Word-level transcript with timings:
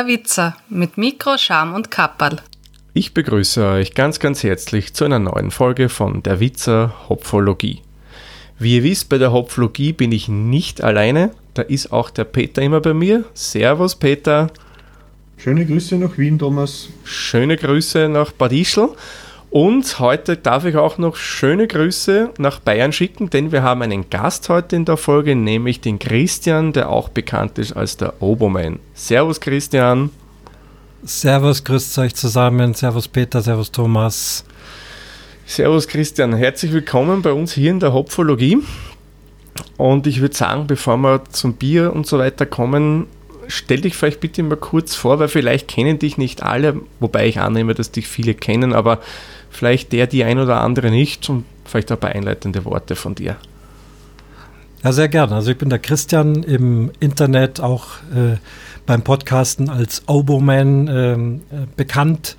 Der 0.00 0.06
Witzer 0.06 0.56
mit 0.70 0.96
Mikro, 0.96 1.36
Scham 1.36 1.74
und 1.74 1.90
Kapperl. 1.90 2.38
Ich 2.94 3.12
begrüße 3.12 3.66
euch 3.66 3.94
ganz, 3.94 4.18
ganz 4.18 4.42
herzlich 4.42 4.94
zu 4.94 5.04
einer 5.04 5.18
neuen 5.18 5.50
Folge 5.50 5.90
von 5.90 6.22
Der 6.22 6.40
Witzer 6.40 6.94
Hopfologie. 7.10 7.82
Wie 8.58 8.76
ihr 8.76 8.82
wisst, 8.82 9.10
bei 9.10 9.18
der 9.18 9.30
Hopfologie 9.30 9.92
bin 9.92 10.10
ich 10.10 10.26
nicht 10.26 10.82
alleine. 10.82 11.32
Da 11.52 11.60
ist 11.60 11.92
auch 11.92 12.08
der 12.08 12.24
Peter 12.24 12.62
immer 12.62 12.80
bei 12.80 12.94
mir. 12.94 13.24
Servus, 13.34 13.94
Peter. 13.94 14.50
Schöne 15.36 15.66
Grüße 15.66 15.96
nach 15.96 16.16
Wien, 16.16 16.38
Thomas. 16.38 16.88
Schöne 17.04 17.58
Grüße 17.58 18.08
nach 18.08 18.32
Bad 18.32 18.52
Ischl. 18.52 18.88
Und 19.50 19.98
heute 19.98 20.36
darf 20.36 20.64
ich 20.64 20.76
auch 20.76 20.96
noch 20.96 21.16
schöne 21.16 21.66
Grüße 21.66 22.34
nach 22.38 22.60
Bayern 22.60 22.92
schicken, 22.92 23.30
denn 23.30 23.50
wir 23.50 23.64
haben 23.64 23.82
einen 23.82 24.08
Gast 24.08 24.48
heute 24.48 24.76
in 24.76 24.84
der 24.84 24.96
Folge, 24.96 25.34
nämlich 25.34 25.80
den 25.80 25.98
Christian, 25.98 26.72
der 26.72 26.88
auch 26.88 27.08
bekannt 27.08 27.58
ist 27.58 27.72
als 27.72 27.96
der 27.96 28.22
Oboman. 28.22 28.78
Servus 28.94 29.40
Christian. 29.40 30.10
Servus, 31.02 31.64
grüßt 31.64 31.98
euch 31.98 32.14
zusammen. 32.14 32.74
Servus 32.74 33.08
Peter, 33.08 33.42
servus 33.42 33.72
Thomas. 33.72 34.44
Servus 35.46 35.88
Christian, 35.88 36.32
herzlich 36.32 36.72
willkommen 36.72 37.20
bei 37.20 37.32
uns 37.32 37.52
hier 37.52 37.72
in 37.72 37.80
der 37.80 37.92
Hopfologie. 37.92 38.58
Und 39.76 40.06
ich 40.06 40.20
würde 40.20 40.36
sagen, 40.36 40.68
bevor 40.68 40.96
wir 40.98 41.24
zum 41.30 41.54
Bier 41.54 41.92
und 41.92 42.06
so 42.06 42.20
weiter 42.20 42.46
kommen, 42.46 43.08
stell 43.48 43.80
dich 43.80 43.96
vielleicht 43.96 44.20
bitte 44.20 44.44
mal 44.44 44.56
kurz 44.56 44.94
vor, 44.94 45.18
weil 45.18 45.26
vielleicht 45.26 45.66
kennen 45.66 45.98
dich 45.98 46.18
nicht 46.18 46.44
alle, 46.44 46.80
wobei 47.00 47.26
ich 47.26 47.40
annehme, 47.40 47.74
dass 47.74 47.90
dich 47.90 48.06
viele 48.06 48.34
kennen, 48.34 48.72
aber 48.72 49.00
vielleicht 49.50 49.92
der, 49.92 50.06
die 50.06 50.24
ein 50.24 50.38
oder 50.38 50.60
andere 50.60 50.90
nicht 50.90 51.28
und 51.28 51.44
vielleicht 51.64 51.92
ein 51.92 51.98
paar 51.98 52.10
einleitende 52.10 52.64
Worte 52.64 52.96
von 52.96 53.14
dir. 53.14 53.36
Ja, 54.82 54.92
sehr 54.92 55.08
gerne. 55.08 55.34
Also 55.34 55.50
ich 55.50 55.58
bin 55.58 55.68
der 55.68 55.78
Christian 55.78 56.42
im 56.42 56.90
Internet, 57.00 57.60
auch 57.60 57.98
äh, 58.14 58.38
beim 58.86 59.02
Podcasten 59.02 59.68
als 59.68 60.02
Oboman 60.06 60.88
ähm, 60.88 61.40
äh, 61.50 61.66
bekannt. 61.76 62.36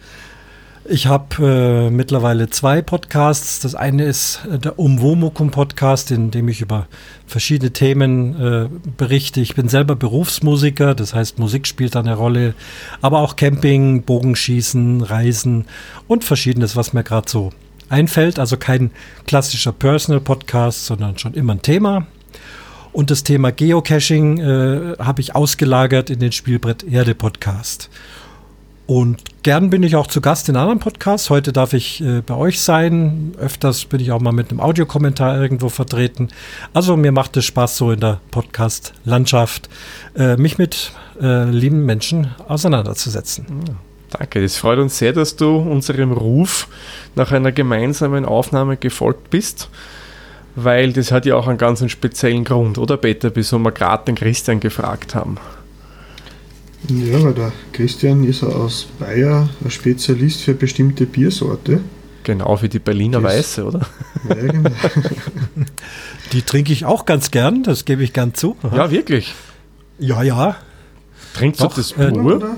Ich 0.94 1.08
habe 1.08 1.88
äh, 1.88 1.90
mittlerweile 1.90 2.50
zwei 2.50 2.82
Podcasts. 2.82 3.62
Das 3.62 3.76
eine 3.76 4.04
ist 4.04 4.42
äh, 4.52 4.60
der 4.60 4.78
Umwomukum 4.78 5.50
Podcast, 5.50 6.12
in 6.12 6.32
dem 6.32 6.50
ich 6.50 6.60
über 6.60 6.88
verschiedene 7.26 7.72
Themen 7.72 8.36
äh, 8.42 8.68
berichte. 8.98 9.40
Ich 9.40 9.56
bin 9.56 9.70
selber 9.70 9.96
Berufsmusiker, 9.96 10.94
das 10.94 11.14
heißt 11.14 11.40
Musik 11.40 11.66
spielt 11.66 11.96
eine 11.96 12.16
Rolle, 12.16 12.56
aber 13.02 13.20
auch 13.20 13.38
Camping, 13.38 14.04
Bogenschießen, 14.04 15.00
Reisen 15.00 15.64
und 16.10 16.26
verschiedenes, 16.26 16.76
was 16.76 16.92
mir 16.92 17.04
gerade 17.06 17.30
so 17.30 17.54
einfällt. 17.88 18.38
Also 18.38 18.58
kein 18.58 18.92
klassischer 19.26 19.72
Personal 19.72 20.20
Podcast, 20.20 20.88
sondern 20.88 21.18
schon 21.18 21.36
immer 21.36 21.54
ein 21.54 21.62
Thema. 21.62 22.06
Und 22.92 23.12
das 23.12 23.24
Thema 23.24 23.54
Geocaching 23.54 24.40
äh, 24.40 24.98
habe 25.00 25.22
ich 25.22 25.36
ausgelagert 25.36 26.10
in 26.10 26.20
den 26.20 26.34
Spielbrett 26.34 26.84
Erde 26.84 27.16
Podcast. 27.16 27.90
Und 28.92 29.22
gern 29.44 29.70
bin 29.70 29.84
ich 29.84 29.96
auch 29.96 30.08
zu 30.08 30.20
Gast 30.20 30.50
in 30.50 30.58
anderen 30.58 30.80
Podcasts. 30.80 31.30
Heute 31.30 31.54
darf 31.54 31.72
ich 31.72 32.04
äh, 32.04 32.20
bei 32.20 32.36
euch 32.36 32.60
sein. 32.60 33.34
Öfters 33.40 33.86
bin 33.86 34.02
ich 34.02 34.12
auch 34.12 34.20
mal 34.20 34.34
mit 34.34 34.50
einem 34.50 34.60
Audiokommentar 34.60 35.42
irgendwo 35.42 35.70
vertreten. 35.70 36.28
Also 36.74 36.98
mir 36.98 37.14
macht 37.14 37.38
es 37.38 37.46
Spaß, 37.46 37.78
so 37.78 37.94
in 37.94 38.02
der 38.02 38.20
Podcast-Landschaft 38.32 39.70
äh, 40.18 40.36
mich 40.36 40.58
mit 40.58 40.92
äh, 41.22 41.46
lieben 41.50 41.86
Menschen 41.86 42.36
auseinanderzusetzen. 42.50 43.46
Ja, 43.66 43.76
danke, 44.10 44.44
es 44.44 44.58
freut 44.58 44.80
uns 44.80 44.98
sehr, 44.98 45.14
dass 45.14 45.38
du 45.38 45.56
unserem 45.56 46.12
Ruf 46.12 46.68
nach 47.16 47.32
einer 47.32 47.54
gemeinsamen 47.54 48.26
Aufnahme 48.26 48.76
gefolgt 48.76 49.30
bist. 49.30 49.70
Weil 50.58 50.92
das 50.92 51.14
hat 51.14 51.26
ja 51.26 51.38
auch 51.38 51.48
einen 51.48 51.58
ganz 51.58 51.90
speziellen 51.90 52.44
Grund, 52.44 52.78
oder 52.78 52.98
Peter, 52.98 53.32
wieso 53.36 53.58
wir 53.58 53.72
gerade 53.72 54.04
den 54.04 54.16
Christian 54.16 54.60
gefragt 54.60 55.16
haben. 55.16 55.38
Ja, 56.90 57.24
weil 57.24 57.34
der 57.34 57.52
Christian 57.74 58.24
ist 58.24 58.44
aus 58.44 58.88
Bayer 59.00 59.50
ein 59.64 59.72
Spezialist 59.72 60.42
für 60.42 60.54
bestimmte 60.54 61.06
Biersorte. 61.06 61.82
Genau, 62.24 62.56
für 62.56 62.70
die 62.70 62.80
Berliner 62.80 63.22
das, 63.22 63.34
Weiße, 63.34 63.66
oder? 63.66 63.82
Ja, 64.28 64.36
genau. 64.36 64.70
die 66.34 66.42
trinke 66.42 66.74
ich 66.74 66.86
auch 66.86 67.06
ganz 67.06 67.32
gern, 67.32 67.64
das 67.64 67.86
gebe 67.86 68.04
ich 68.04 68.14
gern 68.14 68.34
zu. 68.34 68.58
Aha. 68.64 68.76
Ja, 68.76 68.92
wirklich? 68.92 69.34
Ja, 70.00 70.24
ja. 70.24 70.56
Trinkst 71.34 71.62
Doch, 71.62 71.74
du 71.74 71.82
das 71.82 71.94
pur? 71.94 72.58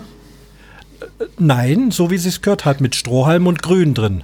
Äh, 1.01 1.07
nein, 1.37 1.91
so 1.91 2.09
wie 2.09 2.15
es 2.15 2.41
gehört 2.41 2.65
hat, 2.65 2.81
mit 2.81 2.95
Strohhalm 2.95 3.47
und 3.47 3.61
Grün 3.61 3.93
drin. 3.93 4.23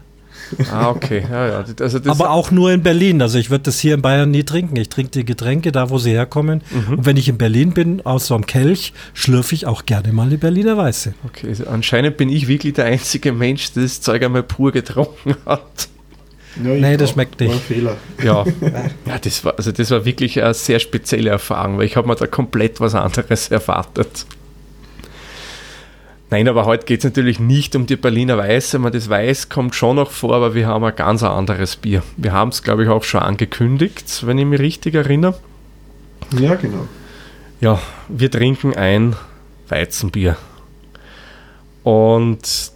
Ah, 0.71 0.89
okay. 0.89 1.23
Ja, 1.29 1.47
ja. 1.47 1.65
Also 1.79 1.99
Aber 2.07 2.31
auch 2.31 2.51
nur 2.51 2.71
in 2.71 2.83
Berlin. 2.83 3.21
Also 3.21 3.37
ich 3.37 3.49
würde 3.49 3.63
das 3.65 3.79
hier 3.79 3.93
in 3.93 4.01
Bayern 4.01 4.31
nie 4.31 4.43
trinken. 4.43 4.75
Ich 4.75 4.89
trinke 4.89 5.11
die 5.11 5.25
Getränke 5.25 5.71
da, 5.71 5.89
wo 5.89 5.97
sie 5.97 6.11
herkommen. 6.11 6.61
Mhm. 6.71 6.99
Und 6.99 7.05
wenn 7.05 7.17
ich 7.17 7.29
in 7.29 7.37
Berlin 7.37 7.71
bin, 7.71 8.05
aus 8.05 8.27
so 8.27 8.35
einem 8.35 8.45
Kelch, 8.45 8.93
schlürfe 9.13 9.55
ich 9.55 9.65
auch 9.65 9.85
gerne 9.85 10.11
mal 10.13 10.29
die 10.29 10.38
Berliner 10.38 10.77
Weiße. 10.77 11.13
Okay, 11.25 11.47
also 11.49 11.67
anscheinend 11.67 12.17
bin 12.17 12.29
ich 12.29 12.47
wirklich 12.47 12.73
der 12.73 12.85
einzige 12.85 13.31
Mensch, 13.31 13.73
der 13.73 13.83
das 13.83 14.01
Zeug 14.01 14.23
einmal 14.23 14.43
pur 14.43 14.71
getrunken 14.71 15.35
hat. 15.45 15.89
Ja, 16.63 16.71
nee, 16.71 16.97
das 16.97 17.11
schmeckt 17.11 17.39
nicht. 17.39 17.53
War 17.53 17.59
Fehler. 17.59 17.97
Ja, 18.23 18.43
ja 19.05 19.19
das, 19.19 19.45
war, 19.45 19.53
also 19.57 19.71
das 19.71 19.91
war 19.91 20.03
wirklich 20.05 20.41
eine 20.41 20.53
sehr 20.53 20.79
spezielle 20.79 21.29
Erfahrung, 21.29 21.77
weil 21.77 21.85
ich 21.85 21.95
habe 21.95 22.07
mir 22.07 22.15
da 22.15 22.27
komplett 22.27 22.79
was 22.79 22.95
anderes 22.95 23.49
erwartet. 23.49 24.25
Nein, 26.31 26.47
aber 26.47 26.66
heute 26.66 26.85
geht 26.85 27.00
es 27.00 27.06
natürlich 27.06 27.40
nicht 27.40 27.75
um 27.75 27.88
die 27.88 27.95
Berliner 27.95 28.38
Weiße. 28.38 28.78
Man 28.78 28.91
das 28.91 29.09
Weiß 29.09 29.50
kommt 29.50 29.73
schon 29.73 29.95
noch 29.95 30.12
vor, 30.12 30.35
aber 30.35 30.53
wir 30.53 30.67
haben 30.67 30.84
ein 30.84 30.95
ganz 30.95 31.23
anderes 31.23 31.75
Bier. 31.75 32.03
Wir 32.17 32.34
haben 32.34 32.50
es, 32.50 32.62
glaube 32.62 32.84
ich, 32.84 32.90
auch 32.90 33.03
schon 33.03 33.22
angekündigt, 33.22 34.28
wenn 34.28 34.38
ich 34.38 34.45
mich 34.45 34.59
richtig 34.59 34.94
erinnere. 34.94 35.39
Ja, 36.39 36.53
genau. 36.56 36.88
Ja, 37.62 37.79
wir 38.07 38.29
trinken 38.29 38.75
ein 38.75 39.16
Weizenbier. 39.69 40.38
Und 41.84 42.72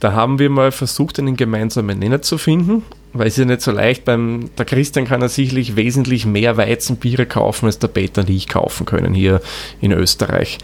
da 0.00 0.12
haben 0.12 0.40
wir 0.40 0.50
mal 0.50 0.72
versucht, 0.72 1.20
einen 1.20 1.36
gemeinsamen 1.36 1.98
Nenner 2.00 2.22
zu 2.22 2.38
finden, 2.38 2.82
weil 3.12 3.28
es 3.28 3.34
ist 3.34 3.38
ja 3.38 3.44
nicht 3.44 3.62
so 3.62 3.70
leicht. 3.70 4.04
Beim, 4.04 4.50
der 4.58 4.64
Christian 4.64 5.06
kann 5.06 5.22
er 5.22 5.28
sicherlich 5.28 5.76
wesentlich 5.76 6.26
mehr 6.26 6.56
Weizenbiere 6.56 7.26
kaufen, 7.26 7.66
als 7.66 7.78
der 7.78 7.88
Peter 7.88 8.22
und 8.22 8.30
ich 8.30 8.48
kaufen 8.48 8.84
können 8.84 9.14
hier 9.14 9.40
in 9.80 9.92
Österreich. 9.92 10.58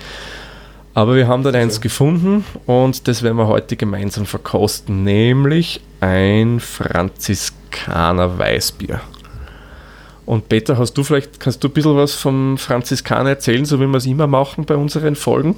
Aber 0.94 1.16
wir 1.16 1.26
haben 1.26 1.42
dann 1.42 1.54
eins 1.54 1.80
gefunden 1.80 2.44
und 2.66 3.08
das 3.08 3.22
werden 3.22 3.38
wir 3.38 3.46
heute 3.46 3.76
gemeinsam 3.76 4.26
verkosten, 4.26 5.04
nämlich 5.04 5.80
ein 6.00 6.60
Franziskaner 6.60 8.38
Weißbier. 8.38 9.00
Und 10.26 10.48
Peter, 10.48 10.76
hast 10.76 10.92
du 10.94 11.02
vielleicht, 11.02 11.40
kannst 11.40 11.64
du 11.64 11.68
ein 11.68 11.74
bisschen 11.74 11.96
was 11.96 12.14
vom 12.14 12.58
Franziskaner 12.58 13.30
erzählen, 13.30 13.64
so 13.64 13.80
wie 13.80 13.86
wir 13.86 13.96
es 13.96 14.06
immer 14.06 14.26
machen 14.26 14.64
bei 14.66 14.76
unseren 14.76 15.16
Folgen? 15.16 15.56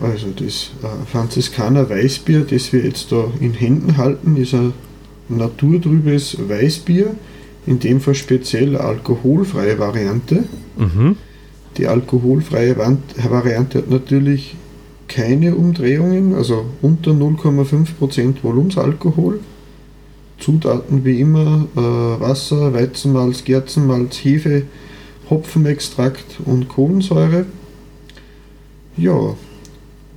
Also 0.00 0.28
das 0.36 0.70
äh, 0.82 1.06
Franziskaner 1.10 1.88
Weißbier, 1.88 2.40
das 2.40 2.72
wir 2.72 2.84
jetzt 2.84 3.10
da 3.10 3.24
in 3.40 3.54
Händen 3.54 3.96
halten, 3.96 4.36
ist 4.36 4.54
ein 4.54 4.74
naturtrübes 5.28 6.36
Weißbier, 6.48 7.14
in 7.66 7.78
dem 7.78 8.00
Fall 8.00 8.14
speziell 8.14 8.76
alkoholfreie 8.76 9.78
Variante. 9.78 10.44
Mhm. 10.76 11.16
Die 11.76 11.86
alkoholfreie 11.86 12.76
Variante 12.76 13.78
hat 13.78 13.90
natürlich 13.90 14.56
keine 15.08 15.54
Umdrehungen, 15.54 16.34
also 16.34 16.66
unter 16.82 17.10
0,5% 17.10 18.36
Volumensalkohol. 18.42 19.40
Zutaten 20.38 21.04
wie 21.04 21.20
immer 21.20 21.66
äh, 21.76 21.80
Wasser, 21.80 22.72
Weizenmalz, 22.72 23.44
Gerzenmalz, 23.44 24.16
Hefe, 24.16 24.64
Hopfenextrakt 25.30 26.40
und 26.44 26.68
Kohlensäure. 26.68 27.46
Ja, 28.96 29.34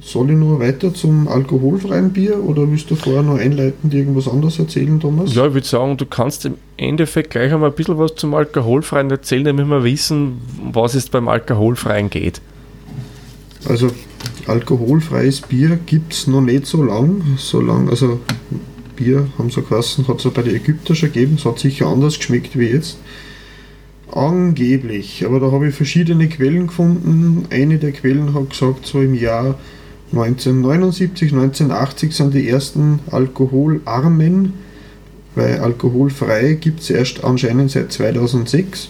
soll 0.08 0.32
ich 0.32 0.38
nur 0.38 0.60
weiter 0.62 0.94
zum 0.94 1.28
alkoholfreien 1.28 2.14
Bier 2.14 2.42
oder 2.42 2.70
willst 2.72 2.90
du 2.90 2.96
vorher 2.96 3.24
noch 3.24 3.38
einleitend 3.38 3.94
irgendwas 3.94 4.28
anderes 4.30 4.58
erzählen, 4.58 5.00
Thomas? 5.00 5.36
Ja, 5.36 5.48
ich 5.48 5.54
würde 5.54 5.68
sagen, 5.68 5.98
du 5.98 6.06
kannst 6.06 6.46
im 6.46 6.56
Endeffekt 6.78 7.32
gleich 7.32 7.52
einmal 7.52 7.72
ein 7.72 7.76
bisschen 7.76 7.98
was 7.98 8.16
zum 8.16 8.34
alkoholfreien 8.34 9.12
erzählen, 9.12 9.44
damit 9.44 9.68
wir 9.68 9.84
wissen, 9.84 10.40
was 10.72 10.96
es 10.96 11.10
beim 11.10 11.28
alkoholfreien 11.28 12.10
geht. 12.10 12.42
Also, 13.68 13.90
alkoholfreies 14.48 15.42
Bier 15.42 15.78
gibt 15.86 16.14
es 16.14 16.28
noch 16.28 16.42
nicht 16.42 16.68
so 16.68 16.84
lang. 16.84 17.24
So 17.38 17.60
lang, 17.60 17.90
also 17.90 18.22
Bier, 18.96 19.28
haben 19.38 19.50
sie 19.50 19.62
geheißen, 19.62 20.08
hat 20.08 20.20
es 20.20 20.24
ja 20.24 20.32
bei 20.34 20.44
den 20.44 20.56
Ägyptern 20.56 20.96
schon 20.96 21.12
gegeben. 21.12 21.36
Es 21.38 21.44
hat 21.44 21.60
sicher 21.60 21.88
anders 21.88 22.18
geschmeckt 22.18 22.58
wie 22.58 22.68
jetzt. 22.68 22.98
Angeblich, 24.10 25.26
aber 25.26 25.42
da 25.42 25.52
habe 25.52 25.68
ich 25.68 25.76
verschiedene 25.76 26.30
Quellen 26.30 26.68
gefunden. 26.68 27.46
Eine 27.50 27.78
der 27.78 27.92
Quellen 27.92 28.34
hat 28.34 28.52
gesagt, 28.52 28.86
so 28.86 29.02
im 29.02 29.14
Jahr 29.14 29.56
1979, 30.12 31.34
1980 31.34 32.16
sind 32.16 32.34
die 32.34 32.48
ersten 32.48 33.00
alkoholarmen, 33.12 34.54
weil 35.36 35.60
alkoholfrei 35.60 36.54
gibt 36.54 36.80
es 36.80 36.90
erst 36.90 37.24
anscheinend 37.24 37.72
seit 37.72 37.92
2006. 37.92 38.90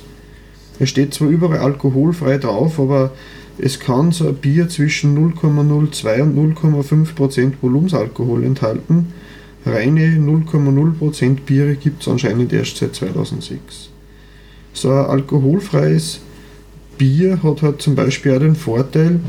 Es 0.80 0.90
steht 0.90 1.14
zwar 1.14 1.30
überall 1.30 1.60
alkoholfrei 1.60 2.38
drauf, 2.38 2.80
aber 2.80 3.12
es 3.58 3.80
kann 3.80 4.12
so 4.12 4.28
ein 4.28 4.36
Bier 4.36 4.70
zwischen 4.70 5.18
0,02 5.18 6.22
und 6.22 6.56
0,5% 6.56 7.54
Volumensalkohol 7.62 8.44
enthalten. 8.44 9.14
Reine 9.66 10.18
0,0% 10.18 11.38
Biere 11.46 11.76
gibt 11.76 12.04
es 12.04 12.08
anscheinend 12.08 12.54
erst 12.54 12.78
seit 12.78 12.94
2006. 12.96 13.90
So 14.74 14.92
ein 14.92 15.06
alkoholfreies 15.06 16.20
Bier 17.00 17.42
hat 17.42 17.64
halt 17.64 17.82
zum 17.82 17.96
Beispiel 17.96 18.36
auch 18.36 18.40
den 18.40 18.56
Vorteil, 18.56 19.20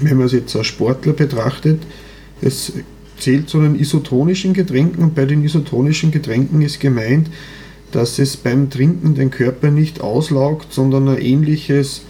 wenn 0.00 0.16
man 0.16 0.26
es 0.26 0.32
jetzt 0.32 0.54
als 0.56 0.66
Sportler 0.66 1.12
betrachtet, 1.12 1.82
es 2.40 2.72
zählt 3.18 3.48
zu 3.48 3.60
den 3.60 3.78
isotonischen 3.78 4.52
Getränken 4.52 5.04
und 5.04 5.14
bei 5.14 5.24
den 5.24 5.44
isotonischen 5.44 6.10
Getränken 6.10 6.60
ist 6.62 6.80
gemeint, 6.80 7.28
dass 7.92 8.18
es 8.18 8.36
beim 8.36 8.70
Trinken 8.70 9.14
den 9.14 9.30
Körper 9.30 9.70
nicht 9.70 10.00
auslaugt, 10.00 10.72
sondern 10.72 11.08
ein 11.08 11.20
ähnliches 11.20 12.02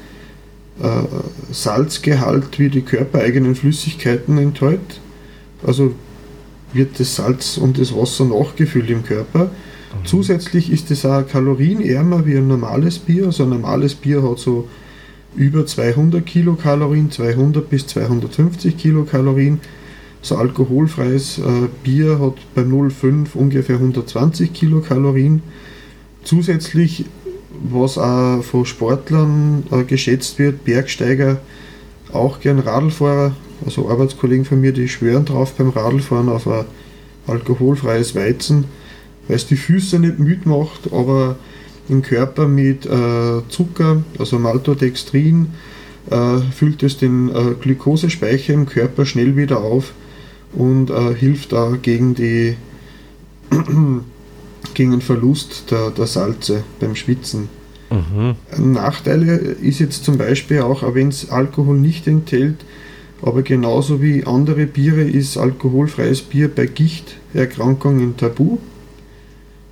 äh, 0.80 1.02
Salzgehalt 1.52 2.58
wie 2.58 2.70
die 2.70 2.82
körpereigenen 2.82 3.54
Flüssigkeiten 3.54 4.38
enthält. 4.38 5.00
Also 5.66 5.94
wird 6.72 6.98
das 6.98 7.16
Salz 7.16 7.58
und 7.58 7.78
das 7.78 7.94
Wasser 7.94 8.24
nachgefüllt 8.24 8.88
im 8.88 9.04
Körper. 9.04 9.44
Mhm. 9.44 10.06
Zusätzlich 10.06 10.70
ist 10.72 10.90
es 10.90 11.04
auch 11.04 11.26
kalorienärmer 11.26 12.24
wie 12.24 12.36
ein 12.36 12.48
normales 12.48 12.98
Bier. 12.98 13.26
Also 13.26 13.42
ein 13.42 13.50
normales 13.50 13.94
Bier 13.94 14.22
hat 14.22 14.38
so 14.38 14.68
über 15.34 15.66
200 15.66 16.24
Kilokalorien, 16.24 17.10
200 17.10 17.68
bis 17.68 17.86
250 17.86 18.76
Kilokalorien. 18.76 19.60
So 20.20 20.36
alkoholfreies 20.36 21.38
äh, 21.38 21.68
Bier 21.82 22.20
hat 22.20 22.34
bei 22.54 22.62
0,5 22.62 23.34
ungefähr 23.34 23.76
120 23.76 24.52
Kilokalorien. 24.52 25.42
Zusätzlich, 26.22 27.06
was 27.62 27.98
auch 27.98 28.42
von 28.42 28.64
Sportlern 28.64 29.64
äh, 29.72 29.82
geschätzt 29.82 30.38
wird, 30.38 30.64
Bergsteiger, 30.64 31.40
auch 32.12 32.40
gern 32.40 32.60
Radlfahrer, 32.60 33.34
also 33.64 33.88
Arbeitskollegen 33.88 34.44
von 34.44 34.60
mir, 34.60 34.72
die 34.72 34.88
schwören 34.88 35.24
drauf 35.24 35.54
beim 35.54 35.70
Radlfahren 35.70 36.28
auf 36.28 36.46
ein 36.46 36.66
alkoholfreies 37.26 38.14
Weizen, 38.14 38.64
weil 39.26 39.36
es 39.36 39.46
die 39.46 39.56
Füße 39.56 39.98
nicht 39.98 40.18
müde 40.18 40.48
macht, 40.48 40.92
aber 40.92 41.36
den 41.88 42.02
Körper 42.02 42.46
mit 42.46 42.86
äh, 42.86 43.42
Zucker, 43.48 44.02
also 44.18 44.38
Maltodextrin, 44.38 45.48
äh, 46.10 46.38
füllt 46.52 46.82
es 46.82 46.98
den 46.98 47.28
äh, 47.28 47.54
Glukosespeicher 47.60 48.54
im 48.54 48.66
Körper 48.66 49.06
schnell 49.06 49.36
wieder 49.36 49.60
auf 49.60 49.92
und 50.52 50.90
äh, 50.90 51.14
hilft 51.14 51.52
da 51.52 51.76
gegen, 51.80 52.14
die, 52.14 52.56
gegen 54.74 54.90
den 54.90 55.00
Verlust 55.00 55.70
der, 55.70 55.90
der 55.90 56.06
Salze 56.06 56.64
beim 56.80 56.94
Schwitzen. 56.94 57.48
Mhm. 57.90 58.72
Nachteile 58.72 59.36
ist 59.36 59.78
jetzt 59.78 60.04
zum 60.04 60.16
Beispiel 60.16 60.60
auch, 60.60 60.82
wenn 60.94 61.08
es 61.08 61.30
Alkohol 61.30 61.76
nicht 61.76 62.06
enthält, 62.06 62.56
aber 63.20 63.42
genauso 63.42 64.02
wie 64.02 64.24
andere 64.24 64.66
Biere 64.66 65.02
ist 65.02 65.36
alkoholfreies 65.36 66.22
Bier 66.22 66.48
bei 66.48 66.66
Gichterkrankungen 66.66 68.16
tabu. 68.16 68.58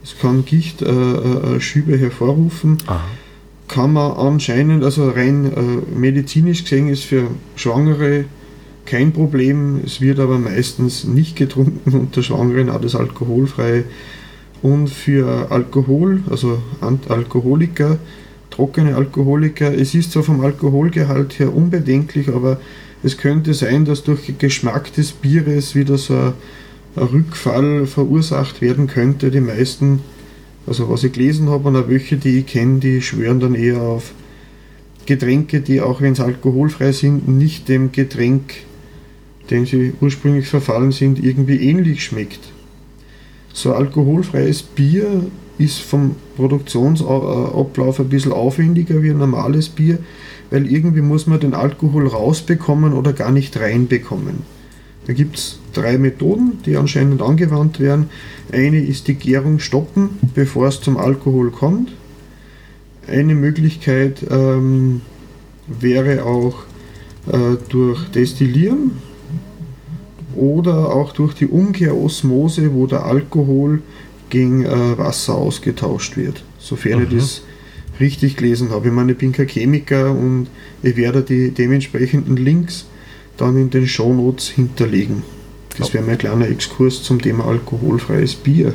Es 0.03 0.19
kann 0.19 0.45
Gichtschübe 0.45 1.93
äh, 1.93 1.95
äh 1.95 1.99
hervorrufen. 1.99 2.79
Aha. 2.87 3.05
Kann 3.69 3.93
man 3.93 4.13
anscheinend, 4.13 4.83
also 4.83 5.11
rein 5.11 5.45
äh, 5.45 5.99
medizinisch 5.99 6.65
gesehen, 6.65 6.89
ist 6.89 7.05
für 7.05 7.29
Schwangere 7.55 8.25
kein 8.87 9.13
Problem. 9.13 9.81
Es 9.85 10.01
wird 10.01 10.19
aber 10.19 10.39
meistens 10.39 11.05
nicht 11.05 11.37
getrunken 11.37 11.93
unter 11.93 12.23
Schwangeren, 12.23 12.71
auch 12.71 12.81
das 12.81 12.97
alkoholfreie. 12.97 13.85
Und 14.63 14.89
für 14.89 15.51
Alkohol, 15.51 16.21
also 16.29 16.61
Alkoholiker, 17.09 17.99
trockene 18.51 18.95
Alkoholiker, 18.95 19.73
es 19.73 19.95
ist 19.95 20.13
zwar 20.13 20.23
vom 20.23 20.41
Alkoholgehalt 20.43 21.39
her 21.39 21.55
unbedenklich, 21.55 22.29
aber 22.29 22.61
es 23.03 23.17
könnte 23.17 23.55
sein, 23.55 23.87
dass 23.87 24.03
durch 24.03 24.37
Geschmack 24.39 24.93
des 24.93 25.13
Bieres 25.13 25.75
wieder 25.75 25.97
so 25.97 26.15
ein 26.15 26.33
Rückfall 26.97 27.87
verursacht 27.87 28.61
werden 28.61 28.87
könnte. 28.87 29.31
Die 29.31 29.41
meisten, 29.41 30.01
also 30.67 30.89
was 30.89 31.05
ich 31.05 31.13
gelesen 31.13 31.49
habe 31.49 31.69
und 31.69 31.77
auch 31.77 31.89
welche, 31.89 32.17
die 32.17 32.39
ich 32.39 32.47
kenne, 32.47 32.81
die 32.81 33.03
schwören 33.03 33.41
dann 33.41 33.55
eher 33.55 33.81
auf 33.81 34.13
Getränke, 35.07 35.61
die 35.61 35.81
auch 35.81 36.01
wenn 36.01 36.15
sie 36.15 36.25
alkoholfrei 36.25 36.93
sind, 36.93 37.29
nicht 37.29 37.69
dem 37.69 37.93
Getränk, 37.93 38.55
dem 39.51 39.67
sie 39.67 39.93
ursprünglich 40.01 40.47
verfallen 40.49 40.93
sind, 40.93 41.23
irgendwie 41.23 41.57
ähnlich 41.57 42.05
schmeckt. 42.05 42.41
So 43.53 43.73
alkoholfreies 43.73 44.63
Bier 44.63 45.27
ist 45.59 45.81
vom 45.81 46.15
Produktionsablauf 46.37 48.01
ein 48.01 48.09
bisschen 48.09 48.33
aufwendiger 48.33 49.03
wie 49.03 49.11
ein 49.11 49.19
normales 49.19 49.69
Bier, 49.69 49.99
weil 50.51 50.71
irgendwie 50.71 51.03
muss 51.03 51.27
man 51.27 51.41
den 51.41 51.55
Alkohol 51.55 52.07
rausbekommen 52.07 52.93
oder 52.93 53.13
gar 53.13 53.31
nicht 53.31 53.59
reinbekommen. 53.59 54.60
Da 55.07 55.13
gibt 55.13 55.37
es 55.37 55.59
drei 55.73 55.99
Methoden, 55.99 56.59
die 56.67 56.77
anscheinend 56.77 57.23
angewandt 57.23 57.81
werden. 57.81 58.11
Eine 58.53 58.81
ist 58.81 59.09
die 59.09 59.15
Gärung 59.15 59.59
stoppen, 59.59 60.11
bevor 60.35 60.69
es 60.69 60.81
zum 60.81 60.97
Alkohol 60.97 61.51
kommt. 61.51 61.93
Eine 63.07 63.35
Möglichkeit 63.35 64.25
ähm, 64.31 65.01
wäre 65.67 66.25
auch 66.25 66.65
äh, 67.27 67.57
durch 67.69 68.09
Destillieren 68.11 68.93
oder 70.35 70.95
auch 70.95 71.13
durch 71.13 71.35
die 71.35 71.47
Umkehrosmose, 71.47 72.73
wo 72.73 72.87
der 72.87 73.05
Alkohol 73.05 73.83
gegen 74.29 74.65
äh, 74.65 74.99
Wasser 74.99 75.35
ausgetauscht 75.35 76.17
wird, 76.17 76.45
sofern 76.59 77.03
ich 77.03 77.09
das 77.09 77.43
richtig 77.99 78.37
gelesen 78.37 78.71
habe. 78.71 78.89
Ich 78.89 78.95
meine, 78.95 79.13
ich 79.13 79.19
bin 79.19 79.33
kein 79.33 79.49
Chemiker 79.49 80.13
und 80.13 80.47
ich 80.83 80.97
werde 80.97 81.23
die 81.23 81.51
dementsprechenden 81.51 82.37
Links 82.37 82.87
dann 83.41 83.57
in 83.57 83.71
den 83.71 83.87
Shownotes 83.87 84.49
hinterlegen. 84.49 85.23
Das 85.79 85.95
wäre 85.95 86.05
mein 86.05 86.19
kleiner 86.19 86.49
Exkurs 86.49 87.03
zum 87.03 87.23
Thema 87.23 87.47
alkoholfreies 87.47 88.35
Bier. 88.35 88.75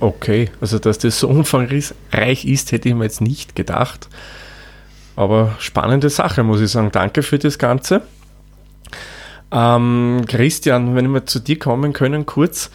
Okay, 0.00 0.50
also 0.60 0.78
dass 0.78 0.98
das 0.98 1.18
so 1.18 1.28
umfangreich 1.28 2.44
ist, 2.44 2.72
hätte 2.72 2.88
ich 2.88 2.94
mir 2.94 3.04
jetzt 3.04 3.20
nicht 3.20 3.56
gedacht. 3.56 4.08
Aber 5.16 5.56
spannende 5.58 6.10
Sache, 6.10 6.42
muss 6.42 6.60
ich 6.60 6.70
sagen. 6.70 6.90
Danke 6.92 7.22
für 7.22 7.38
das 7.38 7.58
Ganze. 7.58 8.02
Ähm, 9.50 10.24
Christian, 10.26 10.96
wenn 10.96 11.12
wir 11.12 11.26
zu 11.26 11.38
dir 11.38 11.58
kommen 11.58 11.92
können, 11.92 12.26
kurz. 12.26 12.70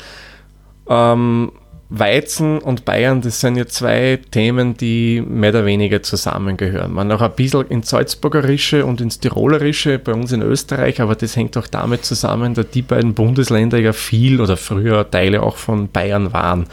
Ähm, 0.88 1.52
Weizen 1.92 2.60
und 2.60 2.86
Bayern, 2.86 3.22
das 3.22 3.42
sind 3.42 3.56
ja 3.56 3.66
zwei 3.66 4.20
Themen, 4.30 4.78
die 4.78 5.24
mehr 5.28 5.50
oder 5.50 5.66
weniger 5.66 6.04
zusammengehören. 6.04 6.94
Man 6.94 7.12
auch 7.12 7.22
ein 7.22 7.32
bisschen 7.32 7.66
ins 7.68 7.90
Salzburgerische 7.90 8.86
und 8.86 9.02
ins 9.02 9.20
Tirolerische 9.20 9.98
bei 9.98 10.14
uns 10.14 10.32
in 10.32 10.44
Österreich, 10.44 11.02
aber 11.02 11.16
das 11.16 11.36
hängt 11.36 11.58
auch 11.58 11.66
damit 11.66 12.06
zusammen, 12.06 12.54
dass 12.54 12.70
die 12.70 12.84
beiden 12.84 13.16
Bundesländer 13.16 13.80
ja 13.80 13.94
viel 13.94 14.40
oder 14.40 14.56
früher 14.56 15.10
Teile 15.10 15.42
auch 15.42 15.58
von 15.58 15.90
Bayern 15.90 16.32
waren. 16.32 16.68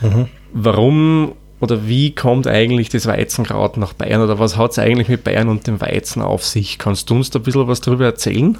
Mhm. 0.00 0.28
Warum 0.54 1.32
oder 1.60 1.86
wie 1.86 2.14
kommt 2.14 2.46
eigentlich 2.46 2.88
das 2.88 3.06
Weizenkraut 3.06 3.76
nach 3.76 3.92
Bayern 3.92 4.22
oder 4.22 4.38
was 4.38 4.56
hat 4.56 4.70
es 4.70 4.78
eigentlich 4.78 5.08
mit 5.08 5.24
Bayern 5.24 5.48
und 5.48 5.66
dem 5.66 5.80
Weizen 5.80 6.22
auf 6.22 6.44
sich? 6.44 6.78
Kannst 6.78 7.10
du 7.10 7.16
uns 7.16 7.30
da 7.30 7.38
ein 7.38 7.42
bisschen 7.42 7.68
was 7.68 7.82
darüber 7.82 8.06
erzählen? 8.06 8.56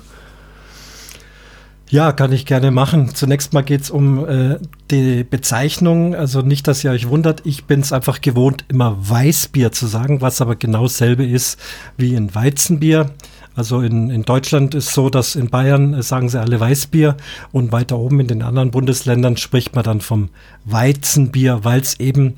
Ja, 1.90 2.12
kann 2.12 2.32
ich 2.32 2.44
gerne 2.44 2.70
machen. 2.70 3.14
Zunächst 3.14 3.54
mal 3.54 3.62
geht 3.62 3.80
es 3.80 3.90
um 3.90 4.28
äh, 4.28 4.58
die 4.90 5.24
Bezeichnung. 5.24 6.14
Also 6.14 6.42
nicht, 6.42 6.68
dass 6.68 6.84
ihr 6.84 6.90
euch 6.90 7.08
wundert, 7.08 7.46
ich 7.46 7.64
bin 7.64 7.80
es 7.80 7.92
einfach 7.92 8.20
gewohnt, 8.20 8.66
immer 8.68 8.96
Weißbier 9.00 9.72
zu 9.72 9.86
sagen, 9.86 10.20
was 10.20 10.42
aber 10.42 10.56
genau 10.56 10.82
dasselbe 10.82 11.24
ist 11.24 11.58
wie 11.96 12.14
in 12.14 12.34
Weizenbier. 12.34 13.10
Also 13.54 13.80
in, 13.80 14.10
in 14.10 14.22
Deutschland 14.22 14.74
ist 14.74 14.92
so, 14.92 15.08
dass 15.08 15.34
in 15.34 15.48
Bayern 15.48 15.94
äh, 15.94 16.02
sagen 16.02 16.28
sie 16.28 16.38
alle 16.38 16.60
Weißbier 16.60 17.16
und 17.52 17.72
weiter 17.72 17.98
oben 17.98 18.20
in 18.20 18.26
den 18.26 18.42
anderen 18.42 18.70
Bundesländern 18.70 19.38
spricht 19.38 19.74
man 19.74 19.82
dann 19.82 20.02
vom 20.02 20.28
Weizenbier, 20.66 21.64
weil 21.64 21.80
es 21.80 21.98
eben 22.00 22.34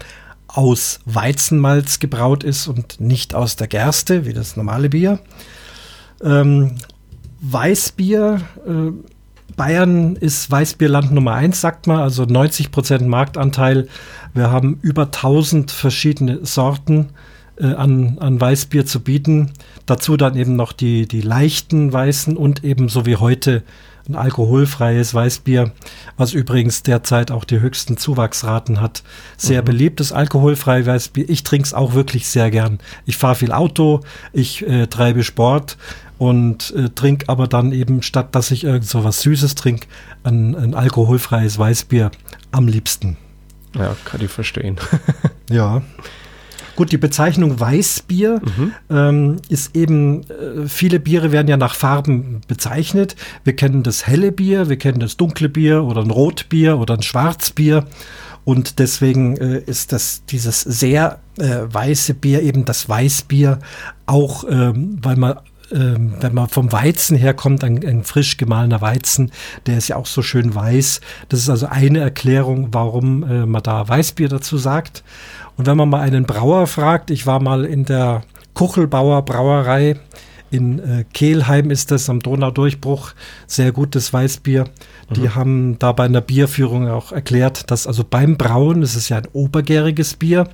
aus 0.46 1.00
Weizenmalz 1.06 1.98
gebraut 1.98 2.44
ist 2.44 2.68
und 2.68 3.00
nicht 3.00 3.34
aus 3.34 3.56
der 3.56 3.66
Gerste, 3.66 4.24
wie 4.26 4.32
das 4.32 4.56
normale 4.56 4.88
Bier. 4.88 5.18
Ähm, 6.22 6.76
Weißbier 7.40 8.40
äh, 8.66 8.92
Bayern 9.56 10.16
ist 10.16 10.50
Weißbierland 10.50 11.12
Nummer 11.12 11.34
eins, 11.34 11.60
sagt 11.60 11.86
man, 11.86 12.00
also 12.00 12.24
90 12.24 12.70
Prozent 12.70 13.06
Marktanteil. 13.06 13.88
Wir 14.34 14.50
haben 14.50 14.78
über 14.82 15.04
1000 15.04 15.70
verschiedene 15.70 16.44
Sorten 16.44 17.10
äh, 17.56 17.66
an, 17.66 18.18
an 18.20 18.40
Weißbier 18.40 18.86
zu 18.86 19.00
bieten. 19.00 19.52
Dazu 19.86 20.16
dann 20.16 20.36
eben 20.36 20.56
noch 20.56 20.72
die, 20.72 21.06
die 21.06 21.20
leichten 21.20 21.92
Weißen 21.92 22.36
und 22.36 22.64
eben 22.64 22.88
so 22.88 23.06
wie 23.06 23.16
heute 23.16 23.62
ein 24.08 24.16
alkoholfreies 24.16 25.14
Weißbier, 25.14 25.72
was 26.16 26.32
übrigens 26.32 26.82
derzeit 26.82 27.30
auch 27.30 27.44
die 27.44 27.60
höchsten 27.60 27.96
Zuwachsraten 27.96 28.80
hat. 28.80 29.02
Sehr 29.36 29.62
mhm. 29.62 29.66
beliebtes 29.66 30.12
alkoholfreies 30.12 30.86
Weißbier. 30.86 31.28
Ich 31.28 31.44
trinke 31.44 31.66
es 31.66 31.74
auch 31.74 31.94
wirklich 31.94 32.26
sehr 32.28 32.50
gern. 32.50 32.78
Ich 33.06 33.16
fahre 33.16 33.34
viel 33.34 33.52
Auto, 33.52 34.00
ich 34.32 34.66
äh, 34.66 34.86
treibe 34.86 35.22
Sport 35.22 35.76
und 36.18 36.74
äh, 36.76 36.90
trinke 36.90 37.28
aber 37.28 37.46
dann 37.46 37.72
eben, 37.72 38.02
statt 38.02 38.34
dass 38.34 38.50
ich 38.50 38.64
irgend 38.64 38.86
so 38.86 39.04
was 39.04 39.22
Süßes 39.22 39.54
trinke, 39.54 39.86
ein, 40.22 40.54
ein 40.54 40.74
alkoholfreies 40.74 41.58
Weißbier 41.58 42.10
am 42.52 42.68
liebsten. 42.68 43.16
Ja, 43.74 43.96
kann 44.04 44.20
ich 44.20 44.30
verstehen. 44.30 44.76
ja. 45.50 45.82
Gut, 46.80 46.92
die 46.92 46.96
Bezeichnung 46.96 47.60
Weißbier 47.60 48.40
mhm. 48.40 48.72
ähm, 48.88 49.36
ist 49.50 49.76
eben, 49.76 50.22
äh, 50.22 50.66
viele 50.66 50.98
Biere 50.98 51.30
werden 51.30 51.46
ja 51.46 51.58
nach 51.58 51.74
Farben 51.74 52.40
bezeichnet. 52.48 53.16
Wir 53.44 53.54
kennen 53.54 53.82
das 53.82 54.06
helle 54.06 54.32
Bier, 54.32 54.70
wir 54.70 54.78
kennen 54.78 54.98
das 54.98 55.18
dunkle 55.18 55.50
Bier 55.50 55.84
oder 55.84 56.00
ein 56.00 56.10
Rotbier 56.10 56.78
oder 56.78 56.94
ein 56.94 57.02
Schwarzbier. 57.02 57.84
Und 58.46 58.78
deswegen 58.78 59.36
äh, 59.36 59.58
ist 59.58 59.92
das 59.92 60.24
dieses 60.24 60.62
sehr 60.62 61.18
äh, 61.36 61.58
weiße 61.70 62.14
Bier 62.14 62.40
eben 62.40 62.64
das 62.64 62.88
Weißbier 62.88 63.58
auch, 64.06 64.44
ähm, 64.48 65.00
weil 65.02 65.16
man 65.16 65.36
ähm, 65.72 66.14
wenn 66.20 66.34
man 66.34 66.48
vom 66.48 66.72
Weizen 66.72 67.16
herkommt, 67.16 67.62
ein, 67.62 67.86
ein 67.86 68.02
frisch 68.02 68.36
gemahlener 68.36 68.80
Weizen, 68.80 69.30
der 69.66 69.78
ist 69.78 69.88
ja 69.88 69.96
auch 69.96 70.06
so 70.06 70.22
schön 70.22 70.54
weiß. 70.54 71.00
Das 71.28 71.40
ist 71.40 71.48
also 71.48 71.66
eine 71.66 72.00
Erklärung, 72.00 72.68
warum 72.72 73.22
äh, 73.22 73.46
man 73.46 73.62
da 73.62 73.86
Weißbier 73.86 74.28
dazu 74.28 74.58
sagt. 74.58 75.04
Und 75.60 75.66
wenn 75.66 75.76
man 75.76 75.90
mal 75.90 76.00
einen 76.00 76.24
Brauer 76.24 76.66
fragt, 76.66 77.10
ich 77.10 77.26
war 77.26 77.38
mal 77.38 77.66
in 77.66 77.84
der 77.84 78.22
Kuchelbauer 78.54 79.26
Brauerei 79.26 79.96
in 80.50 80.78
äh, 80.78 81.04
Kehlheim 81.12 81.70
ist 81.70 81.90
das 81.90 82.08
am 82.08 82.20
Donaudurchbruch 82.20 83.12
sehr 83.46 83.70
gutes 83.70 84.10
Weißbier. 84.10 84.64
Die 85.14 85.20
mhm. 85.20 85.34
haben 85.34 85.78
da 85.78 85.92
bei 85.92 86.06
einer 86.06 86.22
Bierführung 86.22 86.88
auch 86.88 87.12
erklärt, 87.12 87.70
dass 87.70 87.86
also 87.86 88.04
beim 88.08 88.38
Brauen, 88.38 88.82
es 88.82 88.96
ist 88.96 89.10
ja 89.10 89.18
ein 89.18 89.28
obergäriges 89.34 90.14
Bier 90.14 90.48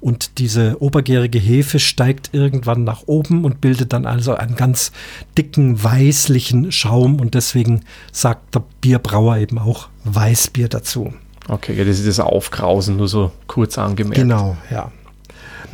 und 0.00 0.38
diese 0.38 0.80
obergärige 0.80 1.40
Hefe 1.40 1.80
steigt 1.80 2.30
irgendwann 2.30 2.84
nach 2.84 3.02
oben 3.06 3.44
und 3.44 3.60
bildet 3.60 3.92
dann 3.92 4.06
also 4.06 4.36
einen 4.36 4.54
ganz 4.54 4.92
dicken 5.36 5.82
weißlichen 5.82 6.70
Schaum 6.70 7.18
und 7.18 7.34
deswegen 7.34 7.80
sagt 8.12 8.54
der 8.54 8.62
Bierbrauer 8.80 9.38
eben 9.38 9.58
auch 9.58 9.88
Weißbier 10.04 10.68
dazu. 10.68 11.12
Okay, 11.48 11.74
ja, 11.74 11.84
das 11.84 11.98
ist 11.98 12.08
das 12.08 12.20
Aufkrausen, 12.20 12.96
nur 12.96 13.08
so 13.08 13.30
kurz 13.46 13.76
angemerkt. 13.78 14.16
Genau, 14.16 14.56
ja. 14.70 14.90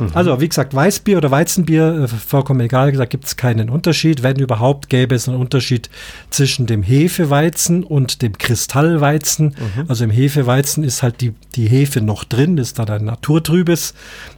Mhm. 0.01 0.11
Also, 0.13 0.41
wie 0.41 0.49
gesagt, 0.49 0.73
Weißbier 0.73 1.17
oder 1.17 1.31
Weizenbier, 1.31 2.03
äh, 2.03 2.07
vollkommen 2.07 2.59
egal, 2.61 2.91
da 2.91 3.05
gibt 3.05 3.25
es 3.25 3.37
keinen 3.37 3.69
Unterschied. 3.69 4.23
Wenn 4.23 4.37
überhaupt, 4.37 4.89
gäbe 4.89 5.15
es 5.15 5.27
einen 5.27 5.37
Unterschied 5.37 5.89
zwischen 6.29 6.65
dem 6.65 6.83
Hefeweizen 6.83 7.83
und 7.83 8.21
dem 8.21 8.37
Kristallweizen. 8.37 9.55
Mhm. 9.57 9.85
Also 9.87 10.03
im 10.03 10.11
Hefeweizen 10.11 10.83
ist 10.83 11.03
halt 11.03 11.21
die, 11.21 11.33
die 11.55 11.67
Hefe 11.67 12.01
noch 12.01 12.23
drin, 12.23 12.57
ist 12.57 12.79
dann 12.79 12.89
ein 12.89 13.05
naturtrübes. 13.05 13.93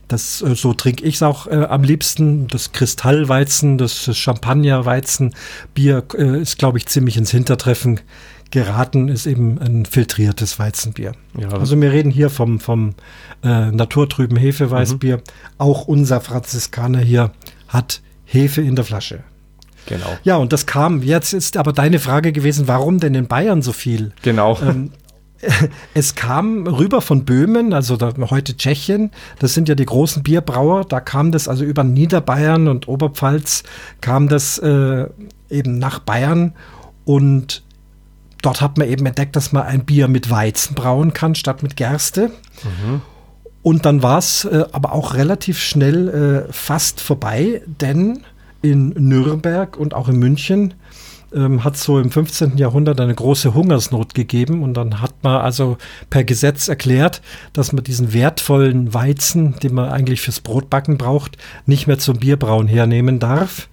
Das, 0.07 0.41
äh, 0.41 0.55
so 0.55 0.73
trinke 0.73 1.03
ich 1.03 1.15
es 1.15 1.23
auch 1.23 1.47
äh, 1.47 1.65
am 1.69 1.83
liebsten. 1.83 2.47
Das 2.47 2.71
Kristallweizen, 2.73 3.77
das 3.77 4.15
Champagnerweizen, 4.15 5.33
Bier 5.73 6.03
äh, 6.17 6.41
ist, 6.41 6.59
glaube 6.59 6.77
ich, 6.77 6.87
ziemlich 6.87 7.17
ins 7.17 7.31
Hintertreffen 7.31 8.01
geraten, 8.53 9.09
ist 9.09 9.25
eben 9.25 9.57
ein 9.57 9.85
filtriertes 9.85 10.59
Weizenbier. 10.59 11.13
Ja. 11.35 11.49
Also 11.49 11.79
wir 11.81 11.91
reden 11.91 12.11
hier 12.11 12.29
vom, 12.29 12.59
vom 12.59 12.93
äh, 13.43 13.71
naturtrüben 13.71 14.37
Hefeweißbier. 14.37 15.17
Mhm. 15.17 15.21
Auch 15.57 15.87
unser 15.87 16.21
Franziskaner 16.21 16.99
hier 16.99 17.31
hat 17.67 18.01
Hefe 18.25 18.61
in 18.61 18.75
der 18.75 18.85
Flasche. 18.85 19.23
Genau. 19.87 20.05
Ja, 20.23 20.37
und 20.37 20.53
das 20.53 20.67
kam, 20.67 21.01
jetzt 21.01 21.33
ist 21.33 21.57
aber 21.57 21.73
deine 21.73 21.97
Frage 21.97 22.31
gewesen, 22.31 22.67
warum 22.67 22.99
denn 22.99 23.15
in 23.15 23.27
Bayern 23.27 23.63
so 23.63 23.73
viel? 23.73 24.11
Genau. 24.21 24.59
Ähm, 24.61 24.91
es 25.95 26.13
kam 26.13 26.67
rüber 26.67 27.01
von 27.01 27.25
Böhmen, 27.25 27.73
also 27.73 27.97
da, 27.97 28.13
heute 28.29 28.55
Tschechien, 28.55 29.09
das 29.39 29.55
sind 29.55 29.67
ja 29.67 29.73
die 29.73 29.85
großen 29.85 30.21
Bierbrauer, 30.21 30.85
da 30.85 30.99
kam 30.99 31.31
das 31.31 31.47
also 31.47 31.65
über 31.65 31.83
Niederbayern 31.83 32.67
und 32.67 32.87
Oberpfalz, 32.87 33.63
kam 33.99 34.29
das 34.29 34.59
äh, 34.59 35.07
eben 35.49 35.79
nach 35.79 35.97
Bayern 35.97 36.53
und 37.03 37.63
dort 38.43 38.61
hat 38.61 38.77
man 38.77 38.87
eben 38.87 39.05
entdeckt, 39.07 39.35
dass 39.35 39.51
man 39.51 39.63
ein 39.63 39.85
Bier 39.85 40.07
mit 40.07 40.29
Weizen 40.29 40.75
brauen 40.75 41.13
kann, 41.13 41.33
statt 41.33 41.63
mit 41.63 41.75
Gerste. 41.75 42.29
Mhm. 42.63 43.01
Und 43.63 43.85
dann 43.85 44.03
war 44.03 44.19
es 44.19 44.45
äh, 44.45 44.65
aber 44.71 44.91
auch 44.91 45.15
relativ 45.15 45.59
schnell 45.59 46.45
äh, 46.49 46.53
fast 46.53 47.01
vorbei, 47.01 47.61
denn 47.65 48.19
in 48.61 48.89
Nürnberg 48.89 49.77
und 49.77 49.93
auch 49.93 50.09
in 50.09 50.19
München 50.19 50.73
ähm, 51.33 51.63
hat 51.63 51.77
so 51.77 51.99
im 51.99 52.11
15. 52.11 52.57
Jahrhundert 52.57 52.99
eine 52.99 53.15
große 53.15 53.53
Hungersnot 53.53 54.13
gegeben 54.13 54.63
und 54.63 54.75
dann 54.75 55.01
hat 55.01 55.13
man 55.23 55.41
also 55.41 55.77
per 56.09 56.23
Gesetz 56.23 56.67
erklärt, 56.67 57.21
dass 57.53 57.71
man 57.71 57.83
diesen 57.83 58.13
wertvollen 58.13 58.93
Weizen, 58.93 59.55
den 59.61 59.73
man 59.73 59.89
eigentlich 59.89 60.21
fürs 60.21 60.41
Brotbacken 60.41 60.97
braucht, 60.97 61.37
nicht 61.65 61.87
mehr 61.87 61.99
zum 61.99 62.17
Bierbrauen 62.17 62.67
hernehmen 62.67 63.19
darf. 63.19 63.69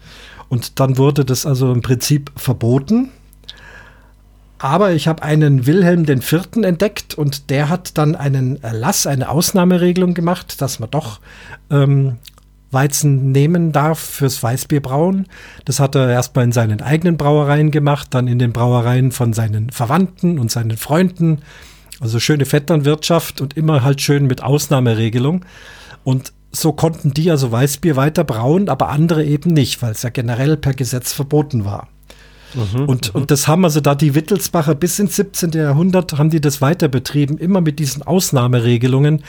Und 0.48 0.80
dann 0.80 0.98
wurde 0.98 1.24
das 1.24 1.46
also 1.46 1.72
im 1.72 1.82
Prinzip 1.82 2.32
verboten. 2.36 3.10
Aber 4.62 4.92
ich 4.92 5.08
habe 5.08 5.22
einen 5.22 5.64
Wilhelm 5.64 6.04
IV. 6.06 6.62
entdeckt 6.62 7.14
und 7.14 7.48
der 7.48 7.70
hat 7.70 7.96
dann 7.96 8.14
einen 8.14 8.62
Erlass, 8.62 9.06
eine 9.06 9.30
Ausnahmeregelung 9.30 10.12
gemacht, 10.12 10.60
dass 10.60 10.78
man 10.78 10.90
doch 10.90 11.20
ähm, 11.70 12.18
Weizen 12.70 13.32
nehmen 13.32 13.72
darf 13.72 13.98
fürs 13.98 14.42
Weißbierbrauen. 14.42 15.28
Das 15.64 15.80
hat 15.80 15.94
er 15.94 16.10
erstmal 16.10 16.44
in 16.44 16.52
seinen 16.52 16.82
eigenen 16.82 17.16
Brauereien 17.16 17.70
gemacht, 17.70 18.08
dann 18.10 18.28
in 18.28 18.38
den 18.38 18.52
Brauereien 18.52 19.12
von 19.12 19.32
seinen 19.32 19.70
Verwandten 19.70 20.38
und 20.38 20.50
seinen 20.50 20.76
Freunden. 20.76 21.38
Also 21.98 22.20
schöne 22.20 22.44
Vetternwirtschaft 22.44 23.40
und 23.40 23.56
immer 23.56 23.82
halt 23.82 24.02
schön 24.02 24.26
mit 24.26 24.42
Ausnahmeregelung. 24.42 25.46
Und 26.04 26.34
so 26.52 26.74
konnten 26.74 27.14
die 27.14 27.30
also 27.30 27.50
Weißbier 27.50 27.96
weiter 27.96 28.24
brauen, 28.24 28.68
aber 28.68 28.90
andere 28.90 29.24
eben 29.24 29.54
nicht, 29.54 29.80
weil 29.80 29.92
es 29.92 30.02
ja 30.02 30.10
generell 30.10 30.58
per 30.58 30.74
Gesetz 30.74 31.14
verboten 31.14 31.64
war. 31.64 31.88
Mhm, 32.54 32.88
und, 32.88 33.14
mhm. 33.14 33.20
und 33.20 33.30
das 33.30 33.48
haben 33.48 33.64
also 33.64 33.80
da 33.80 33.94
die 33.94 34.14
Wittelsbacher 34.14 34.74
bis 34.74 34.98
ins 34.98 35.16
17. 35.16 35.52
Jahrhundert 35.52 36.18
haben 36.18 36.30
die 36.30 36.40
das 36.40 36.60
weiter 36.60 36.88
betrieben, 36.88 37.38
immer 37.38 37.60
mit 37.60 37.78
diesen 37.78 38.02
Ausnahmeregelungen. 38.02 39.22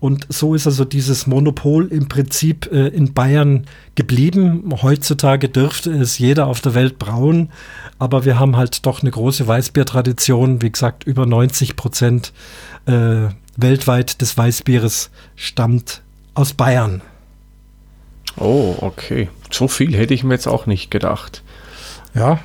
Und 0.00 0.26
so 0.28 0.54
ist 0.54 0.66
also 0.66 0.84
dieses 0.84 1.26
Monopol 1.26 1.86
im 1.88 2.08
Prinzip 2.08 2.70
äh, 2.72 2.88
in 2.88 3.12
Bayern 3.12 3.66
geblieben. 3.94 4.72
Heutzutage 4.82 5.48
dürfte 5.48 5.90
es 5.92 6.18
jeder 6.18 6.46
auf 6.46 6.60
der 6.60 6.74
Welt 6.74 6.98
brauen, 6.98 7.50
aber 7.98 8.24
wir 8.24 8.38
haben 8.38 8.56
halt 8.56 8.86
doch 8.86 9.02
eine 9.02 9.10
große 9.10 9.46
Weißbiertradition. 9.46 10.62
Wie 10.62 10.70
gesagt, 10.70 11.04
über 11.04 11.26
90 11.26 11.76
Prozent 11.76 12.32
äh, 12.86 13.28
weltweit 13.56 14.20
des 14.20 14.36
Weißbieres 14.36 15.10
stammt 15.36 16.02
aus 16.34 16.54
Bayern. 16.54 17.02
Oh, 18.36 18.74
okay. 18.80 19.28
So 19.50 19.68
viel 19.68 19.94
hätte 19.96 20.14
ich 20.14 20.24
mir 20.24 20.34
jetzt 20.34 20.48
auch 20.48 20.66
nicht 20.66 20.90
gedacht. 20.90 21.42
Ja, 22.14 22.40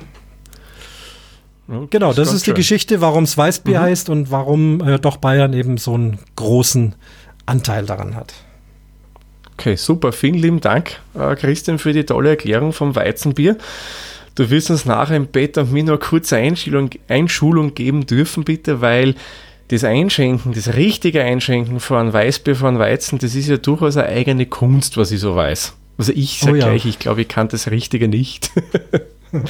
genau, 1.90 2.12
das, 2.12 2.28
ist, 2.28 2.34
ist 2.34 2.46
die 2.46 2.54
Geschichte, 2.54 3.00
warum 3.00 3.24
es 3.24 3.36
Weißbier 3.36 3.78
mhm. 3.78 3.84
heißt 3.84 4.10
und 4.10 4.30
warum 4.30 4.80
äh, 4.80 4.98
doch 4.98 5.16
Bayern 5.16 5.52
eben 5.52 5.76
so 5.76 5.94
einen 5.94 6.18
großen 6.36 6.94
Anteil 7.46 7.86
daran 7.86 8.14
hat. 8.14 8.34
Okay, 9.54 9.76
super. 9.76 10.12
Vielen 10.12 10.36
lieben 10.36 10.60
Dank, 10.60 11.00
äh, 11.14 11.34
Christian, 11.36 11.78
für 11.78 11.92
die 11.92 12.04
tolle 12.04 12.30
Erklärung 12.30 12.72
vom 12.72 12.96
Weizenbier. 12.96 13.58
Du 14.34 14.48
wirst 14.48 14.70
uns 14.70 14.86
nachher 14.86 15.16
im 15.16 15.26
Bett 15.26 15.58
und 15.58 15.72
mir 15.72 15.82
nur 15.82 15.96
eine 15.96 15.98
kurze 15.98 16.36
Einschulung, 16.36 16.90
Einschulung 17.08 17.74
geben 17.74 18.06
dürfen, 18.06 18.44
bitte, 18.44 18.80
weil 18.80 19.14
das 19.68 19.84
Einschenken, 19.84 20.52
das 20.52 20.74
richtige 20.74 21.22
Einschenken 21.22 21.78
von 21.78 22.12
Weißbier, 22.12 22.56
von 22.56 22.78
Weizen, 22.78 23.18
das 23.18 23.34
ist 23.34 23.48
ja 23.48 23.56
durchaus 23.56 23.96
eine 23.96 24.08
eigene 24.08 24.46
Kunst, 24.46 24.96
was 24.96 25.12
ich 25.12 25.20
so 25.20 25.36
weiß. 25.36 25.74
Also 25.98 26.12
ich 26.14 26.40
sage 26.40 26.52
oh 26.52 26.56
ja. 26.56 26.68
gleich, 26.68 26.86
ich 26.86 26.98
glaube, 26.98 27.20
ich 27.20 27.28
kann 27.28 27.48
das 27.48 27.70
Richtige 27.70 28.08
nicht. 28.08 28.50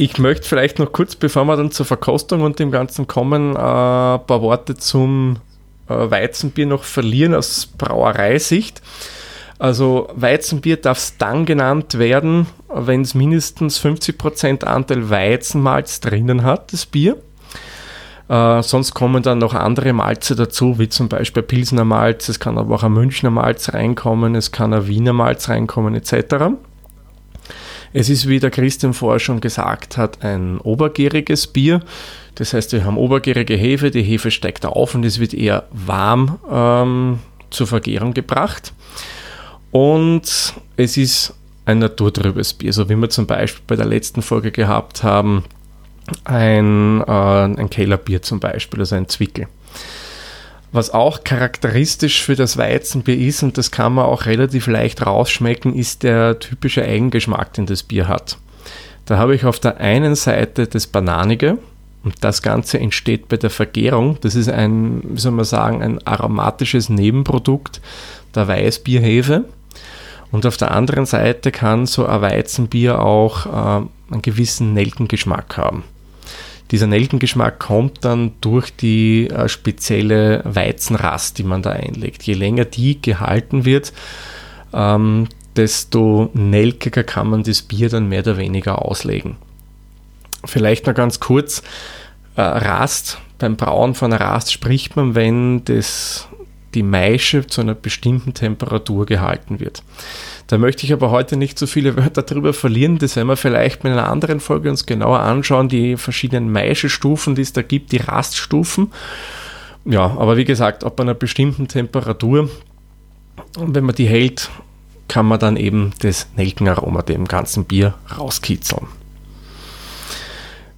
Ich 0.00 0.16
möchte 0.16 0.48
vielleicht 0.48 0.78
noch 0.78 0.92
kurz, 0.92 1.14
bevor 1.14 1.44
wir 1.44 1.58
dann 1.58 1.72
zur 1.72 1.84
Verkostung 1.84 2.40
und 2.40 2.58
dem 2.58 2.70
Ganzen 2.70 3.06
kommen, 3.06 3.54
äh, 3.54 3.58
ein 3.58 4.26
paar 4.26 4.40
Worte 4.40 4.74
zum 4.74 5.36
äh, 5.90 5.92
Weizenbier 5.92 6.64
noch 6.64 6.84
verlieren 6.84 7.34
aus 7.34 7.66
Brauereisicht. 7.66 8.80
Also 9.58 10.08
Weizenbier 10.14 10.78
darf 10.78 10.96
es 10.96 11.18
dann 11.18 11.44
genannt 11.44 11.98
werden, 11.98 12.46
wenn 12.74 13.02
es 13.02 13.14
mindestens 13.14 13.78
50% 13.78 14.64
Anteil 14.64 15.10
Weizenmalz 15.10 16.00
drinnen 16.00 16.44
hat, 16.44 16.72
das 16.72 16.86
Bier. 16.86 17.18
Äh, 18.30 18.62
sonst 18.62 18.94
kommen 18.94 19.22
dann 19.22 19.36
noch 19.36 19.52
andere 19.52 19.92
Malze 19.92 20.34
dazu, 20.34 20.78
wie 20.78 20.88
zum 20.88 21.10
Beispiel 21.10 21.42
Pilsner 21.42 21.84
Malz, 21.84 22.30
es 22.30 22.40
kann 22.40 22.56
aber 22.56 22.76
auch 22.76 22.84
ein 22.84 22.92
Münchner 22.92 23.28
Malz 23.28 23.74
reinkommen, 23.74 24.34
es 24.34 24.50
kann 24.50 24.72
ein 24.72 24.86
Wiener 24.86 25.12
Malz 25.12 25.50
reinkommen 25.50 25.94
etc. 25.94 26.54
Es 27.92 28.08
ist, 28.08 28.28
wie 28.28 28.38
der 28.38 28.50
Christian 28.50 28.94
vorher 28.94 29.18
schon 29.18 29.40
gesagt 29.40 29.96
hat, 29.96 30.22
ein 30.22 30.58
obergäriges 30.58 31.48
Bier. 31.48 31.80
Das 32.36 32.54
heißt, 32.54 32.72
wir 32.72 32.84
haben 32.84 32.96
obergärige 32.96 33.56
Hefe, 33.56 33.90
die 33.90 34.02
Hefe 34.02 34.30
steigt 34.30 34.64
auf 34.64 34.94
und 34.94 35.04
es 35.04 35.18
wird 35.18 35.34
eher 35.34 35.64
warm 35.72 36.38
ähm, 36.50 37.18
zur 37.50 37.66
Vergärung 37.66 38.14
gebracht. 38.14 38.72
Und 39.72 40.54
es 40.76 40.96
ist 40.96 41.34
ein 41.64 41.80
naturtrübes 41.80 42.54
Bier, 42.54 42.72
so 42.72 42.88
wie 42.88 42.96
wir 42.96 43.10
zum 43.10 43.26
Beispiel 43.26 43.62
bei 43.66 43.76
der 43.76 43.86
letzten 43.86 44.22
Folge 44.22 44.52
gehabt 44.52 45.02
haben, 45.02 45.44
ein, 46.24 47.02
äh, 47.02 47.10
ein 47.10 47.70
Kellerbier 47.70 48.22
zum 48.22 48.40
Beispiel, 48.40 48.80
also 48.80 48.94
ein 48.94 49.08
Zwickel. 49.08 49.48
Was 50.72 50.90
auch 50.90 51.24
charakteristisch 51.24 52.22
für 52.22 52.36
das 52.36 52.56
Weizenbier 52.56 53.18
ist, 53.18 53.42
und 53.42 53.58
das 53.58 53.70
kann 53.70 53.94
man 53.94 54.06
auch 54.06 54.26
relativ 54.26 54.66
leicht 54.66 55.04
rausschmecken, 55.04 55.74
ist 55.74 56.04
der 56.04 56.38
typische 56.38 56.84
Eigengeschmack, 56.84 57.54
den 57.54 57.66
das 57.66 57.82
Bier 57.82 58.06
hat. 58.06 58.38
Da 59.06 59.18
habe 59.18 59.34
ich 59.34 59.44
auf 59.44 59.58
der 59.58 59.78
einen 59.78 60.14
Seite 60.14 60.68
das 60.68 60.86
Bananige, 60.86 61.58
und 62.02 62.24
das 62.24 62.42
Ganze 62.42 62.78
entsteht 62.78 63.28
bei 63.28 63.36
der 63.36 63.50
Vergärung. 63.50 64.16
Das 64.22 64.34
ist 64.34 64.48
ein, 64.48 65.02
wie 65.04 65.20
soll 65.20 65.32
man 65.32 65.44
sagen, 65.44 65.82
ein 65.82 66.06
aromatisches 66.06 66.88
Nebenprodukt 66.88 67.80
der 68.34 68.48
Weißbierhefe. 68.48 69.44
Und 70.32 70.46
auf 70.46 70.56
der 70.56 70.70
anderen 70.70 71.06
Seite 71.06 71.50
kann 71.50 71.86
so 71.86 72.06
ein 72.06 72.22
Weizenbier 72.22 73.00
auch 73.00 73.46
äh, 73.46 73.86
einen 74.12 74.22
gewissen 74.22 74.72
Nelkengeschmack 74.72 75.56
haben. 75.56 75.84
Dieser 76.70 76.86
Nelkengeschmack 76.86 77.58
kommt 77.58 78.04
dann 78.04 78.32
durch 78.40 78.74
die 78.74 79.28
äh, 79.28 79.48
spezielle 79.48 80.42
Weizenrast, 80.44 81.38
die 81.38 81.42
man 81.42 81.62
da 81.62 81.70
einlegt. 81.70 82.22
Je 82.22 82.34
länger 82.34 82.64
die 82.64 83.00
gehalten 83.00 83.64
wird, 83.64 83.92
ähm, 84.72 85.28
desto 85.56 86.30
nelkiger 86.32 87.02
kann 87.02 87.28
man 87.28 87.42
das 87.42 87.62
Bier 87.62 87.88
dann 87.88 88.08
mehr 88.08 88.20
oder 88.20 88.36
weniger 88.36 88.84
auslegen. 88.84 89.36
Vielleicht 90.44 90.86
noch 90.86 90.94
ganz 90.94 91.18
kurz, 91.18 91.62
äh, 92.36 92.42
Rast, 92.42 93.18
beim 93.38 93.56
Brauen 93.56 93.94
von 93.94 94.12
Rast 94.12 94.52
spricht 94.52 94.96
man, 94.96 95.14
wenn 95.14 95.64
das, 95.64 96.28
die 96.74 96.82
Maische 96.82 97.46
zu 97.46 97.60
einer 97.60 97.74
bestimmten 97.74 98.34
Temperatur 98.34 99.06
gehalten 99.06 99.60
wird. 99.60 99.82
Da 100.46 100.58
möchte 100.58 100.84
ich 100.84 100.92
aber 100.92 101.10
heute 101.10 101.36
nicht 101.36 101.58
so 101.58 101.66
viele 101.66 101.96
Wörter 101.96 102.22
darüber 102.22 102.52
verlieren. 102.52 102.98
Das 102.98 103.16
werden 103.16 103.28
wir 103.28 103.36
vielleicht 103.36 103.84
mit 103.84 103.92
einer 103.92 104.08
anderen 104.08 104.40
Folge 104.40 104.70
uns 104.70 104.86
genauer 104.86 105.20
anschauen, 105.20 105.68
die 105.68 105.96
verschiedenen 105.96 106.50
Maischestufen, 106.50 107.34
die 107.34 107.42
es 107.42 107.52
da 107.52 107.62
gibt, 107.62 107.92
die 107.92 107.98
Raststufen. 107.98 108.92
Ja, 109.84 110.02
aber 110.02 110.36
wie 110.36 110.44
gesagt, 110.44 110.84
ab 110.84 111.00
einer 111.00 111.14
bestimmten 111.14 111.68
Temperatur, 111.68 112.50
wenn 113.58 113.84
man 113.84 113.94
die 113.94 114.06
hält, 114.06 114.50
kann 115.08 115.26
man 115.26 115.40
dann 115.40 115.56
eben 115.56 115.92
das 116.00 116.28
Nelkenaroma 116.36 117.02
dem 117.02 117.26
ganzen 117.26 117.64
Bier 117.64 117.94
rauskitzeln. 118.16 118.86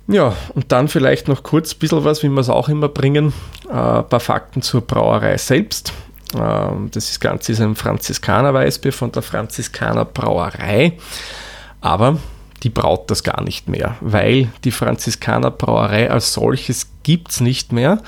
Ja, 0.08 0.34
und 0.54 0.72
dann 0.72 0.88
vielleicht 0.88 1.28
noch 1.28 1.42
kurz 1.42 1.74
ein 1.74 1.78
bisschen 1.78 2.04
was, 2.04 2.22
wie 2.22 2.28
wir 2.28 2.40
es 2.40 2.48
auch 2.48 2.68
immer 2.68 2.88
bringen, 2.88 3.32
äh, 3.68 3.72
ein 3.72 4.08
paar 4.08 4.20
Fakten 4.20 4.62
zur 4.62 4.80
Brauerei 4.82 5.36
selbst. 5.36 5.92
Ähm, 6.34 6.90
das 6.92 7.20
Ganze 7.20 7.52
ist 7.52 7.60
ein 7.60 7.76
Franziskaner-Weißbier 7.76 8.92
von 8.92 9.12
der 9.12 9.22
Franziskaner 9.22 10.04
Brauerei, 10.04 10.98
aber 11.80 12.18
die 12.62 12.70
braut 12.70 13.10
das 13.10 13.22
gar 13.22 13.42
nicht 13.42 13.68
mehr, 13.68 13.96
weil 14.00 14.48
die 14.64 14.70
Franziskaner 14.70 15.50
Brauerei 15.50 16.10
als 16.10 16.32
solches 16.32 16.88
gibt 17.02 17.30
es 17.30 17.40
nicht 17.40 17.72
mehr. 17.72 18.02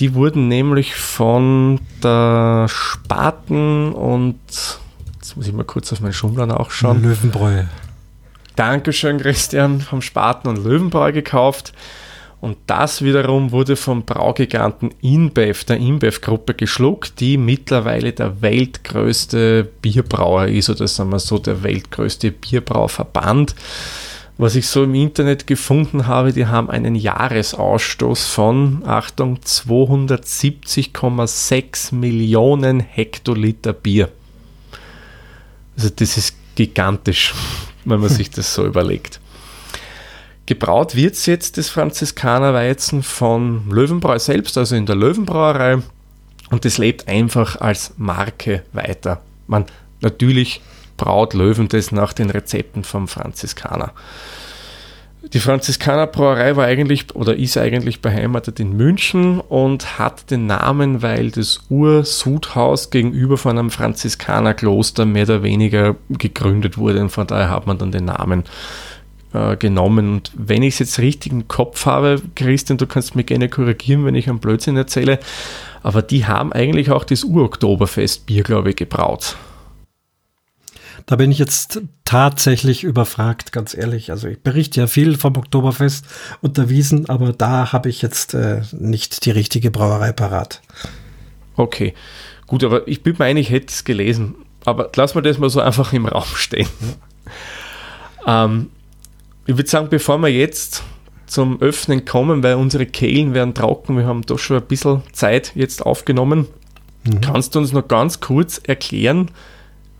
Die 0.00 0.14
wurden 0.14 0.46
nämlich 0.46 0.94
von 0.94 1.80
der 2.02 2.66
Spaten 2.68 3.92
und 3.92 4.38
jetzt 4.48 5.36
muss 5.36 5.46
ich 5.46 5.52
mal 5.52 5.64
kurz 5.64 5.92
auf 5.92 6.00
meinen 6.00 6.12
Schummler 6.12 6.46
nachschauen. 6.46 7.02
Löwenbräu. 7.02 7.64
Dankeschön, 8.58 9.18
Christian, 9.18 9.80
vom 9.80 10.02
Spaten 10.02 10.48
und 10.48 10.64
Löwenbräu 10.64 11.12
gekauft. 11.12 11.72
Und 12.40 12.56
das 12.66 13.02
wiederum 13.02 13.52
wurde 13.52 13.76
vom 13.76 14.04
Braugiganten 14.04 14.90
InBev, 15.00 15.62
der 15.62 15.76
InBev-Gruppe, 15.76 16.54
geschluckt, 16.54 17.20
die 17.20 17.36
mittlerweile 17.36 18.12
der 18.12 18.42
weltgrößte 18.42 19.62
Bierbrauer 19.80 20.48
ist, 20.48 20.70
oder 20.70 20.88
sagen 20.88 21.10
wir 21.10 21.20
so, 21.20 21.38
der 21.38 21.62
weltgrößte 21.62 22.32
Bierbrauverband. 22.32 23.54
Was 24.38 24.56
ich 24.56 24.66
so 24.66 24.82
im 24.82 24.96
Internet 24.96 25.46
gefunden 25.46 26.08
habe, 26.08 26.32
die 26.32 26.46
haben 26.46 26.68
einen 26.68 26.96
Jahresausstoß 26.96 28.26
von, 28.26 28.82
Achtung, 28.84 29.38
270,6 29.38 31.94
Millionen 31.94 32.80
Hektoliter 32.80 33.72
Bier. 33.72 34.08
Also 35.76 35.90
das 35.94 36.16
ist 36.16 36.34
gigantisch 36.56 37.34
wenn 37.90 38.00
man 38.00 38.08
sich 38.08 38.30
das 38.30 38.54
so 38.54 38.66
überlegt. 38.66 39.20
Gebraut 40.46 40.94
wird 40.94 41.14
es 41.14 41.26
jetzt 41.26 41.58
das 41.58 41.68
Franziskanerweizen 41.68 43.02
von 43.02 43.68
Löwenbräu 43.70 44.18
selbst, 44.18 44.56
also 44.56 44.76
in 44.76 44.86
der 44.86 44.96
Löwenbrauerei. 44.96 45.82
Und 46.50 46.64
das 46.64 46.78
lebt 46.78 47.06
einfach 47.06 47.60
als 47.60 47.92
Marke 47.98 48.62
weiter. 48.72 49.20
Man 49.46 49.66
natürlich 50.00 50.62
braut 50.96 51.34
Löwen 51.34 51.68
das 51.68 51.92
nach 51.92 52.14
den 52.14 52.30
Rezepten 52.30 52.82
vom 52.82 53.08
Franziskaner. 53.08 53.92
Die 55.34 55.40
Franziskaner 55.40 56.06
Brauerei 56.06 56.56
war 56.56 56.64
eigentlich 56.64 57.14
oder 57.14 57.36
ist 57.36 57.58
eigentlich 57.58 58.00
beheimatet 58.00 58.60
in 58.60 58.74
München 58.74 59.40
und 59.40 59.98
hat 59.98 60.30
den 60.30 60.46
Namen, 60.46 61.02
weil 61.02 61.30
das 61.30 61.60
Ur-Sudhaus 61.68 62.88
gegenüber 62.88 63.36
von 63.36 63.58
einem 63.58 63.70
Franziskanerkloster 63.70 65.04
mehr 65.04 65.24
oder 65.24 65.42
weniger 65.42 65.96
gegründet 66.08 66.78
wurde 66.78 67.00
und 67.00 67.10
von 67.10 67.26
daher 67.26 67.50
hat 67.50 67.66
man 67.66 67.76
dann 67.76 67.92
den 67.92 68.06
Namen 68.06 68.44
äh, 69.34 69.56
genommen. 69.56 70.14
Und 70.14 70.32
wenn 70.34 70.62
ich 70.62 70.74
es 70.74 70.78
jetzt 70.78 70.98
richtig 70.98 71.32
im 71.32 71.46
Kopf 71.46 71.84
habe, 71.84 72.22
Christian, 72.34 72.78
du 72.78 72.86
kannst 72.86 73.14
mich 73.14 73.26
gerne 73.26 73.50
korrigieren, 73.50 74.06
wenn 74.06 74.14
ich 74.14 74.30
einen 74.30 74.38
Blödsinn 74.38 74.78
erzähle, 74.78 75.18
aber 75.82 76.00
die 76.00 76.24
haben 76.24 76.54
eigentlich 76.54 76.90
auch 76.90 77.04
das 77.04 77.24
Ur-Oktoberfest-Bier, 77.24 78.44
glaube 78.44 78.70
ich, 78.70 78.76
gebraut. 78.76 79.36
Da 81.08 81.16
bin 81.16 81.32
ich 81.32 81.38
jetzt 81.38 81.80
tatsächlich 82.04 82.84
überfragt, 82.84 83.50
ganz 83.50 83.72
ehrlich. 83.72 84.10
Also 84.10 84.28
ich 84.28 84.42
berichte 84.42 84.80
ja 84.80 84.86
viel 84.86 85.16
vom 85.16 85.38
Oktoberfest 85.38 86.04
unterwiesen, 86.42 87.08
aber 87.08 87.32
da 87.32 87.72
habe 87.72 87.88
ich 87.88 88.02
jetzt 88.02 88.34
äh, 88.34 88.60
nicht 88.72 89.24
die 89.24 89.30
richtige 89.30 89.70
Brauerei 89.70 90.12
parat. 90.12 90.60
Okay, 91.56 91.94
gut, 92.46 92.62
aber 92.62 92.86
ich 92.86 93.02
bin 93.02 93.16
mir 93.18 93.24
ein, 93.24 93.38
ich 93.38 93.48
hätte 93.48 93.68
es 93.68 93.84
gelesen. 93.84 94.34
Aber 94.66 94.90
lass 94.96 95.14
mal 95.14 95.22
das 95.22 95.38
mal 95.38 95.48
so 95.48 95.62
einfach 95.62 95.94
im 95.94 96.04
Raum 96.04 96.26
stehen. 96.34 96.68
Ähm, 98.26 98.68
ich 99.46 99.56
würde 99.56 99.70
sagen, 99.70 99.88
bevor 99.88 100.18
wir 100.18 100.28
jetzt 100.28 100.82
zum 101.26 101.62
Öffnen 101.62 102.04
kommen, 102.04 102.42
weil 102.42 102.56
unsere 102.56 102.84
Kehlen 102.84 103.32
werden 103.32 103.54
trocken, 103.54 103.96
wir 103.96 104.04
haben 104.04 104.26
doch 104.26 104.38
schon 104.38 104.58
ein 104.58 104.66
bisschen 104.66 105.02
Zeit 105.12 105.52
jetzt 105.54 105.86
aufgenommen. 105.86 106.48
Mhm. 107.04 107.22
Kannst 107.22 107.54
du 107.54 107.60
uns 107.60 107.72
noch 107.72 107.88
ganz 107.88 108.20
kurz 108.20 108.60
erklären, 108.62 109.30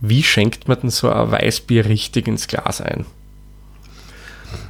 wie 0.00 0.22
schenkt 0.22 0.68
man 0.68 0.80
denn 0.80 0.90
so 0.90 1.10
ein 1.10 1.30
Weißbier 1.30 1.86
richtig 1.86 2.28
ins 2.28 2.46
Glas 2.46 2.80
ein? 2.80 3.06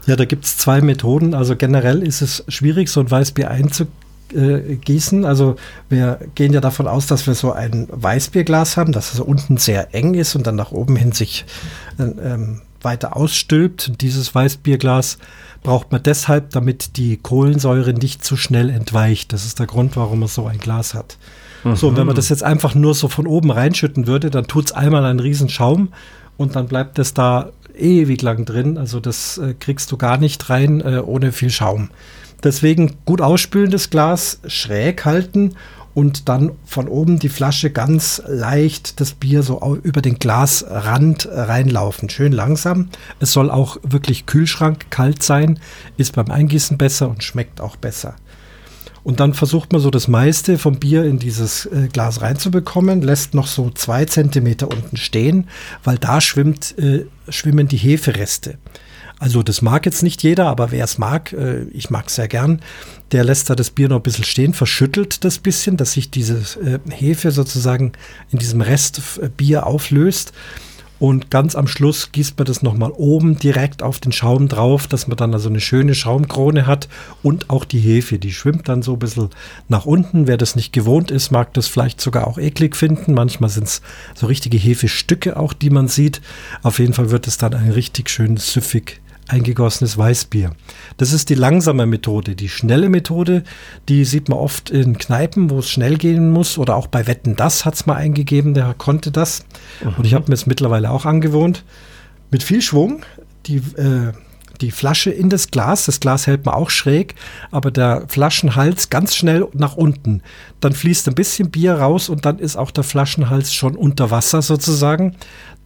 Ja, 0.07 0.17
da 0.17 0.25
gibt 0.25 0.45
es 0.45 0.57
zwei 0.57 0.81
Methoden. 0.81 1.35
Also 1.35 1.55
generell 1.57 2.03
ist 2.03 2.23
es 2.23 2.45
schwierig, 2.49 2.89
so 2.89 3.01
ein 3.01 3.11
Weißbier 3.11 3.51
einzugießen. 3.51 5.25
Also 5.25 5.57
wir 5.89 6.19
gehen 6.35 6.53
ja 6.53 6.61
davon 6.61 6.89
aus, 6.89 7.07
dass 7.07 7.27
wir 7.27 7.35
so 7.35 7.53
ein 7.53 7.87
Weißbierglas 7.91 8.77
haben, 8.77 8.93
dass 8.93 9.13
es 9.13 9.21
unten 9.21 9.59
sehr 9.59 9.95
eng 9.95 10.15
ist 10.15 10.35
und 10.35 10.47
dann 10.47 10.57
nach 10.57 10.73
oben 10.73 10.97
hin 10.97 11.13
sich 11.13 11.45
ähm, 11.99 12.63
weiter 12.81 13.17
ausstülpt. 13.17 14.01
Dieses 14.01 14.35
Weißbierglas 14.35 15.19
braucht 15.63 15.93
man 15.93 16.03
deshalb, 16.03 16.51
damit 16.51 16.97
die 16.97 17.17
Kohlensäure 17.19 17.93
nicht 17.93 18.25
zu 18.25 18.37
schnell 18.37 18.71
entweicht. 18.71 19.33
Das 19.33 19.45
ist 19.45 19.59
der 19.59 19.67
Grund, 19.67 19.97
warum 19.97 20.21
man 20.21 20.29
so 20.29 20.47
ein 20.47 20.59
Glas 20.59 20.95
hat. 20.95 21.19
So, 21.75 21.89
und 21.89 21.97
wenn 21.97 22.07
man 22.07 22.17
das 22.17 22.29
jetzt 22.29 22.45
einfach 22.45 22.75
nur 22.75 22.95
so 22.95 23.09
von 23.09 23.27
oben 23.27 23.51
reinschütten 23.51 24.07
würde, 24.07 24.31
dann 24.31 24.47
tut 24.47 24.67
es 24.67 24.73
einmal 24.73 25.05
einen 25.05 25.21
riesen 25.21 25.49
Schaum 25.49 25.89
und 26.37 26.57
dann 26.57 26.67
bleibt 26.67 26.99
das 26.99 27.15
da 27.15 27.51
ewig 27.77 28.23
lang 28.23 28.45
drin. 28.45 28.79
Also 28.79 29.01
das 29.01 29.39
äh, 29.39 29.55
kriegst 29.59 29.91
du 29.93 29.97
gar 29.97 30.19
nicht 30.19 30.51
rein 30.51 30.81
äh, 30.81 31.03
ohne 31.05 31.33
viel 31.33 31.51
Schaum. 31.51 31.91
Deswegen 32.43 32.97
gut 33.05 33.21
ausspülendes 33.21 33.91
Glas 33.91 34.41
schräg 34.47 35.05
halten 35.05 35.55
und 35.95 36.29
dann 36.29 36.53
von 36.65 36.87
oben 36.87 37.19
die 37.19 37.29
Flasche 37.29 37.71
ganz 37.71 38.23
leicht 38.29 39.01
das 39.01 39.15
Bier 39.15 39.43
so 39.43 39.77
über 39.83 40.01
den 40.01 40.21
Glasrand 40.21 41.29
reinlaufen. 41.29 42.09
Schön 42.09 42.31
langsam. 42.31 42.91
Es 43.19 43.33
soll 43.33 43.51
auch 43.51 43.79
wirklich 43.83 44.27
Kühlschrank 44.27 44.91
kalt 44.91 45.25
sein, 45.25 45.59
ist 45.97 46.15
beim 46.15 46.31
Eingießen 46.31 46.79
besser 46.79 47.09
und 47.09 47.25
schmeckt 47.25 47.61
auch 47.61 47.75
besser. 47.75 48.15
Und 49.05 49.21
dann 49.21 49.35
versucht 49.35 49.73
man 49.73 49.81
so 49.81 49.91
das 49.91 50.09
meiste 50.09 50.59
vom 50.59 50.79
Bier 50.79 51.05
in 51.05 51.19
dieses 51.19 51.67
äh, 51.67 51.89
Glas 51.93 52.21
reinzubekommen, 52.21 53.03
lässt 53.03 53.35
noch 53.35 53.47
so 53.47 53.71
zwei 53.71 54.05
Zentimeter 54.05 54.69
unten 54.69 54.97
stehen, 54.97 55.49
weil 55.85 55.99
da 55.99 56.21
schwimmt, 56.21 56.77
äh, 56.79 57.07
schwimmen 57.29 57.69
die 57.69 57.77
Hefereste. 57.77 58.59
Also 59.21 59.43
das 59.43 59.63
mag 59.63 59.85
jetzt 59.85 60.03
nicht 60.03 60.23
jeder, 60.23 60.47
aber 60.47 60.71
wer 60.71 60.85
es 60.85 60.99
mag, 60.99 61.33
äh, 61.33 61.63
ich 61.73 61.91
mag 61.91 62.07
es 62.07 62.15
sehr 62.15 62.29
gern, 62.29 62.61
der 63.11 63.25
lässt 63.25 63.51
da 63.51 63.55
das 63.55 63.71
Bier 63.71 63.89
noch 63.89 63.97
ein 63.97 64.03
bisschen 64.03 64.25
stehen, 64.25 64.55
verschüttelt 64.55 65.25
das 65.25 65.39
bisschen, 65.39 65.77
dass 65.77 65.93
sich 65.93 66.11
diese 66.11 66.37
äh, 66.61 66.79
Hefe 66.91 67.33
sozusagen 67.33 67.93
in 68.31 68.39
diesem 68.39 68.61
Rest 68.61 69.19
äh, 69.21 69.29
Bier 69.29 69.67
auflöst. 69.67 70.33
Und 70.99 71.31
ganz 71.31 71.55
am 71.55 71.69
Schluss 71.69 72.11
gießt 72.13 72.37
man 72.39 72.47
das 72.47 72.63
nochmal 72.63 72.91
oben 72.91 73.39
direkt 73.39 73.83
auf 73.83 74.01
den 74.01 74.13
Schaum 74.13 74.49
drauf, 74.49 74.87
dass 74.87 75.07
man 75.07 75.17
dann 75.17 75.33
also 75.33 75.49
eine 75.49 75.61
schöne 75.61 75.95
Schaumkrone 75.95 76.67
hat 76.67 76.89
und 77.23 77.51
auch 77.51 77.65
die 77.65 77.79
Hefe, 77.79 78.19
die 78.19 78.33
schwimmt 78.33 78.69
dann 78.69 78.83
so 78.83 78.95
ein 78.95 78.99
bisschen 78.99 79.31
nach 79.69 79.87
unten. 79.87 80.27
Wer 80.27 80.37
das 80.37 80.57
nicht 80.57 80.73
gewohnt 80.73 81.11
ist, 81.11 81.31
mag 81.31 81.55
das 81.55 81.69
vielleicht 81.69 82.01
sogar 82.01 82.27
auch 82.27 82.39
eklig 82.39 82.77
finden. 82.77 83.15
Manchmal 83.15 83.51
sind 83.51 83.69
es 83.69 83.83
so 84.15 84.27
richtige 84.27 84.59
Hefestücke 84.59 85.37
auch, 85.37 85.53
die 85.53 85.71
man 85.71 85.89
sieht. 85.89 86.21
Auf 86.63 86.79
jeden 86.81 86.95
Fall 86.95 87.11
wird 87.11 87.27
es 87.27 87.39
dann 87.39 87.55
ein 87.55 87.71
richtig 87.71 88.11
schön 88.11 88.37
süffig 88.37 89.01
eingegossenes 89.29 89.97
Weißbier. 89.97 90.53
Das 90.97 91.13
ist 91.13 91.31
die 91.31 91.35
langsame 91.35 91.87
Methode. 91.87 92.35
Die 92.35 92.49
schnelle 92.49 92.89
Methode, 92.89 93.45
die 93.89 94.05
sieht 94.05 94.29
man 94.29 94.39
oft 94.39 94.71
in 94.71 94.99
Kneipen, 94.99 95.51
wo 95.51 95.61
es 95.61 95.71
schnell 95.71 95.97
gehen 95.97 96.31
muss 96.31 96.59
oder 96.59 96.77
auch 96.77 96.87
bei 96.87 97.07
Wetten, 97.07 97.37
das 97.37 97.65
hat 97.65 97.75
es 97.75 97.87
mal 97.87 97.97
eingegeben, 97.97 98.55
der 98.55 98.75
konnte 98.75 99.11
das. 99.11 99.45
Mhm. 99.83 99.95
Und 99.99 100.05
ich 100.07 100.15
habe 100.15 100.27
mir 100.29 100.35
es 100.35 100.47
mittlerweile 100.47 100.91
auch 100.91 101.05
angewohnt. 101.05 101.65
Mit 102.31 102.43
viel 102.43 102.61
Schwung, 102.61 103.03
die, 103.47 103.57
äh, 103.57 104.13
die 104.61 104.71
Flasche 104.71 105.11
in 105.11 105.31
das 105.31 105.51
Glas. 105.51 105.87
Das 105.87 106.01
Glas 106.01 106.27
hält 106.27 106.45
man 106.45 106.55
auch 106.55 106.71
schräg, 106.71 107.15
aber 107.51 107.71
der 107.71 108.05
Flaschenhals 108.09 108.91
ganz 108.91 109.15
schnell 109.15 109.47
nach 109.53 109.77
unten. 109.77 110.23
Dann 110.61 110.73
fließt 110.73 111.09
ein 111.09 111.15
bisschen 111.15 111.51
Bier 111.51 111.75
raus 111.75 112.09
und 112.09 112.25
dann 112.25 112.39
ist 112.39 112.57
auch 112.57 112.71
der 112.71 112.85
Flaschenhals 112.85 113.55
schon 113.55 113.77
unter 113.77 114.11
Wasser 114.11 114.43
sozusagen 114.43 115.17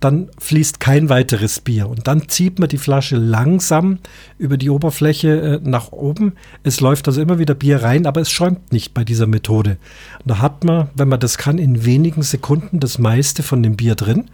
dann 0.04 0.30
fließt 0.38 0.80
kein 0.80 1.08
weiteres 1.08 1.60
Bier. 1.60 1.88
Und 1.88 2.08
dann 2.08 2.28
zieht 2.28 2.58
man 2.58 2.68
die 2.68 2.78
Flasche 2.78 3.16
langsam 3.16 3.98
über 4.36 4.56
die 4.56 4.70
Oberfläche 4.70 5.60
äh, 5.62 5.68
nach 5.68 5.92
oben. 5.92 6.34
Es 6.64 6.80
läuft 6.80 7.06
also 7.06 7.22
immer 7.22 7.38
wieder 7.38 7.54
Bier 7.54 7.82
rein, 7.82 8.06
aber 8.06 8.20
es 8.20 8.30
schäumt 8.30 8.72
nicht 8.72 8.94
bei 8.94 9.04
dieser 9.04 9.26
Methode. 9.26 9.78
Und 10.18 10.30
da 10.30 10.38
hat 10.40 10.64
man, 10.64 10.88
wenn 10.94 11.08
man 11.08 11.20
das 11.20 11.38
kann, 11.38 11.58
in 11.58 11.84
wenigen 11.84 12.22
Sekunden 12.22 12.80
das 12.80 12.98
meiste 12.98 13.42
von 13.42 13.62
dem 13.62 13.76
Bier 13.76 13.94
drin. 13.94 14.26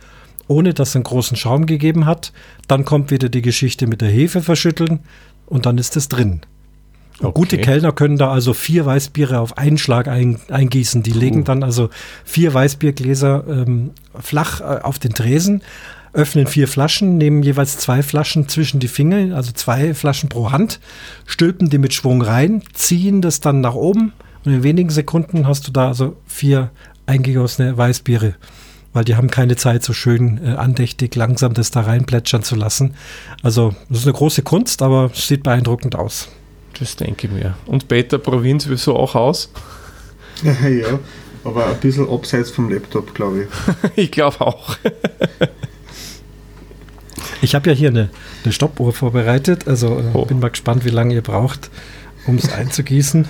ohne 0.51 0.73
dass 0.73 0.89
es 0.89 0.97
einen 0.97 1.05
großen 1.05 1.37
Schaum 1.37 1.67
gegeben 1.67 2.07
hat. 2.07 2.33
Dann 2.67 2.87
kommt 2.87 3.11
wieder 3.11 3.29
die 3.29 3.43
Geschichte 3.43 3.87
mit 3.87 4.01
der 4.01 4.09
Hefe 4.09 4.41
verschütteln 4.41 5.01
und 5.45 5.67
dann 5.67 5.77
ist 5.77 5.95
es 5.97 6.09
drin. 6.09 6.41
Okay. 7.21 7.33
Gute 7.35 7.59
Kellner 7.59 7.93
können 7.93 8.17
da 8.17 8.31
also 8.31 8.55
vier 8.55 8.87
Weißbiere 8.87 9.41
auf 9.41 9.59
einen 9.59 9.77
Schlag 9.77 10.07
ein, 10.07 10.39
eingießen. 10.49 11.03
Die 11.03 11.11
legen 11.13 11.43
dann 11.43 11.65
also 11.65 11.91
vier 12.25 12.55
Weißbiergläser 12.55 13.45
ähm, 13.49 13.91
flach 14.21 14.61
äh, 14.61 14.83
auf 14.83 15.01
den 15.01 15.15
Tresen, 15.15 15.63
öffnen 16.13 16.47
vier 16.47 16.69
Flaschen, 16.69 17.19
nehmen 17.19 17.43
jeweils 17.43 17.79
zwei 17.79 18.05
Flaschen 18.05 18.49
zwischen 18.49 18.79
die 18.79 18.89
Finger, 18.89 19.35
also 19.35 19.51
zwei 19.53 19.95
Flaschen 19.95 20.29
pro 20.29 20.53
Hand, 20.53 20.79
stülpen 21.27 21.71
die 21.71 21.79
mit 21.79 21.93
Schwung 21.93 22.23
rein, 22.23 22.63
ziehen 22.73 23.21
das 23.21 23.41
dann 23.41 23.61
nach 23.61 23.75
oben 23.75 24.13
und 24.45 24.53
in 24.53 24.63
wenigen 24.63 24.91
Sekunden 24.91 25.47
hast 25.49 25.67
du 25.67 25.73
da 25.73 25.89
also 25.89 26.17
vier 26.25 26.71
eingegossene 27.07 27.77
Weißbiere. 27.77 28.35
Weil 28.93 29.05
die 29.05 29.17
haben 29.17 29.31
keine 29.31 29.57
Zeit, 29.57 29.83
so 29.83 29.93
schön 29.93 30.41
äh, 30.43 30.51
andächtig 30.51 31.15
langsam 31.15 31.53
das 31.53 31.71
da 31.71 31.83
reinplätschern 31.83 32.43
zu 32.43 32.55
lassen. 32.55 32.95
Also, 33.43 33.75
das 33.89 33.99
ist 33.99 34.07
eine 34.07 34.15
große 34.15 34.43
Kunst, 34.43 34.83
aber 34.83 35.11
es 35.13 35.29
sieht 35.29 35.43
beeindruckend 35.43 35.95
aus. 35.95 36.29
Das 36.79 36.97
denke 36.97 37.27
ich 37.27 37.33
mir. 37.33 37.55
Und 37.67 37.89
Peter 37.89 38.19
Provinz, 38.19 38.69
wieso 38.69 38.97
auch 38.97 39.15
aus? 39.15 39.51
ja, 40.45 40.99
aber 41.45 41.67
ein 41.67 41.79
bisschen 41.81 42.09
abseits 42.09 42.51
vom 42.51 42.71
Laptop, 42.71 43.15
glaube 43.15 43.43
ich. 43.45 43.49
ich 44.05 44.11
glaube 44.11 44.41
auch. 44.41 44.77
Ich 47.41 47.55
habe 47.55 47.71
ja 47.71 47.77
hier 47.77 47.89
eine, 47.91 48.09
eine 48.45 48.53
Stoppuhr 48.53 48.93
vorbereitet, 48.93 49.69
also 49.69 49.99
äh, 49.99 50.03
Oh. 50.13 50.25
bin 50.25 50.41
mal 50.41 50.51
gespannt, 50.51 50.85
wie 50.85 50.91
lange 50.91 51.15
ihr 51.15 51.23
braucht, 51.23 51.71
um 52.27 52.37
es 52.37 52.53
einzugießen. 52.53 53.27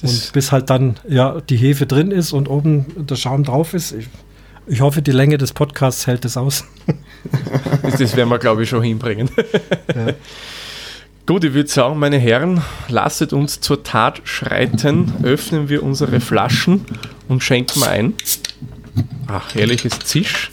Das- 0.00 0.10
Und 0.26 0.32
bis 0.32 0.52
halt 0.52 0.70
dann 0.70 0.98
ja 1.08 1.40
die 1.40 1.56
Hefe 1.56 1.86
drin 1.86 2.12
ist 2.12 2.32
und 2.32 2.48
oben 2.48 2.86
der 3.08 3.16
Schaum 3.16 3.42
drauf 3.42 3.74
ist. 3.74 3.92
Ich, 3.92 4.08
ich 4.68 4.80
hoffe, 4.82 5.02
die 5.02 5.10
Länge 5.10 5.36
des 5.38 5.52
Podcasts 5.52 6.06
hält 6.06 6.24
es 6.24 6.36
aus. 6.36 6.64
Das, 7.82 7.96
das 7.96 8.16
werden 8.16 8.28
wir, 8.28 8.38
glaube 8.38 8.62
ich, 8.62 8.68
schon 8.68 8.82
hinbringen. 8.84 9.28
Ja. 9.94 10.12
Gut, 11.28 11.44
ich 11.44 11.52
würde 11.52 11.68
sagen, 11.68 11.98
meine 11.98 12.16
Herren, 12.16 12.62
lasset 12.88 13.34
uns 13.34 13.60
zur 13.60 13.82
Tat 13.82 14.22
schreiten. 14.24 15.12
Öffnen 15.22 15.68
wir 15.68 15.82
unsere 15.82 16.20
Flaschen 16.20 16.86
und 17.28 17.44
schenken 17.44 17.82
ein. 17.82 18.14
Ach, 19.26 19.54
herrliches 19.54 19.98
Zisch. 19.98 20.48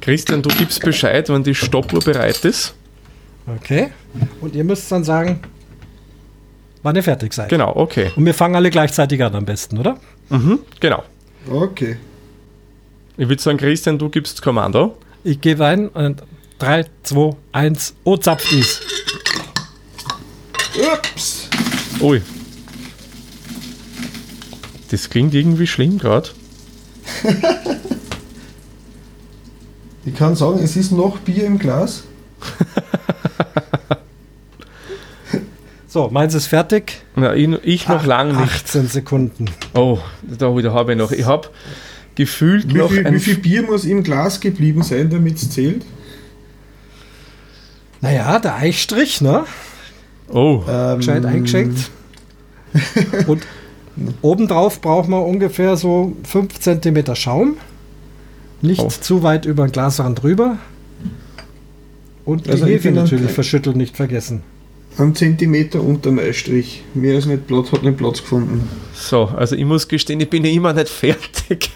Christian, 0.00 0.40
du 0.40 0.48
gibst 0.48 0.80
Bescheid, 0.80 1.28
wenn 1.28 1.44
die 1.44 1.54
Stoppuhr 1.54 2.00
bereit 2.00 2.46
ist. 2.46 2.74
Okay. 3.46 3.90
Und 4.40 4.54
ihr 4.54 4.64
müsst 4.64 4.90
dann 4.90 5.04
sagen, 5.04 5.42
wann 6.82 6.96
ihr 6.96 7.02
fertig 7.02 7.34
seid. 7.34 7.50
Genau, 7.50 7.76
okay. 7.76 8.10
Und 8.16 8.24
wir 8.24 8.32
fangen 8.32 8.56
alle 8.56 8.70
gleichzeitig 8.70 9.22
an 9.22 9.34
am 9.34 9.44
besten, 9.44 9.76
oder? 9.76 9.98
Mhm, 10.30 10.60
genau. 10.80 11.04
Okay. 11.46 11.98
Ich 13.18 13.28
würde 13.28 13.42
sagen, 13.42 13.58
Christian, 13.58 13.98
du 13.98 14.08
gibst 14.08 14.40
Kommando. 14.40 14.96
Ich 15.24 15.42
gebe 15.42 15.66
ein 15.66 15.88
und 15.88 16.22
3, 16.58 16.86
2, 17.02 17.36
1, 17.52 17.96
oh, 18.04 18.16
zapft 18.16 18.50
dies. 18.50 18.80
Ups! 20.78 21.48
Ui. 22.00 22.22
Das 24.90 25.10
klingt 25.10 25.34
irgendwie 25.34 25.66
schlimm 25.66 25.98
gerade. 25.98 26.30
Ich 30.04 30.14
kann 30.14 30.34
sagen, 30.36 30.60
es 30.62 30.74
ist 30.74 30.90
noch 30.90 31.18
Bier 31.18 31.44
im 31.44 31.58
Glas. 31.58 32.04
So, 35.90 36.10
meins 36.10 36.34
ist 36.34 36.46
fertig. 36.46 37.00
Na, 37.16 37.34
ich, 37.34 37.48
ich 37.64 37.88
noch 37.88 38.04
lang 38.04 38.28
nicht. 38.38 38.52
18 38.52 38.88
Sekunden. 38.88 39.46
Oh, 39.72 39.98
da, 40.22 40.50
da 40.50 40.72
habe 40.72 40.92
ich 40.92 40.98
noch. 40.98 41.10
Ich 41.12 41.24
habe 41.24 41.48
gefühlt 42.14 42.68
Wie 42.68 42.78
noch 42.78 42.90
viel, 42.90 43.06
ein 43.06 43.14
wie 43.14 43.18
viel 43.18 43.38
Bier 43.38 43.62
muss 43.62 43.86
im 43.86 44.02
Glas 44.02 44.40
geblieben 44.40 44.82
sein, 44.82 45.08
damit 45.08 45.36
es 45.36 45.50
zählt? 45.50 45.86
Naja, 48.02 48.38
der 48.38 48.56
Eichstrich, 48.56 49.22
ne? 49.22 49.46
Oh, 50.30 50.62
Ähm, 50.68 50.98
Gescheit 50.98 51.24
eingeschenkt. 51.24 51.90
Und 53.26 53.42
obendrauf 54.22 54.80
braucht 54.80 55.08
man 55.08 55.22
ungefähr 55.22 55.76
so 55.76 56.12
5 56.24 56.58
cm 56.60 57.14
Schaum. 57.16 57.56
Nicht 58.60 58.80
Oh. 58.80 58.88
zu 58.88 59.22
weit 59.22 59.44
über 59.46 59.66
den 59.66 59.72
Glasrand 59.72 60.22
drüber. 60.22 60.58
Und 62.24 62.46
die 62.46 62.50
Also 62.50 62.66
Hefe 62.66 62.90
natürlich 62.90 63.30
verschütteln, 63.30 63.76
nicht 63.78 63.96
vergessen. 63.96 64.42
Ein 64.98 65.14
Zentimeter 65.14 65.80
unter 65.80 66.10
dem 66.10 66.18
Eistrich. 66.18 66.82
Mehr 66.92 67.14
als 67.16 67.26
nicht 67.26 67.46
Platz, 67.46 67.70
hat 67.72 67.84
nicht 67.84 67.96
Platz 67.96 68.20
gefunden. 68.20 68.68
so, 68.94 69.26
also 69.26 69.54
ich 69.56 69.64
muss 69.64 69.86
gestehen, 69.88 70.20
ich 70.20 70.28
bin 70.28 70.44
ja 70.44 70.50
immer 70.50 70.72
nicht 70.72 70.88
fertig. 70.90 71.70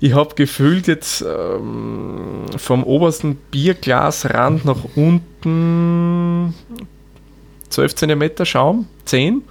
ich 0.00 0.12
habe 0.12 0.34
gefühlt 0.34 0.88
jetzt 0.88 1.22
ähm, 1.26 2.46
vom 2.56 2.82
obersten 2.84 3.36
Bierglasrand 3.50 4.64
nach 4.64 4.84
unten 4.96 6.52
12 7.74 7.94
cm 7.94 8.44
Schaum, 8.46 8.86
10 9.04 9.42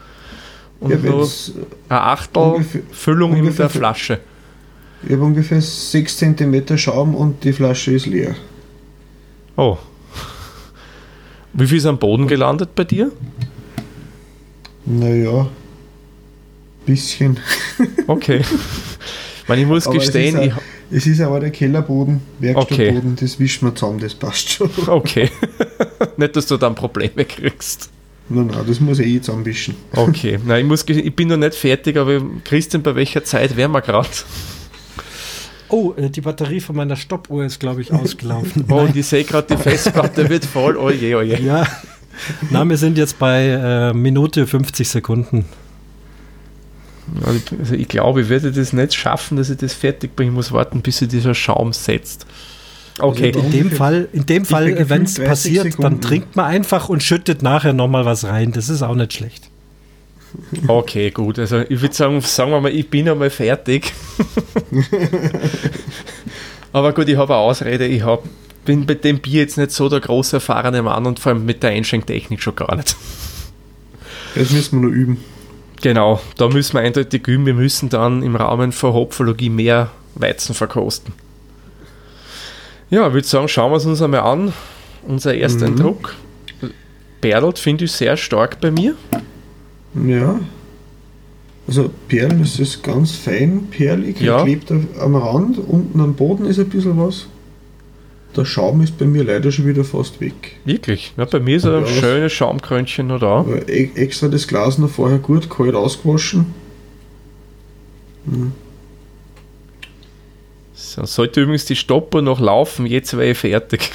und 0.80 0.92
Ja, 0.92 1.02
wenn's- 1.04 1.52
eine 1.90 2.02
Achtel 2.02 2.42
ungefähr- 2.44 2.82
Füllung 2.92 3.34
in 3.34 3.40
ungefähr 3.42 3.66
der 3.66 3.70
für- 3.70 3.78
Flasche. 3.80 4.20
ich 5.06 5.12
habe 5.12 5.24
ungefähr 5.24 5.62
6 5.62 6.18
cm 6.18 6.78
Schaum 6.78 7.16
und 7.16 7.44
die 7.44 7.54
Flasche 7.54 7.92
ist 7.94 8.06
leer. 8.06 8.36
Oh. 9.56 9.78
Wie 11.54 11.68
viel 11.68 11.78
ist 11.78 11.86
am 11.86 12.00
Boden 12.00 12.28
gelandet 12.28 12.74
bei 12.76 12.84
dir? 12.84 13.12
Naja, 14.86 15.48
bisschen. 16.86 17.40
Okay. 18.08 18.42
Weil 19.48 19.60
ich 19.60 19.66
muss 19.68 19.88
Aber 19.88 19.96
es 19.98 20.04
gestehen, 20.06 20.36
ist 20.38 20.46
ich, 20.48 20.54
auch- 20.54 20.62
Es 20.92 21.06
ist 21.08 21.22
aber 21.22 21.40
der 21.40 21.52
Kellerboden, 21.52 22.22
Werkstattboden, 22.40 23.16
das 23.20 23.40
wischen 23.40 23.68
wir 23.68 23.76
zusammen, 23.76 24.00
das 24.00 24.14
passt 24.16 24.50
schon. 24.52 24.70
Okay. 24.88 25.30
Nicht, 26.18 26.36
dass 26.36 26.46
du 26.48 26.58
dann 26.58 26.76
Probleme 26.76 27.26
kriegst. 27.26 27.90
Nein, 28.30 28.48
nein, 28.48 28.64
das 28.68 28.80
muss 28.80 29.00
ich 29.00 29.08
eh 29.08 29.22
zusammenwischen. 29.22 29.76
Okay. 29.96 30.40
Nein, 30.46 30.62
ich, 30.62 30.68
muss, 30.68 30.84
ich 30.88 31.16
bin 31.16 31.28
noch 31.28 31.38
nicht 31.38 31.56
fertig, 31.56 31.98
aber 31.98 32.22
Christian, 32.44 32.82
bei 32.82 32.96
welcher 32.96 33.24
Zeit 33.24 33.56
wären 33.58 33.72
wir 33.72 33.82
gerade? 33.82 34.08
Oh, 35.70 35.94
äh, 35.98 36.10
die 36.10 36.22
Batterie 36.22 36.60
von 36.62 36.76
meiner 36.76 36.96
Stoppuhr 36.96 37.44
ist, 37.46 37.60
glaube 37.60 37.82
ich, 37.82 37.92
ausgelaufen. 37.92 38.66
Oh, 38.70 38.80
und 38.82 38.96
ich 38.96 39.06
sehe 39.06 39.24
gerade, 39.24 39.56
die 39.56 39.62
Festplatte 39.70 40.30
wird 40.30 40.46
voll. 40.46 40.78
Oje, 40.78 41.18
oje. 41.18 41.40
Ja. 41.42 41.66
Na, 42.52 42.64
wir 42.64 42.78
sind 42.78 42.98
jetzt 42.98 43.18
bei 43.20 43.48
äh, 43.48 43.94
Minute 43.94 44.46
50 44.48 44.88
Sekunden. 44.88 45.46
Also 47.26 47.38
ich- 47.52 47.60
Also 47.60 47.74
ich 47.76 47.88
glaube, 47.88 48.22
ich 48.22 48.30
werde 48.30 48.52
das 48.52 48.72
nicht 48.72 48.94
schaffen, 48.94 49.36
dass 49.38 49.50
ich 49.50 49.58
das 49.58 49.74
fertig 49.74 50.16
bringe. 50.16 50.30
Ich 50.32 50.36
muss 50.36 50.52
warten, 50.52 50.82
bis 50.82 51.00
sich 51.00 51.08
dieser 51.10 51.34
Schaum 51.34 51.74
setzt. 51.74 52.26
Okay. 53.00 53.32
Also 53.34 53.40
In 53.40 53.52
dem 53.52 53.72
Fall, 53.72 54.08
in 54.14 54.26
dem 54.26 54.46
Fall, 54.46 54.90
wenn 54.90 55.04
es 55.04 55.16
30 55.16 55.28
passiert, 55.28 55.66
dann 55.66 55.72
Sekunden. 55.72 56.02
trinkt 56.02 56.36
man 56.36 56.46
einfach 56.46 56.90
und 56.90 57.02
schüttet 57.02 57.42
nachher 57.42 57.74
nochmal 57.74 58.06
was 58.06 58.26
rein. 58.26 58.52
Das 58.52 58.70
ist 58.70 58.82
auch 58.82 58.96
nicht 58.96 59.14
schlecht. 59.14 59.50
Okay, 60.68 61.12
gut. 61.12 61.40
Also 61.40 61.60
ich 61.60 61.82
würde 61.82 61.94
sagen, 61.94 62.22
sagen 62.22 62.52
wir 62.52 62.62
mal, 62.62 62.72
ich 62.72 62.90
bin 62.90 63.08
einmal 63.10 63.30
fertig. 63.30 63.94
Aber 66.72 66.94
gut, 66.94 67.08
ich 67.08 67.18
habe 67.18 67.34
eine 67.34 67.42
Ausrede. 67.42 67.86
Ich 67.86 68.04
hab, 68.04 68.24
bin 68.66 68.86
bei 68.86 68.96
dem 68.96 69.20
Bier 69.20 69.42
jetzt 69.42 69.58
nicht 69.58 69.72
so 69.72 69.90
der 69.90 70.00
große 70.00 70.38
erfahrene 70.38 70.82
Mann 70.82 71.06
und 71.06 71.20
vor 71.20 71.34
allem 71.34 71.46
mit 71.46 71.62
der 71.62 71.72
Einschenktechnik 71.72 72.42
schon 72.42 72.56
gar 72.56 72.76
nicht. 72.76 72.96
Das 74.36 74.50
müssen 74.52 74.82
wir 74.82 74.90
noch 74.90 74.96
üben. 74.96 75.18
Genau, 75.82 76.20
da 76.38 76.48
müssen 76.48 76.74
wir 76.74 76.82
eindeutig 76.82 77.28
üben. 77.28 77.46
Wir 77.46 77.54
müssen 77.54 77.90
dann 77.90 78.24
im 78.24 78.36
Rahmen 78.36 78.72
von 78.72 78.94
Hopfologie 78.94 79.50
mehr 79.50 79.92
Weizen 80.16 80.56
verkosten. 80.56 81.14
Ja, 82.94 83.08
ich 83.08 83.14
würde 83.14 83.28
sagen, 83.28 83.48
schauen 83.48 83.72
wir 83.72 83.78
es 83.78 83.86
uns 83.88 84.04
einmal 84.04 84.20
an. 84.20 84.54
Unser 85.08 85.34
erster 85.34 85.68
Mhm. 85.68 85.78
Eindruck. 85.78 86.16
Bertelt 87.22 87.58
finde 87.58 87.86
ich 87.86 87.92
sehr 87.92 88.16
stark 88.18 88.62
bei 88.62 88.70
mir. 88.70 88.94
Ja. 90.08 90.40
Also 91.68 91.90
Perlen 92.08 92.42
ist 92.44 92.60
es 92.60 92.84
ganz 92.84 93.12
fein, 93.16 93.68
perlig, 93.72 94.22
Ja. 94.22 94.44
klebt 94.44 94.70
am 94.72 95.16
Rand, 95.16 95.58
unten 95.58 96.00
am 96.02 96.14
Boden 96.14 96.46
ist 96.46 96.60
ein 96.60 96.70
bisschen 96.70 96.96
was. 97.00 97.26
Der 98.36 98.46
Schaum 98.46 98.82
ist 98.82 98.98
bei 99.00 99.06
mir 99.06 99.24
leider 99.24 99.52
schon 99.52 99.66
wieder 99.66 99.84
fast 99.84 100.22
weg. 100.22 100.58
Wirklich. 100.64 101.14
Ja, 101.18 101.26
bei 101.26 101.40
mir 101.40 101.58
ist 101.58 101.66
ein 101.66 101.82
Ja. 101.82 101.88
schönes 101.88 102.32
Schaumkrönchen 102.34 103.08
noch 103.08 103.20
da. 103.20 103.44
E 103.68 103.90
extra 103.96 104.28
das 104.28 104.48
Glas 104.48 104.78
noch 104.78 104.90
vorher 104.90 105.18
gut 105.18 105.50
kalt 105.50 105.74
ausgewaschen. 105.74 106.46
So, 110.94 111.04
sollte 111.08 111.42
übrigens 111.42 111.66
die 111.66 111.76
Stoppuhr 111.76 112.22
noch 112.22 112.40
laufen, 112.40 112.86
jetzt 112.86 113.18
wäre 113.18 113.32
ich 113.32 113.38
fertig. 113.40 113.90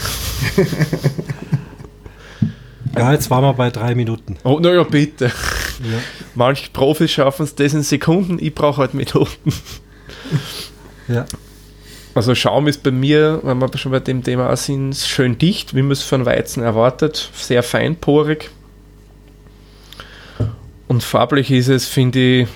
Ja, 2.96 3.12
jetzt 3.12 3.30
waren 3.30 3.44
wir 3.44 3.52
bei 3.52 3.70
drei 3.70 3.94
Minuten. 3.94 4.36
Oh, 4.42 4.58
naja, 4.58 4.82
bitte. 4.82 5.26
Ja. 5.26 5.98
Manche 6.34 6.70
Profis 6.72 7.12
schaffen 7.12 7.44
es 7.44 7.54
das 7.54 7.72
in 7.72 7.84
Sekunden, 7.84 8.38
ich 8.40 8.52
brauche 8.52 8.78
halt 8.78 8.94
Minuten. 8.94 9.52
Ja. 11.06 11.24
Also 12.16 12.34
Schaum 12.34 12.66
ist 12.66 12.82
bei 12.82 12.90
mir, 12.90 13.38
wenn 13.44 13.60
wir 13.60 13.70
schon 13.78 13.92
bei 13.92 14.00
dem 14.00 14.24
Thema 14.24 14.56
sind, 14.56 14.96
schön 14.96 15.38
dicht, 15.38 15.76
wie 15.76 15.82
man 15.82 15.92
es 15.92 16.02
von 16.02 16.26
Weizen 16.26 16.64
erwartet, 16.64 17.30
sehr 17.32 17.62
feinporig. 17.62 18.50
Und 20.88 21.04
farblich 21.04 21.52
ist 21.52 21.68
es, 21.68 21.86
finde 21.86 22.18
ich, 22.18 22.48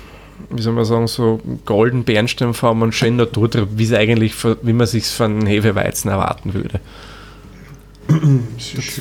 wie 0.53 0.63
soll 0.63 0.75
man 0.75 0.85
sagen, 0.85 1.07
so 1.07 1.41
golden 1.65 2.05
Bernsteinfarben 2.05 2.83
und 2.83 2.95
schön 2.95 3.17
Natur, 3.17 3.51
wie 3.75 3.85
es 3.85 3.93
eigentlich, 3.93 4.35
wie 4.63 4.73
man 4.73 4.87
sich 4.87 5.07
von 5.07 5.47
Hefeweizen 5.47 6.11
erwarten 6.11 6.55
würde. 6.55 6.81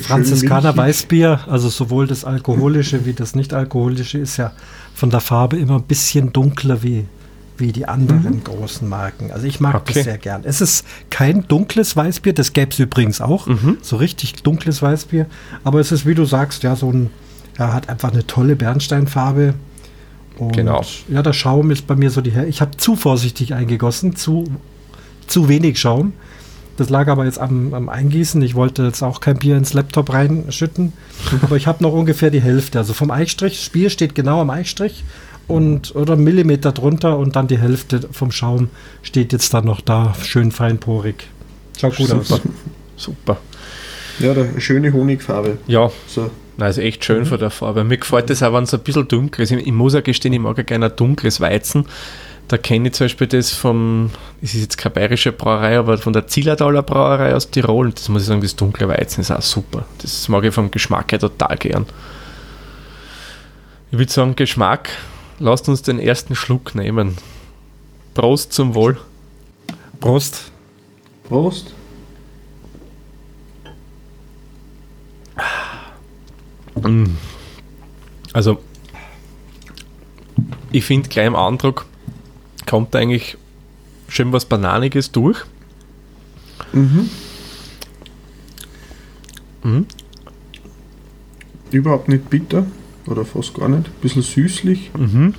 Franziskaner 0.02 0.76
Weißbier, 0.78 1.42
also 1.48 1.70
sowohl 1.70 2.08
das 2.08 2.24
alkoholische 2.24 3.06
wie 3.06 3.14
das 3.14 3.36
nicht 3.36 3.54
alkoholische, 3.54 4.20
ist 4.20 4.38
ja 4.38 4.54
von 4.94 5.10
der 5.10 5.20
Farbe 5.20 5.58
immer 5.58 5.78
ein 5.78 5.84
bisschen 5.84 6.32
dunkler 6.32 6.84
wie, 6.84 7.06
wie 7.58 7.72
die 7.72 7.88
anderen 7.88 8.36
mhm. 8.36 8.44
großen 8.44 8.88
Marken. 8.88 9.32
Also 9.32 9.48
ich 9.48 9.60
mag 9.60 9.76
okay. 9.76 9.94
das 9.96 10.04
sehr 10.04 10.18
gern. 10.18 10.42
Es 10.44 10.62
ist 10.62 10.86
kein 11.10 11.48
dunkles 11.48 11.96
Weißbier, 11.96 12.34
das 12.34 12.54
gäbe 12.54 12.72
es 12.72 12.80
übrigens 12.80 13.22
auch, 13.22 13.48
mhm. 13.48 13.78
so 13.82 13.98
richtig 13.98 14.44
dunkles 14.44 14.82
Weißbier, 14.82 15.26
aber 15.64 15.80
es 15.80 15.92
ist, 15.92 16.06
wie 16.06 16.16
du 16.16 16.26
sagst, 16.26 16.64
ja, 16.64 16.76
so 16.76 16.92
ein, 16.92 17.10
er 17.58 17.74
hat 17.74 17.90
einfach 17.90 18.12
eine 18.12 18.26
tolle 18.28 18.56
Bernsteinfarbe. 18.56 19.56
Und 20.42 20.54
genau. 20.54 20.82
Ja, 21.08 21.22
der 21.22 21.34
Schaum 21.34 21.70
ist 21.70 21.86
bei 21.86 21.96
mir 21.96 22.10
so 22.10 22.22
die. 22.22 22.34
Ich 22.50 22.62
habe 22.62 22.76
zu 22.76 22.96
vorsichtig 22.96 23.54
eingegossen, 23.54 24.16
zu, 24.16 24.46
zu 25.28 25.48
wenig 25.48 25.80
Schaum. 25.80 26.14
Das 26.78 26.90
lag 26.90 27.10
aber 27.10 27.26
jetzt 27.26 27.38
am, 27.38 27.76
am 27.76 27.90
Eingießen. 27.90 28.42
Ich 28.42 28.56
wollte 28.56 28.82
jetzt 28.82 29.04
auch 29.04 29.20
kein 29.20 29.38
Bier 29.38 29.56
ins 29.56 29.74
Laptop 29.74 30.12
reinschütten. 30.12 30.94
aber 31.44 31.58
ich 31.58 31.68
habe 31.68 31.84
noch 31.84 31.94
ungefähr 31.94 32.32
die 32.32 32.42
Hälfte. 32.42 32.80
Also 32.80 32.94
vom 32.94 33.12
Eichstrich, 33.12 33.60
das 33.60 33.70
Bier 33.70 33.92
steht 33.92 34.16
genau 34.16 34.42
am 34.42 34.50
Eichstrich 34.50 35.04
und 35.48 35.96
oder 35.96 36.14
einen 36.14 36.24
Millimeter 36.24 36.72
drunter 36.72 37.20
und 37.20 37.36
dann 37.36 37.48
die 37.48 37.60
Hälfte 37.60 38.10
vom 38.12 38.32
Schaum 38.32 38.70
steht 39.04 39.34
jetzt 39.34 39.54
dann 39.54 39.66
noch 39.66 39.82
da, 39.82 40.16
schön 40.24 40.52
feinporig. 40.52 41.28
Schaut 41.80 41.98
gut 41.98 42.08
Super. 42.08 42.22
aus. 42.22 42.42
Super. 42.98 43.38
Ja, 44.20 44.32
eine 44.32 44.60
schöne 44.60 44.94
Honigfarbe. 44.94 45.58
Ja. 45.68 45.92
So. 46.08 46.30
Nein, 46.58 46.70
ist 46.70 46.78
echt 46.78 47.06
schön 47.06 47.20
mhm. 47.20 47.26
von 47.26 47.40
der 47.40 47.50
Farbe. 47.50 47.84
Mir 47.84 47.98
gefällt 47.98 48.30
das 48.30 48.44
auch, 48.44 48.54
wenn 48.54 48.66
es 48.66 48.74
ein 48.74 48.82
bisschen 48.82 49.08
dunkel 49.08 49.44
ist. 49.44 49.52
Ich 49.52 49.72
muss 49.72 49.96
auch 49.96 50.04
gestehen, 50.04 50.34
ich 50.34 50.40
mag 50.40 50.58
ja 50.58 50.64
gerne 50.64 50.88
ein 50.88 50.96
dunkles 50.96 51.42
Weizen. 51.42 51.86
Da 52.48 52.58
kenne 52.58 52.90
ich 52.90 52.96
zum 52.96 53.06
Beispiel 53.06 53.28
das 53.28 53.52
vom, 53.52 54.12
es 54.42 54.54
ist 54.54 54.62
jetzt 54.62 54.78
keine 54.78 54.94
bayerische 54.94 55.32
Brauerei, 55.32 55.78
aber 55.78 55.98
von 55.98 56.12
der 56.12 56.28
Zillertaler 56.28 56.84
Brauerei 56.84 57.34
aus 57.34 57.50
Tirol. 57.50 57.88
Und 57.88 57.98
das 57.98 58.10
muss 58.10 58.24
ich 58.24 58.28
sagen, 58.28 58.42
das 58.42 58.56
dunkle 58.56 58.90
Weizen 58.90 59.22
ist 59.22 59.32
auch 59.32 59.42
super. 59.42 59.86
Das 60.02 60.28
mag 60.28 60.44
ich 60.44 60.54
vom 60.54 60.70
Geschmack 60.70 61.14
her 61.14 61.20
total 61.20 61.58
gern. 61.58 61.86
Ich 63.92 63.98
würde 63.98 64.12
sagen, 64.12 64.36
Geschmack, 64.36 64.90
lasst 65.40 65.70
uns 65.70 65.82
den 65.82 66.00
ersten 66.00 66.36
Schluck 66.36 66.76
nehmen. 66.76 67.18
Prost 68.14 68.52
zum 68.52 68.76
Wohl. 68.76 68.98
Prost. 70.00 70.52
Prost. 71.28 71.74
Also, 78.34 78.62
ich 80.72 80.86
finde 80.86 81.10
gleich 81.10 81.28
im 81.28 81.36
Andruck, 81.36 81.86
kommt 82.66 82.96
eigentlich 82.96 83.38
schön 84.08 84.32
was 84.32 84.46
Bananiges 84.46 85.12
durch. 85.12 85.44
Mhm. 86.74 87.10
Mhm. 89.64 89.86
Überhaupt 91.72 92.10
nicht 92.10 92.30
bitter 92.30 92.66
oder 93.08 93.26
fast 93.26 93.54
gar 93.54 93.70
nicht. 93.70 93.88
Ein 93.88 94.02
bisschen 94.02 94.22
süßlich. 94.22 94.92
Mhm. 94.98 95.36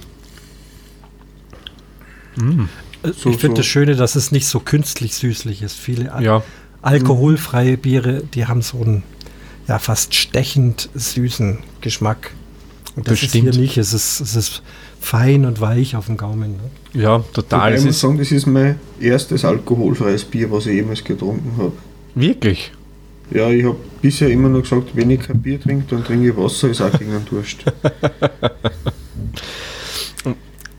Mhm. 2.37 2.68
So, 3.03 3.31
ich 3.31 3.37
finde 3.37 3.49
so. 3.49 3.55
das 3.55 3.66
Schöne, 3.66 3.97
dass 3.97 4.14
es 4.14 4.31
nicht 4.33 4.47
so 4.47 4.61
künstlich 4.61 5.14
süßlich 5.14 5.62
ist. 5.62 5.75
Viele 5.75 6.12
ja. 6.23 6.42
alkoholfreie 6.83 7.77
Biere, 7.77 8.23
die 8.35 8.47
haben 8.47 8.62
so 8.62 8.81
einen 8.81 9.03
ja, 9.68 9.79
fast 9.79 10.14
stechend 10.14 10.88
süßen 10.94 11.59
Geschmack. 11.81 12.33
Und 12.96 13.07
das, 13.07 13.14
das 13.14 13.22
ist 13.22 13.29
stimmt. 13.31 13.53
hier 13.53 13.61
nicht. 13.61 13.79
Es 13.79 13.92
ist, 13.92 14.20
es 14.20 14.37
ist 14.37 14.62
fein 15.01 15.44
und 15.44 15.61
weich 15.61 15.96
auf 15.96 16.07
dem 16.07 16.16
Gaumen. 16.16 16.57
Ne? 16.92 17.01
Ja, 17.01 17.25
total. 17.33 17.75
Ich 17.75 17.85
muss 17.85 18.01
sagen, 18.01 18.18
das 18.18 18.31
ist 18.31 18.46
mein 18.46 18.79
erstes 19.01 19.44
alkoholfreies 19.44 20.25
Bier, 20.25 20.51
was 20.51 20.66
ich 20.66 20.75
jemals 20.75 21.03
getrunken 21.03 21.53
habe. 21.59 21.72
Wirklich? 22.14 22.72
Ja, 23.31 23.48
ich 23.51 23.64
habe 23.64 23.77
bisher 24.03 24.29
immer 24.29 24.48
nur 24.48 24.62
gesagt, 24.62 24.90
wenn 24.94 25.11
ich 25.11 25.20
kein 25.20 25.40
Bier 25.40 25.61
trinke, 25.61 25.85
dann 25.88 26.05
trinke 26.05 26.29
ich 26.29 26.37
Wasser, 26.37 26.68
ist 26.68 26.83
auch 26.83 26.92
gegen 26.98 27.12
einen 27.12 27.25
Durst. 27.25 27.64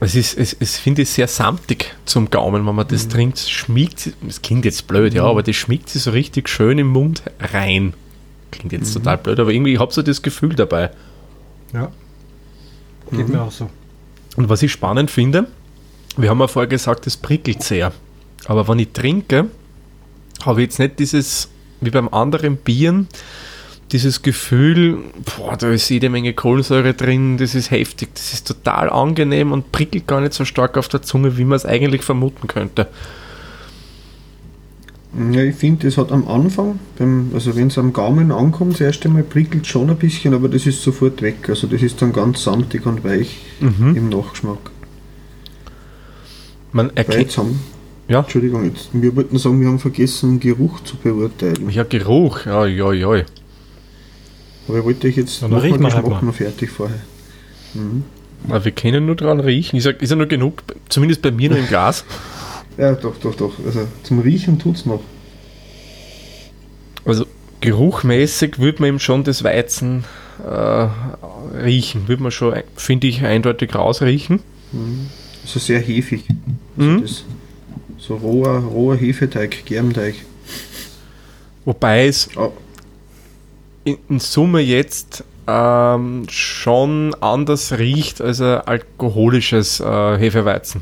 Es 0.04 0.16
ist, 0.16 0.38
es, 0.38 0.54
es 0.60 0.78
finde 0.78 1.04
ich 1.04 1.10
sehr 1.10 1.30
samtig 1.30 1.96
zum 2.04 2.30
Gaumen, 2.30 2.68
wenn 2.68 2.76
man 2.76 2.86
das 2.86 3.06
mhm. 3.06 3.10
trinkt. 3.10 3.40
Schmiegt, 3.40 4.12
das 4.22 4.42
klingt 4.42 4.66
jetzt 4.66 4.86
blöd, 4.88 5.14
ja, 5.14 5.24
mhm. 5.24 5.30
aber 5.30 5.44
das 5.44 5.56
schmiegt 5.56 5.88
sich 5.90 6.02
so 6.04 6.12
richtig 6.12 6.50
schön 6.50 6.78
im 6.78 6.88
Mund 6.88 7.24
rein. 7.40 7.94
Klingt 8.54 8.72
jetzt 8.72 8.90
mhm. 8.90 9.00
total 9.00 9.18
blöd, 9.18 9.40
aber 9.40 9.52
irgendwie, 9.52 9.74
ich 9.74 9.80
habe 9.80 9.92
so 9.92 10.02
das 10.02 10.22
Gefühl 10.22 10.54
dabei. 10.56 10.92
Ja. 11.74 11.92
Geht 13.12 13.28
mhm. 13.28 13.34
mir 13.34 13.42
auch 13.42 13.52
so. 13.52 13.70
Und 14.36 14.50
was 14.50 14.62
ich 14.62 14.72
spannend 14.72 15.10
finde, 15.10 15.48
wir 16.18 16.30
haben 16.30 16.40
ja 16.40 16.48
vorher 16.48 16.68
gesagt, 16.70 17.08
es 17.08 17.18
prickelt 17.18 17.64
sehr. 17.64 17.92
Aber 18.46 18.68
wenn 18.68 18.80
ich 18.80 18.92
trinke, 18.92 19.48
habe 20.46 20.62
ich 20.62 20.68
jetzt 20.68 20.80
nicht 20.80 21.00
dieses, 21.00 21.50
wie 21.82 21.90
beim 21.90 22.10
anderen 22.10 22.58
Bieren, 22.58 23.08
dieses 23.92 24.22
Gefühl, 24.22 25.00
boah, 25.38 25.58
da 25.58 25.70
ist 25.72 25.90
jede 25.90 26.10
Menge 26.10 26.34
Kohlensäure 26.34 26.94
drin, 26.94 27.38
das 27.38 27.56
ist 27.56 27.72
heftig, 27.72 28.10
das 28.14 28.34
ist 28.34 28.48
total 28.48 28.90
angenehm 28.90 29.52
und 29.52 29.72
prickelt 29.72 30.08
gar 30.08 30.22
nicht 30.22 30.34
so 30.34 30.46
stark 30.46 30.78
auf 30.78 30.88
der 30.88 31.02
Zunge, 31.02 31.38
wie 31.38 31.46
man 31.46 31.56
es 31.56 31.66
eigentlich 31.66 32.04
vermuten 32.04 32.48
könnte. 32.48 32.88
Ja, 35.32 35.44
ich 35.44 35.56
finde, 35.56 35.86
das 35.86 35.98
hat 35.98 36.12
am 36.12 36.28
Anfang, 36.28 36.80
beim, 36.98 37.30
also 37.36 37.56
wenn 37.56 37.68
es 37.68 37.78
am 37.78 37.94
Gaumen 37.94 38.32
ankommt, 38.32 38.74
das 38.74 38.82
erste 38.82 39.10
Mal 39.10 39.22
prickelt 39.22 39.68
schon 39.68 39.92
ein 39.92 39.98
bisschen, 39.98 40.34
aber 40.34 40.50
das 40.50 40.66
ist 40.66 40.82
sofort 40.82 41.22
weg. 41.22 41.50
Also 41.50 41.68
das 41.68 41.84
ist 41.84 42.02
dann 42.02 42.14
ganz 42.14 42.44
samtig 42.44 42.86
und 42.88 43.04
weich 43.04 43.38
mhm. 43.60 43.96
im 43.96 44.10
Nachgeschmack. 44.10 44.72
Man 46.72 46.90
erkennt. 46.96 47.38
Ja? 48.08 48.20
Entschuldigung, 48.22 48.66
jetzt, 48.66 48.90
wir 48.94 49.16
wollten 49.16 49.38
sagen, 49.38 49.62
wir 49.62 49.68
haben 49.68 49.80
vergessen, 49.80 50.40
Geruch 50.40 50.82
zu 50.84 50.98
beurteilen. 50.98 51.70
Ja, 51.70 51.84
Geruch, 51.84 52.46
ja, 52.48 52.66
ja, 52.66 52.92
ja. 52.92 53.24
Aber 54.68 54.80
ich 54.80 54.84
wollte 54.84 55.08
euch 55.08 55.18
jetzt 55.18 55.42
noch 55.44 55.50
mal 55.50 55.62
Geschmack 55.62 55.94
halt 55.94 56.24
noch 56.24 56.34
fertig 56.34 56.72
vorher. 56.72 57.02
Mhm. 57.76 58.04
Aber 58.48 58.66
wir 58.66 58.72
können 58.72 59.06
nur 59.06 59.16
dran 59.16 59.40
riechen. 59.40 59.78
Ich 59.78 59.84
sag, 59.84 60.02
ist 60.02 60.10
ja 60.10 60.16
nur 60.16 60.26
genug, 60.26 60.64
zumindest 60.90 61.22
bei 61.22 61.32
mir 61.32 61.50
nur 61.50 61.60
im 61.60 61.68
Glas. 61.68 62.04
Ja, 62.78 62.94
doch, 62.94 63.18
doch, 63.18 63.36
doch. 63.36 63.54
Also 63.66 63.88
zum 64.04 64.20
Riechen 64.20 64.60
tut 64.60 64.78
es 64.78 64.86
noch. 64.86 65.02
Also 67.06 67.26
geruchmäßig 67.62 68.60
würde 68.60 68.82
man 68.82 68.90
eben 68.90 69.00
schon 69.00 69.24
das 69.24 69.44
Weizen 69.44 70.06
äh, 70.44 70.88
riechen. 71.58 72.08
Würde 72.08 72.24
man 72.24 72.32
schon, 72.32 72.56
finde 72.76 73.08
ich, 73.08 73.24
eindeutig 73.24 73.76
rausriechen. 73.76 74.40
Mhm. 74.72 75.10
Also 75.44 75.60
sehr 75.60 75.80
hefig. 75.80 76.26
Also 76.78 76.90
mhm. 76.90 77.06
so 77.98 78.16
roher, 78.16 78.60
roher 78.60 78.98
Hefeteig, 78.98 79.66
Germteig. 79.66 80.16
Wobei 81.66 82.08
es 82.08 82.30
oh. 82.36 82.52
in, 83.84 83.98
in, 84.10 84.20
Summe 84.20 84.60
jetzt 84.60 85.24
ähm, 85.48 86.26
schon 86.30 87.16
anders 87.22 87.78
riecht 87.78 88.22
als 88.22 88.42
ein 88.42 88.62
alkoholisches 88.62 89.80
äh, 89.80 90.18
Hefeweizen. 90.18 90.82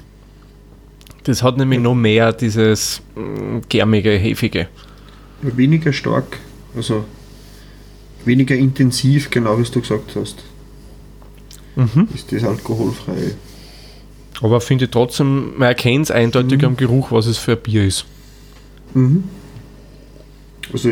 Das 1.23 1.43
hat 1.43 1.57
nämlich 1.57 1.79
noch 1.79 1.95
mehr 1.95 2.33
dieses 2.33 3.01
mm, 3.15 3.59
gärmige, 3.69 4.11
hefige. 4.11 4.67
Weniger 5.41 5.93
stark, 5.93 6.39
also 6.75 7.05
weniger 8.25 8.55
intensiv, 8.55 9.29
genau 9.29 9.59
wie 9.59 9.63
du 9.63 9.81
gesagt 9.81 10.15
hast. 10.15 10.43
Mhm. 11.75 12.07
Ist 12.13 12.31
das 12.31 12.43
alkoholfrei. 12.43 13.33
Aber 14.41 14.61
finde 14.61 14.85
ich 14.85 14.91
trotzdem, 14.91 15.57
man 15.57 15.69
erkennt 15.69 16.05
es 16.05 16.11
eindeutig 16.11 16.59
mhm. 16.59 16.67
am 16.67 16.77
Geruch, 16.77 17.11
was 17.11 17.27
es 17.27 17.37
für 17.37 17.53
ein 17.53 17.61
Bier 17.61 17.85
ist. 17.85 18.05
Mhm. 18.93 19.23
Also 20.73 20.91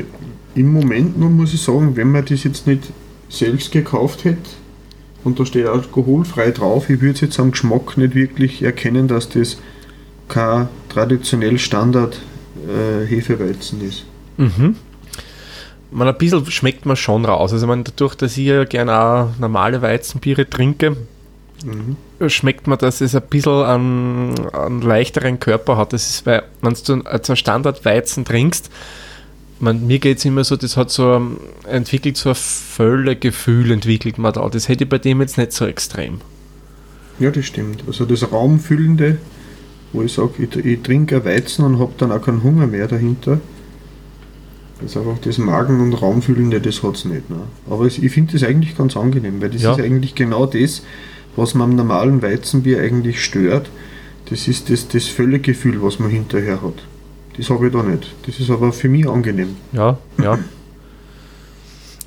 im 0.55 0.73
Moment 0.73 1.19
noch 1.19 1.29
muss 1.29 1.53
ich 1.53 1.61
sagen, 1.61 1.95
wenn 1.95 2.11
man 2.11 2.25
das 2.25 2.43
jetzt 2.43 2.67
nicht 2.67 2.83
selbst 3.29 3.71
gekauft 3.71 4.25
hätte 4.25 4.49
und 5.23 5.39
da 5.39 5.45
steht 5.45 5.67
alkoholfrei 5.67 6.51
drauf, 6.51 6.89
ich 6.89 7.01
würde 7.01 7.15
es 7.15 7.21
jetzt 7.21 7.39
am 7.39 7.51
Geschmack 7.51 7.97
nicht 7.97 8.15
wirklich 8.15 8.61
erkennen, 8.61 9.07
dass 9.07 9.29
das 9.29 9.57
kein 10.29 10.69
traditionell 10.87 11.59
Standard 11.59 12.19
äh, 12.67 13.05
Hefeweizen 13.05 13.81
ist. 13.81 14.05
Mhm. 14.37 14.75
Man, 15.91 16.07
ein 16.07 16.17
bisschen 16.17 16.45
schmeckt 16.51 16.85
man 16.85 16.95
schon 16.95 17.25
raus. 17.25 17.51
Also 17.51 17.67
man, 17.67 17.83
dadurch, 17.83 18.15
dass 18.15 18.37
ich 18.37 18.45
ja 18.45 18.63
gerne 18.63 18.97
auch 18.97 19.29
normale 19.39 19.81
Weizenbiere 19.81 20.49
trinke, 20.49 20.95
mhm. 21.65 22.29
schmeckt 22.29 22.67
man, 22.67 22.77
dass 22.77 23.01
es 23.01 23.15
ein 23.15 23.23
bisschen 23.29 23.63
einen, 23.63 24.49
einen 24.53 24.81
leichteren 24.81 25.39
Körper 25.39 25.77
hat. 25.77 25.93
Das 25.93 26.09
ist, 26.09 26.25
weil, 26.25 26.43
wenn 26.61 26.75
du 26.85 27.03
so 27.23 27.35
Standardweizen 27.35 28.23
trinkst, 28.23 28.69
man, 29.59 29.85
mir 29.87 29.99
geht 29.99 30.19
es 30.19 30.25
immer 30.25 30.43
so, 30.43 30.55
das 30.55 30.77
hat 30.77 30.89
so 30.89 31.37
entwickelt 31.67 32.17
so 32.17 32.29
ein 32.29 32.35
Völlegefühl 32.35 33.71
entwickelt 33.71 34.17
man 34.17 34.33
da. 34.33 34.47
Das 34.47 34.69
hätte 34.69 34.85
ich 34.85 34.89
bei 34.89 34.99
dem 34.99 35.21
jetzt 35.21 35.37
nicht 35.37 35.51
so 35.51 35.65
extrem. 35.65 36.21
Ja, 37.19 37.31
das 37.31 37.45
stimmt. 37.45 37.83
Also 37.85 38.05
das 38.05 38.31
Raumfüllende 38.31 39.17
wo 39.93 40.03
ich 40.03 40.13
sage, 40.13 40.31
ich, 40.39 40.55
ich 40.65 40.81
trinke 40.81 41.25
Weizen 41.25 41.65
und 41.65 41.79
habe 41.79 41.93
dann 41.97 42.11
auch 42.11 42.21
keinen 42.21 42.43
Hunger 42.43 42.67
mehr 42.67 42.87
dahinter. 42.87 43.39
Das 44.81 44.91
ist 44.91 44.97
einfach 44.97 45.17
das 45.19 45.37
Magen- 45.37 45.81
und 45.81 45.93
Raumfüllende, 45.93 46.61
das 46.61 46.83
hat 46.83 46.95
es 46.95 47.05
nicht. 47.05 47.29
Ne? 47.29 47.41
Aber 47.69 47.85
es, 47.85 47.97
ich 47.97 48.11
finde 48.11 48.33
das 48.33 48.43
eigentlich 48.43 48.77
ganz 48.77 48.95
angenehm, 48.95 49.41
weil 49.41 49.49
das 49.49 49.61
ja. 49.61 49.73
ist 49.73 49.81
eigentlich 49.81 50.15
genau 50.15 50.45
das, 50.45 50.83
was 51.35 51.53
man 51.53 51.71
am 51.71 51.75
normalen 51.75 52.21
Weizenbier 52.21 52.81
eigentlich 52.81 53.23
stört, 53.23 53.69
das 54.29 54.47
ist 54.47 54.69
das, 54.69 54.87
das 54.87 55.07
Völlegefühl, 55.07 55.81
was 55.81 55.99
man 55.99 56.09
hinterher 56.09 56.61
hat. 56.61 56.85
Das 57.35 57.49
habe 57.49 57.67
ich 57.67 57.73
da 57.73 57.83
nicht. 57.83 58.13
Das 58.25 58.39
ist 58.39 58.49
aber 58.49 58.71
für 58.71 58.89
mich 58.89 59.07
angenehm. 59.07 59.55
Ja, 59.71 59.97
ja. 60.21 60.37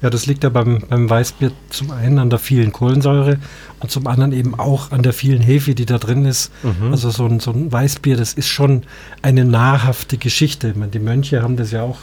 Ja, 0.02 0.10
das 0.10 0.26
liegt 0.26 0.42
ja 0.42 0.50
beim, 0.50 0.80
beim 0.88 1.08
Weißbier 1.08 1.52
zum 1.70 1.92
einen 1.92 2.18
an 2.18 2.28
der 2.28 2.40
vielen 2.40 2.72
Kohlensäure 2.72 3.38
und 3.78 3.90
zum 3.90 4.08
anderen 4.08 4.32
eben 4.32 4.58
auch 4.58 4.90
an 4.90 5.02
der 5.02 5.12
vielen 5.12 5.40
Hefe, 5.40 5.74
die 5.74 5.86
da 5.86 5.98
drin 5.98 6.24
ist. 6.24 6.50
Mhm. 6.64 6.90
Also 6.90 7.10
so 7.10 7.24
ein, 7.26 7.38
so 7.38 7.52
ein 7.52 7.70
Weißbier, 7.70 8.16
das 8.16 8.34
ist 8.34 8.48
schon 8.48 8.82
eine 9.22 9.44
nahrhafte 9.44 10.18
Geschichte. 10.18 10.70
Ich 10.70 10.76
meine, 10.76 10.90
die 10.90 10.98
Mönche 10.98 11.42
haben 11.42 11.56
das 11.56 11.70
ja 11.70 11.82
auch 11.82 11.98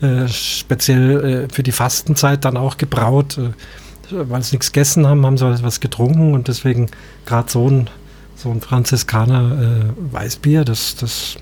äh, 0.00 0.28
speziell 0.28 1.24
äh, 1.24 1.52
für 1.52 1.64
die 1.64 1.72
Fastenzeit 1.72 2.44
dann 2.44 2.56
auch 2.56 2.76
gebraut. 2.76 3.36
Äh, 3.36 3.50
weil 4.12 4.42
sie 4.42 4.56
nichts 4.56 4.72
gegessen 4.72 5.06
haben, 5.06 5.24
haben 5.24 5.38
sie 5.38 5.62
was 5.62 5.80
getrunken 5.80 6.34
und 6.34 6.48
deswegen 6.48 6.90
gerade 7.26 7.50
so 7.50 7.68
ein, 7.68 7.88
so 8.34 8.50
ein 8.50 8.60
Franziskaner 8.60 9.84
äh, 9.86 10.12
Weißbier, 10.12 10.64
das, 10.64 10.96
das 10.96 11.36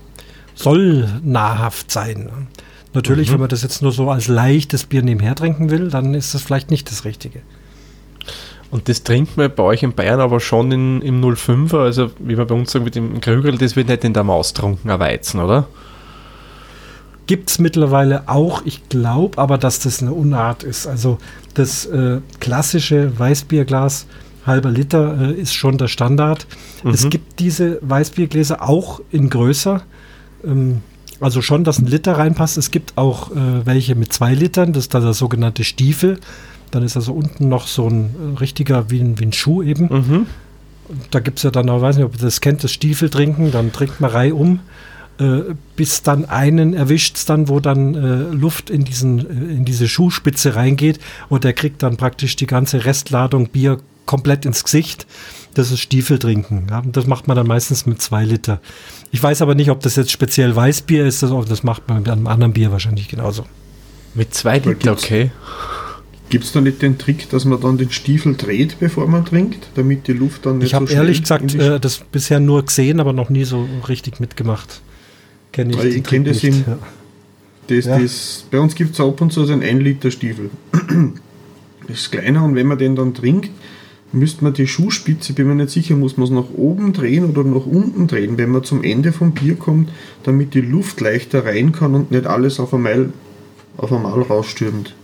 soll 0.55 1.07
nahrhaft 1.23 1.91
sein. 1.91 2.47
Natürlich, 2.93 3.29
Mhm. 3.29 3.33
wenn 3.33 3.39
man 3.41 3.49
das 3.49 3.61
jetzt 3.61 3.81
nur 3.81 3.91
so 3.91 4.09
als 4.09 4.27
leichtes 4.27 4.85
Bier 4.85 5.03
nebenher 5.03 5.35
trinken 5.35 5.69
will, 5.69 5.89
dann 5.89 6.13
ist 6.15 6.33
das 6.33 6.41
vielleicht 6.41 6.71
nicht 6.71 6.89
das 6.91 7.05
Richtige. 7.05 7.41
Und 8.71 8.87
das 8.89 9.03
trinkt 9.03 9.35
man 9.37 9.51
bei 9.53 9.63
euch 9.63 9.81
in 9.83 9.93
Bayern 9.93 10.19
aber 10.19 10.39
schon 10.39 10.71
in, 10.71 11.01
im 11.01 11.21
05er, 11.21 11.79
also 11.83 12.11
wie 12.19 12.37
wir 12.37 12.45
bei 12.45 12.53
uns 12.55 12.71
sagen 12.71 12.85
mit 12.85 12.95
dem 12.95 13.19
Krügel, 13.21 13.57
das 13.57 13.75
wird 13.75 13.87
nicht 13.87 14.03
in 14.03 14.13
der 14.13 14.23
Maus 14.23 14.53
trunken, 14.53 14.89
ein 14.91 14.99
Weizen, 14.99 15.39
oder? 15.39 15.67
Gibt 17.25 17.49
es 17.51 17.59
mittlerweile 17.59 18.27
auch, 18.27 18.63
ich 18.65 18.89
glaube 18.89 19.37
aber, 19.37 19.57
dass 19.59 19.79
das 19.79 20.01
eine 20.01 20.13
Unart 20.13 20.63
ist. 20.63 20.87
Also 20.87 21.19
das 21.53 21.85
äh, 21.85 22.21
klassische 22.39 23.17
Weißbierglas, 23.19 24.07
halber 24.47 24.71
Liter, 24.71 25.15
äh, 25.29 25.33
ist 25.33 25.53
schon 25.53 25.77
der 25.77 25.87
Standard. 25.87 26.47
Es 26.83 27.05
Mhm. 27.05 27.09
gibt 27.11 27.39
diese 27.39 27.77
Weißbiergläser 27.81 28.67
auch 28.67 28.99
in 29.11 29.29
größer. 29.29 29.81
Ähm, 30.43 30.81
also 31.19 31.41
schon, 31.41 31.63
dass 31.63 31.79
ein 31.79 31.87
Liter 31.87 32.13
reinpasst. 32.17 32.57
Es 32.57 32.71
gibt 32.71 32.97
auch 32.97 33.31
äh, 33.31 33.65
welche 33.65 33.95
mit 33.95 34.13
zwei 34.13 34.33
Litern, 34.33 34.73
das 34.73 34.85
ist 34.85 34.93
dann 34.93 35.03
der 35.03 35.13
sogenannte 35.13 35.63
Stiefel. 35.63 36.19
Dann 36.71 36.83
ist 36.83 36.95
also 36.95 37.13
unten 37.13 37.49
noch 37.49 37.67
so 37.67 37.87
ein 37.87 38.35
äh, 38.35 38.37
richtiger, 38.39 38.89
wie 38.89 38.99
ein, 38.99 39.19
wie 39.19 39.25
ein 39.25 39.33
Schuh 39.33 39.63
eben. 39.63 39.87
Mhm. 39.89 40.25
Da 41.11 41.19
gibt 41.19 41.37
es 41.37 41.43
ja 41.43 41.51
dann 41.51 41.69
auch, 41.69 41.81
weiß 41.81 41.97
nicht, 41.97 42.05
ob 42.05 42.15
ihr 42.15 42.21
das 42.21 42.41
kennt, 42.41 42.63
das 42.63 42.71
Stiefel 42.71 43.09
trinken, 43.09 43.51
dann 43.51 43.71
trinkt 43.71 44.01
man 44.01 44.09
reihum, 44.09 44.59
äh, 45.19 45.53
bis 45.75 46.01
dann 46.01 46.25
einen 46.25 46.73
erwischt 46.73 47.17
es 47.17 47.25
dann, 47.25 47.47
wo 47.47 47.59
dann 47.59 47.93
äh, 47.95 48.33
Luft 48.33 48.69
in, 48.69 48.85
diesen, 48.85 49.19
äh, 49.19 49.53
in 49.53 49.65
diese 49.65 49.87
Schuhspitze 49.87 50.55
reingeht 50.55 50.99
und 51.27 51.43
der 51.43 51.53
kriegt 51.53 51.83
dann 51.83 51.97
praktisch 51.97 52.35
die 52.37 52.47
ganze 52.47 52.85
Restladung 52.85 53.49
Bier 53.49 53.79
komplett 54.05 54.45
ins 54.45 54.63
Gesicht. 54.63 55.05
Das 55.55 55.71
ist 55.71 55.79
Stiefel 55.79 56.19
trinken. 56.19 56.67
Ja? 56.69 56.83
Das 56.85 57.07
macht 57.07 57.27
man 57.27 57.35
dann 57.35 57.47
meistens 57.47 57.85
mit 57.85 58.01
zwei 58.01 58.23
Liter. 58.23 58.61
Ich 59.11 59.21
weiß 59.21 59.41
aber 59.41 59.55
nicht, 59.55 59.71
ob 59.71 59.79
das 59.81 59.95
jetzt 59.95 60.11
speziell 60.11 60.55
Weißbier 60.55 61.05
ist, 61.05 61.23
das, 61.23 61.31
das 61.47 61.63
macht 61.63 61.87
man 61.87 61.99
mit 61.99 62.09
einem 62.09 62.27
anderen 62.27 62.53
Bier 62.53 62.71
wahrscheinlich 62.71 63.07
genauso. 63.07 63.45
Mit 64.13 64.33
zwei 64.33 64.57
Liter, 64.57 64.75
gibt's- 64.75 65.03
okay. 65.03 65.31
Gibt 66.29 66.43
es 66.43 66.51
da 66.51 66.61
nicht 66.61 66.83
den 66.83 66.99
Trick, 66.99 67.27
dass 67.31 67.43
man 67.45 67.59
dann 67.59 67.79
den 67.79 67.89
Stiefel 67.91 68.35
dreht, 68.35 68.79
bevor 68.79 69.07
man 69.07 69.25
trinkt, 69.25 69.67
damit 69.73 70.07
die 70.07 70.13
Luft 70.13 70.45
dann 70.45 70.59
nicht 70.59 70.67
Ich 70.67 70.73
habe 70.75 70.85
schnell 70.85 70.97
ehrlich 70.99 71.21
gesagt 71.21 71.55
äh, 71.55 71.79
das 71.79 71.97
bisher 72.11 72.39
nur 72.39 72.63
gesehen, 72.63 72.99
aber 72.99 73.13
noch 73.13 73.31
nie 73.31 73.45
so 73.45 73.67
richtig 73.87 74.19
mitgemacht. 74.19 74.81
Kenn 75.51 75.71
ich 75.71 75.77
kenn 75.77 76.03
Trick 76.03 76.25
das 76.25 76.43
nicht, 76.43 76.43
in- 76.43 76.63
ja. 76.67 76.77
Das, 77.65 77.85
Ja. 77.85 77.99
das, 77.99 78.45
bei 78.51 78.59
uns 78.59 78.75
gibt 78.75 78.93
es 78.93 78.99
ab 78.99 79.19
und 79.21 79.33
zu 79.33 79.43
so 79.45 79.53
einen 79.53 79.63
1-Liter-Stiefel. 79.63 80.51
Das 81.87 82.01
ist 82.01 82.11
kleiner 82.11 82.43
und 82.43 82.53
wenn 82.53 82.67
man 82.67 82.77
den 82.77 82.95
dann 82.95 83.15
trinkt, 83.15 83.49
müsste 84.11 84.43
man 84.43 84.53
die 84.53 84.67
Schuhspitze, 84.67 85.33
bin 85.33 85.47
mir 85.47 85.55
nicht 85.55 85.69
sicher, 85.69 85.95
muss 85.95 86.17
man 86.17 86.25
es 86.25 86.33
nach 86.33 86.49
oben 86.55 86.93
drehen 86.93 87.25
oder 87.25 87.43
nach 87.43 87.65
unten 87.65 88.07
drehen, 88.07 88.37
wenn 88.37 88.49
man 88.49 88.63
zum 88.63 88.83
Ende 88.83 89.11
vom 89.11 89.33
Bier 89.33 89.55
kommt, 89.55 89.89
damit 90.23 90.53
die 90.53 90.61
Luft 90.61 91.01
leichter 91.01 91.45
rein 91.45 91.71
kann 91.71 91.95
und 91.95 92.11
nicht 92.11 92.25
alles 92.25 92.59
auf 92.59 92.73
einmal, 92.73 93.11
auf 93.77 93.93
einmal 93.93 94.21
rausstürmt. 94.21 94.95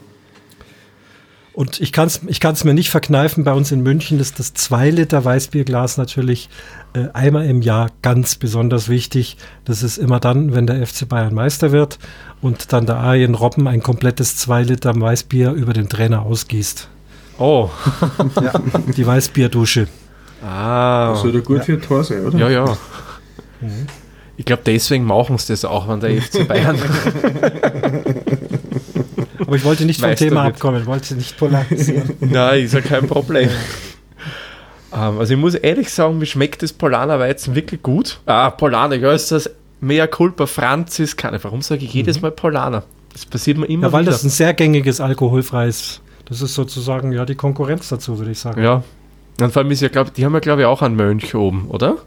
Und 1.56 1.80
ich 1.80 1.94
kann 1.94 2.08
es 2.08 2.20
ich 2.28 2.42
kann's 2.42 2.66
mir 2.66 2.74
nicht 2.74 2.90
verkneifen, 2.90 3.46
bei 3.46 3.54
uns 3.54 3.72
in 3.72 3.82
München 3.82 4.20
ist 4.20 4.40
das 4.40 4.54
2 4.54 4.90
Liter 4.90 5.24
Weißbierglas 5.24 5.96
natürlich 5.96 6.50
äh, 6.94 7.08
einmal 7.14 7.46
im 7.46 7.62
Jahr 7.62 7.92
ganz 8.02 8.36
besonders 8.36 8.90
wichtig. 8.90 9.38
Das 9.64 9.82
ist 9.82 9.98
immer 9.98 10.20
dann, 10.20 10.54
wenn 10.54 10.68
der 10.68 10.86
FC 10.86 11.08
Bayern 11.08 11.34
Meister 11.34 11.72
wird 11.72 11.98
und 12.42 12.74
dann 12.74 12.86
der 12.86 12.98
Arjen 12.98 13.36
Robben 13.36 13.70
ein 13.70 13.82
komplettes 13.82 14.36
2 14.36 14.64
Liter 14.64 15.00
Weißbier 15.00 15.54
über 15.54 15.72
den 15.72 15.88
Trainer 15.88 16.24
ausgießt. 16.24 16.90
Oh. 17.38 17.70
Die 18.96 19.06
Weißbierdusche. 19.06 19.88
Ah. 20.44 21.12
Das 21.12 21.22
sollte 21.22 21.42
gut 21.42 21.64
für 21.66 21.74
ein 21.74 21.82
Tor 21.82 22.04
sein, 22.04 22.26
oder? 22.26 22.38
Ja, 22.38 22.50
ja. 22.50 22.78
Ich 24.38 24.46
glaube, 24.46 24.62
deswegen 24.66 25.06
machen 25.06 25.38
sie 25.38 25.54
das 25.54 25.66
auch, 25.66 25.88
wenn 25.88 26.00
der 26.00 26.22
FC 26.22 26.48
Bayern. 26.48 26.78
Aber 29.40 29.56
ich 29.56 29.64
wollte 29.64 29.86
nicht 29.86 30.00
vom 30.00 30.10
Meister 30.10 30.26
Thema 30.26 30.44
wird. 30.46 30.56
abkommen, 30.56 30.82
ich 30.82 30.88
wollte 30.88 31.16
nicht 31.16 31.38
polarisieren. 31.38 32.14
Nein, 32.20 32.64
ist 32.64 32.74
ja 32.74 32.82
kein 32.82 33.08
Problem. 33.08 33.50
Ähm, 34.94 35.20
also 35.20 35.34
ich 35.34 35.40
muss 35.40 35.56
ehrlich 35.56 35.90
sagen, 35.92 36.18
mir 36.18 36.26
schmeckt 36.26 36.64
das 36.64 36.74
Polaner 36.74 37.20
Weizen 37.20 37.56
wirklich 37.56 37.82
gut. 37.84 38.20
Ah, 38.26 38.50
Polaner, 38.50 38.96
ja, 38.96 39.12
ist 39.14 39.32
das 39.32 39.50
Mea 39.82 40.08
Culpa 40.08 40.46
Franziskaner. 40.48 41.44
Warum 41.44 41.62
sage 41.62 41.86
ich 41.86 41.94
jedes 41.94 42.22
Mal 42.22 42.32
Polaner? 42.32 42.84
Das 43.14 43.26
passiert 43.26 43.58
mir 43.58 43.68
immer 43.68 43.88
ja, 43.88 43.94
weil 43.94 44.02
wieder. 44.02 44.12
das 44.12 44.24
ein 44.24 44.30
sehr 44.30 44.54
gängiges 44.54 45.00
alkoholfreies, 45.00 46.02
das 46.26 46.42
ist 46.42 46.54
sozusagen 46.56 47.12
ja 47.12 47.26
die 47.26 47.36
Konkurrenz 47.36 47.90
dazu, 47.90 48.18
würde 48.18 48.32
ich 48.32 48.40
sagen. 48.40 48.62
ja. 48.62 48.84
Und 49.42 49.52
vor 49.52 49.62
allem 49.62 49.72
ist 49.72 49.82
ja, 49.82 49.90
glaube 49.90 50.12
die 50.16 50.24
haben 50.24 50.34
ja, 50.34 50.40
glaube 50.40 50.62
ich, 50.62 50.66
auch 50.68 50.82
einen 50.82 50.96
Mönch 50.96 51.36
oben, 51.36 51.66
oder? 51.68 51.98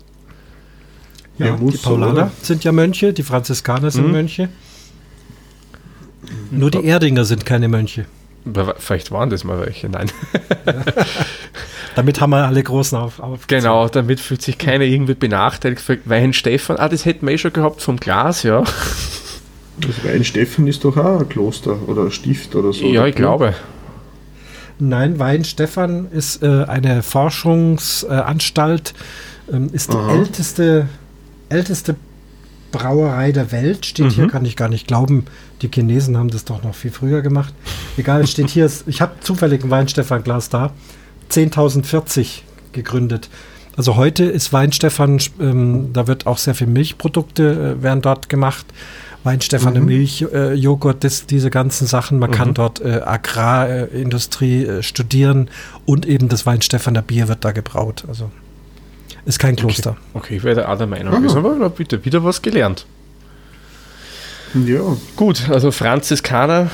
Ja, 1.36 1.46
Ja, 1.48 1.56
muss 1.56 1.72
die 1.74 1.78
Paulaner 1.78 2.12
oder? 2.12 2.30
sind 2.42 2.64
ja 2.64 2.72
Mönche, 2.72 3.12
die 3.12 3.22
Franziskaner 3.22 3.90
sind 3.90 4.06
Mhm. 4.06 4.12
Mönche. 4.12 4.48
Nur 6.50 6.70
die 6.70 6.84
Erdinger 6.84 7.24
sind 7.24 7.44
keine 7.46 7.68
Mönche. 7.68 8.06
Vielleicht 8.78 9.10
waren 9.10 9.28
das 9.28 9.44
mal 9.44 9.60
welche, 9.60 9.88
nein. 9.90 10.10
Damit 11.96 12.20
haben 12.20 12.30
wir 12.30 12.46
alle 12.46 12.62
Großen 12.62 12.96
auf. 12.96 13.20
auf 13.20 13.46
Genau, 13.46 13.88
damit 13.88 14.20
fühlt 14.20 14.40
sich 14.40 14.56
keiner 14.56 14.84
irgendwie 14.84 15.14
benachteiligt. 15.14 15.82
Wein 16.04 16.32
Stefan, 16.32 16.76
ah, 16.76 16.88
das 16.88 17.04
hätten 17.04 17.26
wir 17.26 17.34
eh 17.34 17.38
schon 17.38 17.52
gehabt 17.52 17.82
vom 17.82 17.98
Glas, 17.98 18.42
ja. 18.44 18.62
Das 19.80 20.04
Weinsteffen 20.04 20.66
ist 20.66 20.84
doch 20.84 20.96
auch 20.96 21.20
ein 21.20 21.28
Kloster 21.28 21.76
oder 21.88 22.02
ein 22.04 22.10
Stift 22.10 22.54
oder 22.54 22.72
so. 22.72 22.86
ja, 22.86 23.00
oder? 23.00 23.08
ich 23.08 23.14
glaube. 23.16 23.54
Nein, 24.78 25.18
Weinstefan 25.18 26.08
ist 26.12 26.42
äh, 26.42 26.64
eine 26.64 27.02
Forschungsanstalt, 27.02 28.94
ähm, 29.52 29.70
ist 29.72 29.92
die 29.92 29.96
Aha. 29.96 30.12
älteste, 30.12 30.88
älteste 31.48 31.96
Brauerei 32.70 33.32
der 33.32 33.50
Welt. 33.50 33.86
Steht 33.86 34.12
hier, 34.12 34.24
Mhm. 34.24 34.30
kann 34.30 34.44
ich 34.44 34.54
gar 34.56 34.68
nicht 34.68 34.86
glauben. 34.86 35.24
Die 35.62 35.70
Chinesen 35.72 36.16
haben 36.18 36.28
das 36.30 36.44
doch 36.44 36.62
noch 36.62 36.74
viel 36.74 36.90
früher 36.90 37.22
gemacht. 37.22 37.54
Egal, 37.96 38.26
steht 38.26 38.50
hier, 38.50 38.70
ich 38.86 39.00
habe 39.00 39.12
zufällig 39.20 39.64
ein 39.64 39.70
Weinstefan-Glas 39.70 40.50
da. 40.50 40.72
10.040 41.30 42.42
gegründet. 42.72 43.28
Also 43.76 43.96
heute 43.96 44.24
ist 44.24 44.52
Weinstefan, 44.52 45.20
ähm, 45.40 45.92
da 45.92 46.06
wird 46.06 46.26
auch 46.26 46.38
sehr 46.38 46.54
viel 46.54 46.66
Milchprodukte 46.66 47.76
äh, 47.78 47.82
werden 47.82 48.02
dort 48.02 48.28
gemacht. 48.28 48.66
Weinstefan 49.24 49.74
Mhm. 49.74 49.84
Milch, 49.84 50.22
äh, 50.32 50.54
Joghurt, 50.54 51.02
das, 51.04 51.26
diese 51.26 51.50
ganzen 51.50 51.86
Sachen. 51.86 52.18
Man 52.18 52.30
kann 52.30 52.50
Mhm. 52.50 52.54
dort 52.54 52.80
äh, 52.80 53.00
Agrarindustrie 53.04 54.64
äh, 54.64 54.82
studieren 54.82 55.50
und 55.86 56.06
eben 56.06 56.28
das 56.28 56.46
Weinstefaner 56.46 57.02
Bier 57.02 57.28
wird 57.28 57.44
da 57.44 57.52
gebraut. 57.52 58.04
Also 58.08 58.30
ist 59.26 59.38
kein 59.38 59.56
Kloster. 59.56 59.96
Okay, 60.14 60.36
ich 60.36 60.44
werde 60.44 60.68
auch 60.68 60.78
der 60.78 60.86
Meinung. 60.86 61.12
Aha. 61.14 61.20
Jetzt 61.22 61.34
haben 61.34 61.42
wir 61.44 61.50
aber 61.52 61.70
bitte 61.70 62.04
wieder 62.04 62.22
was 62.24 62.40
gelernt. 62.40 62.86
Ja, 64.64 64.80
Gut, 65.16 65.48
also 65.50 65.70
Franziskaner. 65.70 66.70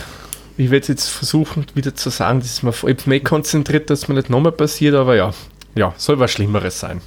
Ich 0.57 0.71
werde 0.71 0.87
jetzt 0.87 1.09
versuchen, 1.09 1.67
wieder 1.75 1.97
zu 1.97 2.11
sagen, 2.11 2.39
dass 2.39 2.63
man 2.63 2.73
mich 3.07 3.25
konzentriert, 3.25 3.91
dass 3.91 4.07
mir 4.07 4.15
nicht 4.15 4.31
nochmal 4.31 4.53
passiert, 4.53 4.95
aber 4.95 5.17
ja, 5.17 5.33
ja, 5.75 5.93
soll 5.97 6.21
was 6.21 6.31
Schlimmeres 6.31 6.79
sein. 6.79 7.01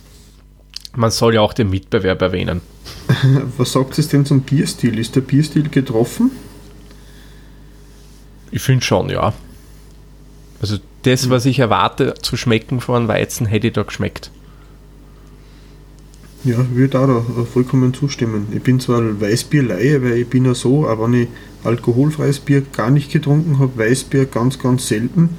Man 0.96 1.12
soll 1.12 1.36
ja 1.36 1.42
auch 1.42 1.54
den 1.54 1.70
Mitbewerb 1.70 2.22
erwähnen. 2.22 2.60
was 3.58 3.72
sagt 3.72 3.98
es 3.98 4.08
denn 4.08 4.26
zum 4.26 4.42
Bierstil? 4.42 5.00
Ist 5.00 5.16
der 5.16 5.22
Bierstil 5.22 5.70
getroffen? 5.70 6.32
Ich 8.52 8.62
finde 8.62 8.84
schon, 8.84 9.10
ja. 9.10 9.34
Also 10.62 10.78
das, 11.04 11.30
was 11.30 11.46
ich 11.46 11.60
erwarte 11.60 12.16
zu 12.22 12.38
schmecken 12.38 12.80
von 12.80 12.96
einem 12.96 13.08
Weizen, 13.08 13.46
hätte 13.46 13.68
ich 13.68 13.74
da 13.74 13.84
geschmeckt. 13.84 14.32
Ja, 16.44 16.62
ich 16.62 16.76
würde 16.76 17.00
auch 17.00 17.08
da 17.08 17.44
vollkommen 17.44 17.94
zustimmen. 17.94 18.48
Ich 18.54 18.62
bin 18.62 18.80
zwar 18.80 19.20
Weißbierleihe, 19.20 20.02
weil 20.04 20.14
ich 20.14 20.28
bin 20.28 20.46
ja 20.46 20.54
so, 20.54 20.88
aber 20.88 21.06
wenn 21.06 21.24
ich 21.24 21.28
alkoholfreies 21.64 22.40
Bier 22.40 22.62
gar 22.62 22.90
nicht 22.90 23.12
getrunken 23.12 23.60
habe, 23.60 23.78
Weißbier 23.78 24.26
ganz, 24.26 24.58
ganz 24.60 24.88
selten. 24.88 25.30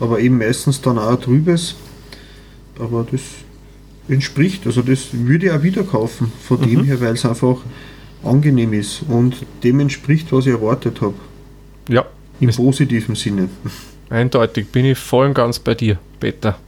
Aber 0.00 0.20
eben 0.20 0.38
meistens 0.38 0.80
dann 0.80 0.98
auch 0.98 1.10
ein 1.10 1.20
trübes. 1.20 1.74
Aber 2.78 3.06
das 3.10 3.20
entspricht, 4.08 4.66
also 4.66 4.82
das 4.82 5.08
würde 5.12 5.46
ich 5.46 5.52
auch 5.52 5.62
wieder 5.62 5.82
kaufen, 5.82 6.32
von 6.46 6.60
dem 6.60 6.80
Mhm. 6.80 6.84
her, 6.84 7.00
weil 7.00 7.14
es 7.14 7.24
einfach 7.24 7.58
angenehm 8.24 8.72
ist 8.72 9.02
und 9.08 9.36
dem 9.62 9.80
entspricht, 9.80 10.32
was 10.32 10.46
ich 10.46 10.52
erwartet 10.52 11.00
habe. 11.00 11.14
Ja, 11.88 12.04
Im 12.40 12.50
positiven 12.50 13.14
Sinne. 13.14 13.48
eindeutig 14.10 14.68
bin 14.68 14.84
ich 14.84 14.98
voll 14.98 15.26
und 15.26 15.34
ganz 15.34 15.58
bei 15.58 15.74
dir, 15.74 15.98
Peter. 16.20 16.58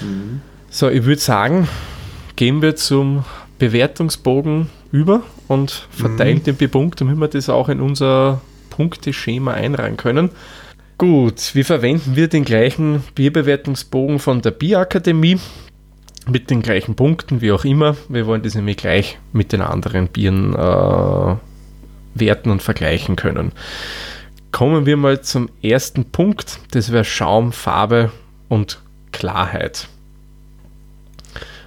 Mhm. 0.00 0.40
So, 0.70 0.88
ich 0.88 1.04
würde 1.04 1.20
sagen, 1.20 1.68
gehen 2.36 2.62
wir 2.62 2.76
zum 2.76 3.24
Bewertungsbogen 3.58 4.68
über 4.92 5.22
und 5.48 5.86
verteilen 5.90 6.38
mhm. 6.38 6.44
den 6.44 6.56
B-Punkt, 6.56 7.00
damit 7.00 7.18
wir 7.18 7.28
das 7.28 7.48
auch 7.48 7.68
in 7.68 7.80
unser 7.80 8.40
Punkteschema 8.70 9.52
einreihen 9.52 9.96
können. 9.96 10.30
Gut, 10.96 11.54
wie 11.54 11.64
verwenden 11.64 12.14
wir 12.14 12.28
den 12.28 12.44
gleichen 12.44 13.02
Bierbewertungsbogen 13.14 14.18
von 14.18 14.42
der 14.42 14.50
Bierakademie 14.50 15.38
mit 16.30 16.50
den 16.50 16.62
gleichen 16.62 16.94
Punkten, 16.94 17.40
wie 17.40 17.52
auch 17.52 17.64
immer. 17.64 17.96
Wir 18.08 18.26
wollen 18.26 18.42
das 18.42 18.54
nämlich 18.54 18.76
gleich 18.76 19.18
mit 19.32 19.52
den 19.52 19.60
anderen 19.60 20.08
Bieren 20.08 20.54
äh, 20.54 21.36
werten 22.14 22.50
und 22.50 22.62
vergleichen 22.62 23.16
können. 23.16 23.52
Kommen 24.52 24.86
wir 24.86 24.96
mal 24.96 25.20
zum 25.20 25.48
ersten 25.62 26.06
Punkt, 26.06 26.60
das 26.72 26.92
wäre 26.92 27.04
Schaum, 27.04 27.52
Farbe 27.52 28.10
und 28.48 28.80
Klarheit. 29.12 29.88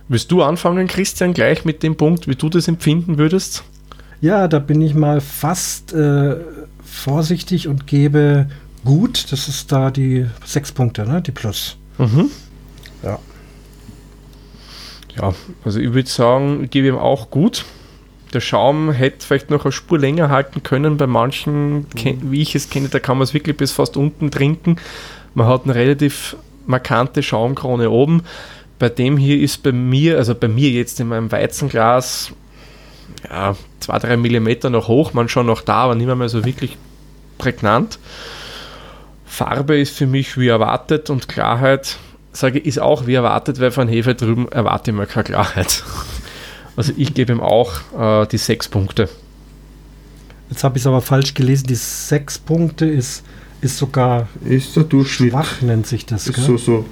Willst 0.09 0.31
du 0.31 0.43
anfangen, 0.43 0.87
Christian, 0.87 1.33
gleich 1.33 1.63
mit 1.63 1.81
dem 1.81 1.95
Punkt, 1.95 2.27
wie 2.27 2.35
du 2.35 2.49
das 2.49 2.67
empfinden 2.67 3.17
würdest? 3.17 3.63
Ja, 4.19 4.47
da 4.47 4.59
bin 4.59 4.81
ich 4.81 4.93
mal 4.93 5.21
fast 5.21 5.93
äh, 5.93 6.35
vorsichtig 6.83 7.67
und 7.67 7.87
gebe 7.87 8.49
gut. 8.83 9.31
Das 9.31 9.47
ist 9.47 9.71
da 9.71 9.91
die 9.91 10.27
sechs 10.45 10.71
Punkte, 10.71 11.05
ne? 11.05 11.21
die 11.21 11.31
Plus. 11.31 11.77
Mhm. 11.97 12.29
Ja. 15.19 15.33
Also 15.63 15.79
ich 15.79 15.93
würde 15.93 16.09
sagen, 16.09 16.63
ich 16.63 16.71
gebe 16.71 16.87
ihm 16.87 16.97
auch 16.97 17.29
gut. 17.29 17.65
Der 18.33 18.39
Schaum 18.39 18.91
hätte 18.91 19.25
vielleicht 19.25 19.51
noch 19.51 19.63
eine 19.63 19.71
Spur 19.71 19.99
länger 19.99 20.29
halten 20.29 20.63
können. 20.63 20.97
Bei 20.97 21.07
manchen, 21.07 21.79
mhm. 21.79 22.31
wie 22.31 22.41
ich 22.41 22.55
es 22.55 22.69
kenne, 22.69 22.89
da 22.89 22.99
kann 22.99 23.17
man 23.17 23.23
es 23.23 23.33
wirklich 23.33 23.57
bis 23.57 23.71
fast 23.71 23.95
unten 23.95 24.31
trinken. 24.31 24.77
Man 25.35 25.47
hat 25.47 25.65
eine 25.65 25.75
relativ 25.75 26.35
markante 26.65 27.21
Schaumkrone 27.21 27.89
oben. 27.89 28.23
Bei 28.79 28.89
dem 28.89 29.17
hier 29.17 29.39
ist 29.39 29.63
bei 29.63 29.71
mir, 29.71 30.17
also 30.17 30.33
bei 30.35 30.47
mir 30.47 30.69
jetzt 30.69 30.99
in 30.99 31.07
meinem 31.07 31.31
Weizenglas, 31.31 32.31
ja, 33.29 33.55
2-3 33.81 34.17
Millimeter 34.17 34.69
noch 34.69 34.87
hoch, 34.87 35.13
man 35.13 35.29
schon 35.29 35.45
noch 35.45 35.61
da, 35.61 35.75
aber 35.75 35.95
nicht 35.95 36.13
mehr 36.13 36.29
so 36.29 36.43
wirklich 36.43 36.77
prägnant. 37.37 37.99
Farbe 39.25 39.79
ist 39.79 39.95
für 39.95 40.07
mich 40.07 40.37
wie 40.37 40.47
erwartet 40.47 41.09
und 41.09 41.27
Klarheit, 41.27 41.97
sage 42.33 42.59
ich, 42.59 42.65
ist 42.65 42.79
auch 42.79 43.07
wie 43.07 43.13
erwartet, 43.13 43.59
weil 43.59 43.71
von 43.71 43.87
Hefe 43.87 44.15
drüben 44.15 44.47
erwarte 44.51 44.91
ich 44.91 44.97
mal 44.97 45.05
keine 45.05 45.23
Klarheit. 45.23 45.83
Also 46.75 46.91
ich 46.97 47.13
gebe 47.13 47.31
ihm 47.31 47.39
auch 47.39 48.23
äh, 48.23 48.27
die 48.27 48.37
sechs 48.37 48.67
Punkte. 48.67 49.07
Jetzt 50.49 50.63
habe 50.63 50.77
ich 50.77 50.83
es 50.83 50.87
aber 50.87 51.01
falsch 51.01 51.33
gelesen. 51.33 51.67
Die 51.67 51.75
sechs 51.75 52.37
Punkte 52.39 52.85
ist, 52.85 53.23
ist 53.61 53.77
sogar 53.77 54.27
ist 54.43 54.75
der 54.75 54.83
Durchschnitt. 54.83 55.31
schwach, 55.31 55.61
nennt 55.61 55.87
sich 55.87 56.05
das. 56.05 56.27
Ist 56.27 56.37
so, 56.37 56.57
so. 56.57 56.85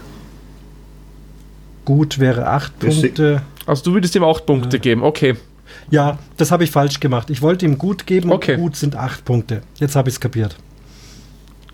Gut 1.83 2.19
wäre 2.19 2.47
acht 2.47 2.77
Punkte. 2.79 3.41
Also 3.65 3.83
du 3.85 3.93
würdest 3.93 4.15
ihm 4.15 4.23
acht 4.23 4.45
Punkte 4.45 4.77
ja. 4.77 4.81
geben, 4.81 5.03
okay. 5.03 5.35
Ja, 5.89 6.19
das 6.37 6.51
habe 6.51 6.63
ich 6.63 6.71
falsch 6.71 6.99
gemacht. 6.99 7.29
Ich 7.29 7.41
wollte 7.41 7.65
ihm 7.65 7.77
gut 7.77 8.05
geben 8.05 8.31
okay. 8.31 8.55
und 8.55 8.61
gut 8.61 8.75
sind 8.75 8.95
acht 8.95 9.25
Punkte. 9.25 9.61
Jetzt 9.75 9.95
habe 9.95 10.09
ich 10.09 10.15
es 10.15 10.19
kapiert. 10.19 10.55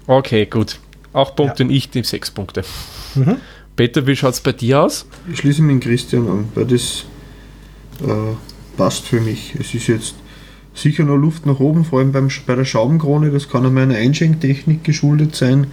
Okay, 0.06 0.46
gut. 0.46 0.80
Acht 1.14 1.36
Punkte 1.36 1.64
ja. 1.64 1.70
und 1.70 1.76
ich 1.76 1.90
die 1.90 2.04
sechs 2.04 2.32
Punkte. 2.32 2.64
Mhm. 3.16 3.38
Peter, 3.78 4.08
wie 4.08 4.16
schaut 4.16 4.34
es 4.34 4.42
bei 4.42 4.54
dir 4.54 4.82
aus? 4.82 5.06
Ich 5.32 5.38
schließe 5.38 5.62
mich 5.62 5.82
Christian 5.82 6.28
an, 6.28 6.50
weil 6.56 6.66
das 6.66 7.06
äh, 8.02 8.36
passt 8.76 9.06
für 9.06 9.22
mich. 9.22 9.56
Es 9.60 9.74
ist 9.76 9.86
jetzt 9.88 10.16
sicher 10.74 11.04
noch 11.04 11.16
Luft 11.16 11.46
nach 11.46 11.60
oben, 11.60 11.86
vor 11.86 12.00
allem 12.00 12.12
beim, 12.12 12.30
bei 12.48 12.56
der 12.56 12.66
Schaumkrone. 12.66 13.30
Das 13.30 13.50
kann 13.50 13.66
an 13.68 13.76
meiner 13.76 13.96
Einschenktechnik 13.96 14.84
geschuldet 14.84 15.36
sein, 15.36 15.68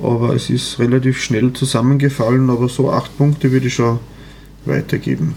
aber 0.00 0.34
es 0.34 0.50
ist 0.50 0.78
relativ 0.78 1.22
schnell 1.22 1.54
zusammengefallen. 1.54 2.50
Aber 2.50 2.68
so 2.68 2.92
acht 2.92 3.16
Punkte 3.16 3.50
würde 3.50 3.68
ich 3.68 3.74
schon 3.74 4.00
weitergeben. 4.66 5.34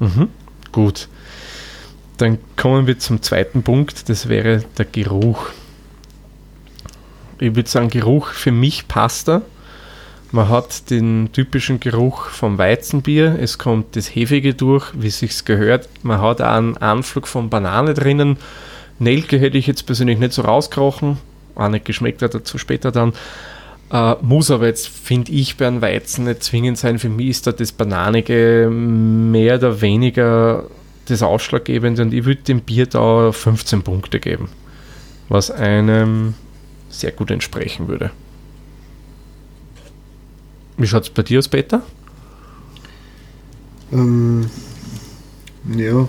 Mhm. 0.00 0.28
Gut. 0.72 1.08
Dann 2.16 2.38
kommen 2.56 2.88
wir 2.88 2.98
zum 2.98 3.22
zweiten 3.22 3.62
Punkt, 3.62 4.08
das 4.08 4.28
wäre 4.28 4.64
der 4.76 4.84
Geruch. 4.84 5.50
Ich 7.38 7.54
würde 7.54 7.70
sagen, 7.70 7.88
Geruch 7.88 8.32
für 8.32 8.52
mich 8.52 8.88
passt 8.88 9.28
er. 9.28 9.42
Man 10.32 10.48
hat 10.48 10.90
den 10.90 11.30
typischen 11.32 11.80
Geruch 11.80 12.26
vom 12.26 12.56
Weizenbier, 12.56 13.36
es 13.40 13.58
kommt 13.58 13.96
das 13.96 14.14
Hefige 14.14 14.54
durch, 14.54 14.92
wie 14.94 15.08
es 15.08 15.18
sich 15.18 15.44
gehört. 15.44 15.88
Man 16.04 16.20
hat 16.20 16.40
auch 16.40 16.52
einen 16.52 16.76
Anflug 16.76 17.26
von 17.26 17.50
Banane 17.50 17.94
drinnen. 17.94 18.36
Nelke 19.00 19.38
hätte 19.38 19.58
ich 19.58 19.66
jetzt 19.66 19.86
persönlich 19.86 20.18
nicht 20.18 20.32
so 20.32 20.42
rauskrochen, 20.42 21.18
auch 21.56 21.68
nicht 21.68 21.84
geschmeckt 21.84 22.22
hat 22.22 22.34
dazu 22.34 22.58
später 22.58 22.92
dann. 22.92 23.12
Äh, 23.90 24.14
muss 24.22 24.52
aber 24.52 24.66
jetzt, 24.66 24.88
finde 24.88 25.32
ich, 25.32 25.56
bei 25.56 25.66
einem 25.66 25.82
Weizen 25.82 26.26
nicht 26.26 26.44
zwingend 26.44 26.78
sein. 26.78 27.00
Für 27.00 27.08
mich 27.08 27.28
ist 27.28 27.48
da 27.48 27.52
das 27.52 27.72
Bananige 27.72 28.70
mehr 28.70 29.56
oder 29.56 29.80
weniger 29.80 30.64
das 31.06 31.22
Ausschlaggebende 31.22 32.02
und 32.02 32.14
ich 32.14 32.24
würde 32.24 32.42
dem 32.42 32.60
Bier 32.60 32.86
da 32.86 33.32
15 33.32 33.82
Punkte 33.82 34.20
geben, 34.20 34.48
was 35.28 35.50
einem 35.50 36.34
sehr 36.88 37.10
gut 37.10 37.32
entsprechen 37.32 37.88
würde. 37.88 38.12
Wie 40.80 40.86
schaut 40.86 41.02
es 41.02 41.10
bei 41.10 41.22
dir 41.22 41.38
aus, 41.38 41.48
Peter? 41.48 41.82
Ähm, 43.92 44.46
ja, 45.76 46.08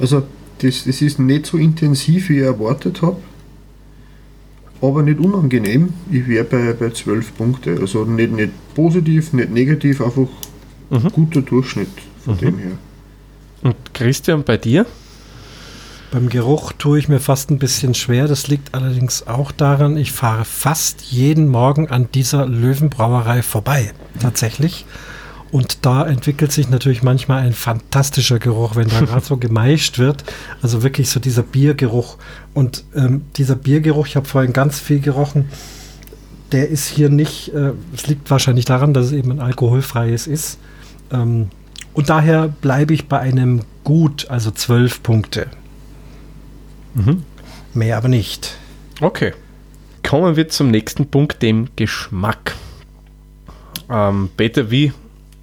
also 0.00 0.24
das, 0.58 0.84
das 0.84 1.00
ist 1.00 1.20
nicht 1.20 1.46
so 1.46 1.58
intensiv, 1.58 2.28
wie 2.28 2.38
ich 2.38 2.44
erwartet 2.44 3.02
habe, 3.02 3.18
aber 4.80 5.02
nicht 5.04 5.20
unangenehm. 5.20 5.90
Ich 6.10 6.26
wäre 6.26 6.44
bei, 6.44 6.72
bei 6.72 6.90
12 6.90 7.36
Punkte. 7.36 7.78
Also 7.80 8.04
nicht, 8.04 8.32
nicht 8.32 8.52
positiv, 8.74 9.32
nicht 9.32 9.50
negativ, 9.50 10.00
einfach 10.00 10.28
mhm. 10.90 11.08
guter 11.12 11.42
Durchschnitt 11.42 11.88
von 12.24 12.34
mhm. 12.34 12.38
dem 12.38 12.58
her. 12.58 12.72
Und 13.62 13.76
Christian, 13.94 14.42
bei 14.42 14.56
dir? 14.56 14.86
Beim 16.14 16.28
Geruch 16.28 16.72
tue 16.78 17.00
ich 17.00 17.08
mir 17.08 17.18
fast 17.18 17.50
ein 17.50 17.58
bisschen 17.58 17.92
schwer. 17.92 18.28
Das 18.28 18.46
liegt 18.46 18.72
allerdings 18.72 19.26
auch 19.26 19.50
daran, 19.50 19.96
ich 19.96 20.12
fahre 20.12 20.44
fast 20.44 21.02
jeden 21.10 21.48
Morgen 21.48 21.88
an 21.88 22.06
dieser 22.14 22.46
Löwenbrauerei 22.46 23.42
vorbei. 23.42 23.90
Tatsächlich. 24.20 24.86
Und 25.50 25.84
da 25.84 26.06
entwickelt 26.06 26.52
sich 26.52 26.70
natürlich 26.70 27.02
manchmal 27.02 27.42
ein 27.42 27.52
fantastischer 27.52 28.38
Geruch, 28.38 28.76
wenn 28.76 28.86
da 28.86 29.00
gerade 29.00 29.26
so 29.26 29.38
gemeischt 29.38 29.98
wird. 29.98 30.22
Also 30.62 30.84
wirklich 30.84 31.10
so 31.10 31.18
dieser 31.18 31.42
Biergeruch. 31.42 32.16
Und 32.52 32.84
ähm, 32.94 33.22
dieser 33.36 33.56
Biergeruch, 33.56 34.06
ich 34.06 34.14
habe 34.14 34.28
vorhin 34.28 34.52
ganz 34.52 34.78
viel 34.78 35.00
gerochen, 35.00 35.46
der 36.52 36.68
ist 36.68 36.86
hier 36.86 37.08
nicht, 37.08 37.52
äh, 37.52 37.72
es 37.92 38.06
liegt 38.06 38.30
wahrscheinlich 38.30 38.66
daran, 38.66 38.94
dass 38.94 39.06
es 39.06 39.12
eben 39.12 39.32
ein 39.32 39.40
alkoholfreies 39.40 40.28
ist. 40.28 40.60
Ähm, 41.10 41.48
und 41.92 42.08
daher 42.08 42.46
bleibe 42.60 42.94
ich 42.94 43.08
bei 43.08 43.18
einem 43.18 43.62
Gut, 43.82 44.30
also 44.30 44.52
zwölf 44.52 45.02
Punkte. 45.02 45.48
Mhm. 46.94 47.22
Mehr 47.74 47.96
aber 47.96 48.08
nicht. 48.08 48.56
Okay. 49.00 49.32
Kommen 50.02 50.36
wir 50.36 50.48
zum 50.48 50.70
nächsten 50.70 51.06
Punkt, 51.06 51.42
dem 51.42 51.68
Geschmack. 51.76 52.54
Ähm, 53.90 54.30
Peter, 54.36 54.70
wie 54.70 54.92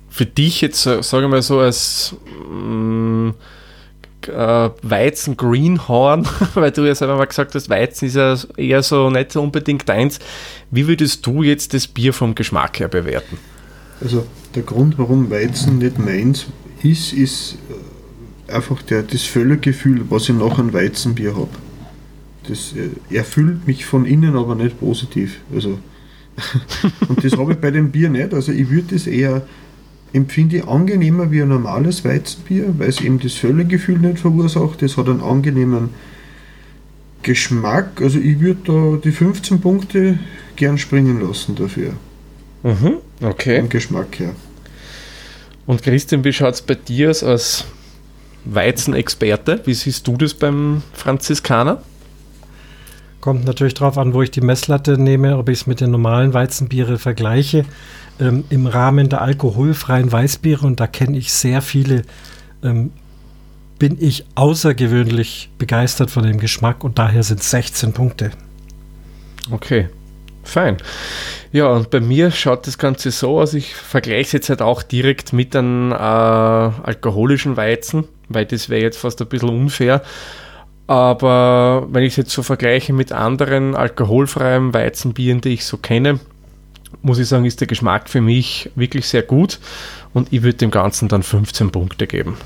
für 0.10 0.26
dich 0.26 0.62
jetzt, 0.62 0.86
äh, 0.86 1.02
sagen 1.02 1.26
wir 1.26 1.30
mal 1.30 1.42
so, 1.42 1.60
als 1.60 2.16
mm, 2.50 3.30
äh, 4.28 4.70
Weizen 4.82 5.38
Greenhorn, 5.38 6.28
weil 6.54 6.72
du 6.72 6.84
ja 6.84 6.96
selber 6.96 7.18
mal 7.18 7.26
gesagt 7.26 7.56
hast, 7.56 7.70
Weizen 7.70 8.06
ist 8.06 8.16
ja 8.16 8.38
eher 8.58 8.84
so 8.84 9.10
nicht 9.10 9.36
unbedingt 9.36 9.88
deins. 9.90 10.20
Wie 10.70 10.88
würdest 10.88 11.26
du 11.26 11.44
jetzt 11.44 11.74
das 11.74 11.88
Bier 11.88 12.14
vom 12.14 12.36
Geschmack 12.36 12.80
her 12.80 12.88
bewerten? 12.88 13.38
Also 14.02 14.26
der 14.56 14.64
Grund, 14.64 14.98
warum 14.98 15.30
Weizen 15.30 15.78
nicht 15.78 16.00
meins 16.00 16.46
ist, 16.84 17.14
ist 17.14 17.58
einfach 18.52 18.82
der, 18.82 19.04
das 19.04 19.24
Völlergefühl, 19.24 20.06
was 20.10 20.30
ich 20.30 20.36
nach 20.36 20.60
einem 20.60 20.74
Weizenbier 20.74 21.36
habe. 21.36 21.50
Das 22.48 22.74
äh, 22.74 23.16
erfüllt 23.16 23.68
mich 23.68 23.86
von 23.86 24.06
innen, 24.06 24.36
aber 24.36 24.56
nicht 24.56 24.80
positiv. 24.80 25.40
Also, 25.54 25.80
und 27.08 27.24
das 27.24 27.34
habe 27.38 27.54
ich 27.54 27.60
bei 27.60 27.72
dem 27.72 27.92
Bier 27.92 28.10
nicht. 28.10 28.34
Also 28.34 28.52
ich 28.52 28.70
würde 28.70 28.96
das 28.96 29.08
eher 29.08 29.44
empfinde 30.14 30.58
ich 30.58 30.68
angenehmer 30.68 31.32
wie 31.32 31.42
ein 31.42 31.48
normales 31.48 32.04
Weizenbier, 32.04 32.74
weil 32.78 32.90
es 32.90 33.02
eben 33.02 33.20
das 33.20 33.34
Völlergefühl 33.34 33.98
nicht 33.98 34.20
verursacht. 34.20 34.82
Das 34.82 34.98
hat 34.98 35.08
einen 35.08 35.22
angenehmen 35.22 35.90
Geschmack. 37.24 38.02
Also 38.02 38.20
ich 38.20 38.40
würde 38.40 38.60
da 38.66 38.98
die 39.02 39.12
15 39.12 39.62
Punkte 39.62 40.20
gern 40.56 40.78
springen 40.78 41.22
lassen 41.22 41.56
dafür. 41.56 41.94
Mhm, 42.64 42.98
okay. 43.22 43.60
Vom 43.60 43.70
Geschmack 43.70 44.20
her. 44.20 44.36
Und 45.66 45.84
Christian, 45.84 46.24
wie 46.24 46.34
schaut 46.34 46.56
es 46.56 46.62
bei 46.62 46.76
dir 46.76 47.10
aus 47.10 47.24
als 47.24 47.66
Weizenexperte. 48.46 49.62
Wie 49.66 49.74
siehst 49.74 50.08
du 50.08 50.18
das 50.18 50.34
beim 50.34 50.84
Franziskaner? 50.94 51.82
Kommt 53.20 53.46
natürlich 53.46 53.76
darauf 53.76 53.98
an, 53.98 54.14
wo 54.14 54.24
ich 54.24 54.32
die 54.32 54.42
Messlatte 54.42 54.98
nehme, 54.98 55.38
ob 55.38 55.50
ich 55.50 55.62
es 55.62 55.68
mit 55.68 55.80
den 55.80 55.92
normalen 55.92 56.34
Weizenbiere 56.34 56.98
vergleiche. 56.98 57.66
Ähm, 58.20 58.44
Im 58.50 58.66
Rahmen 58.66 59.10
der 59.10 59.22
alkoholfreien 59.22 60.12
Weißbiere, 60.12 60.66
und 60.66 60.80
da 60.80 60.88
kenne 60.88 61.18
ich 61.18 61.32
sehr 61.32 61.62
viele, 61.62 62.02
ähm, 62.64 62.92
bin 63.78 63.98
ich 64.00 64.26
außergewöhnlich 64.36 65.50
begeistert 65.58 66.10
von 66.10 66.24
dem 66.24 66.40
Geschmack 66.40 66.84
und 66.84 66.98
daher 67.00 67.24
sind 67.24 67.44
16 67.44 67.94
Punkte. 67.94 68.32
Okay. 69.52 69.90
Fein. 70.44 70.78
Ja, 71.52 71.68
und 71.68 71.90
bei 71.92 72.00
mir 72.00 72.32
schaut 72.32 72.66
das 72.66 72.78
Ganze 72.78 73.12
so 73.12 73.40
aus, 73.40 73.54
ich 73.54 73.76
vergleiche 73.76 74.22
es 74.22 74.32
jetzt 74.32 74.50
halt 74.50 74.62
auch 74.62 74.84
direkt 74.84 75.34
mit 75.34 75.56
einem 75.56 75.92
äh, 75.92 75.96
alkoholischen 75.96 77.58
Weizen, 77.58 78.06
weil 78.34 78.46
das 78.46 78.70
wäre 78.70 78.82
jetzt 78.82 78.98
fast 78.98 79.22
ein 79.22 79.28
bisschen 79.28 79.50
unfair. 79.50 80.02
Aber 80.88 81.88
wenn 81.92 82.04
ich 82.04 82.14
es 82.14 82.18
jetzt 82.18 82.32
so 82.32 82.44
vergleiche 82.44 82.92
mit 82.92 83.12
anderen 83.12 83.76
alkoholfreien 83.76 84.74
Weizenbieren, 84.74 85.42
die 85.42 85.50
ich 85.50 85.66
so 85.66 85.78
kenne, 85.78 86.20
muss 87.02 87.20
ich 87.20 87.28
sagen, 87.28 87.46
ist 87.46 87.62
der 87.62 87.68
Geschmack 87.68 88.10
für 88.10 88.22
mich 88.22 88.70
wirklich 88.76 89.08
sehr 89.08 89.24
gut 89.24 89.60
und 90.14 90.34
ich 90.34 90.44
würde 90.44 90.58
dem 90.58 90.72
Ganzen 90.72 91.08
dann 91.08 91.24
15 91.24 91.72
Punkte 91.72 92.08
geben. 92.08 92.38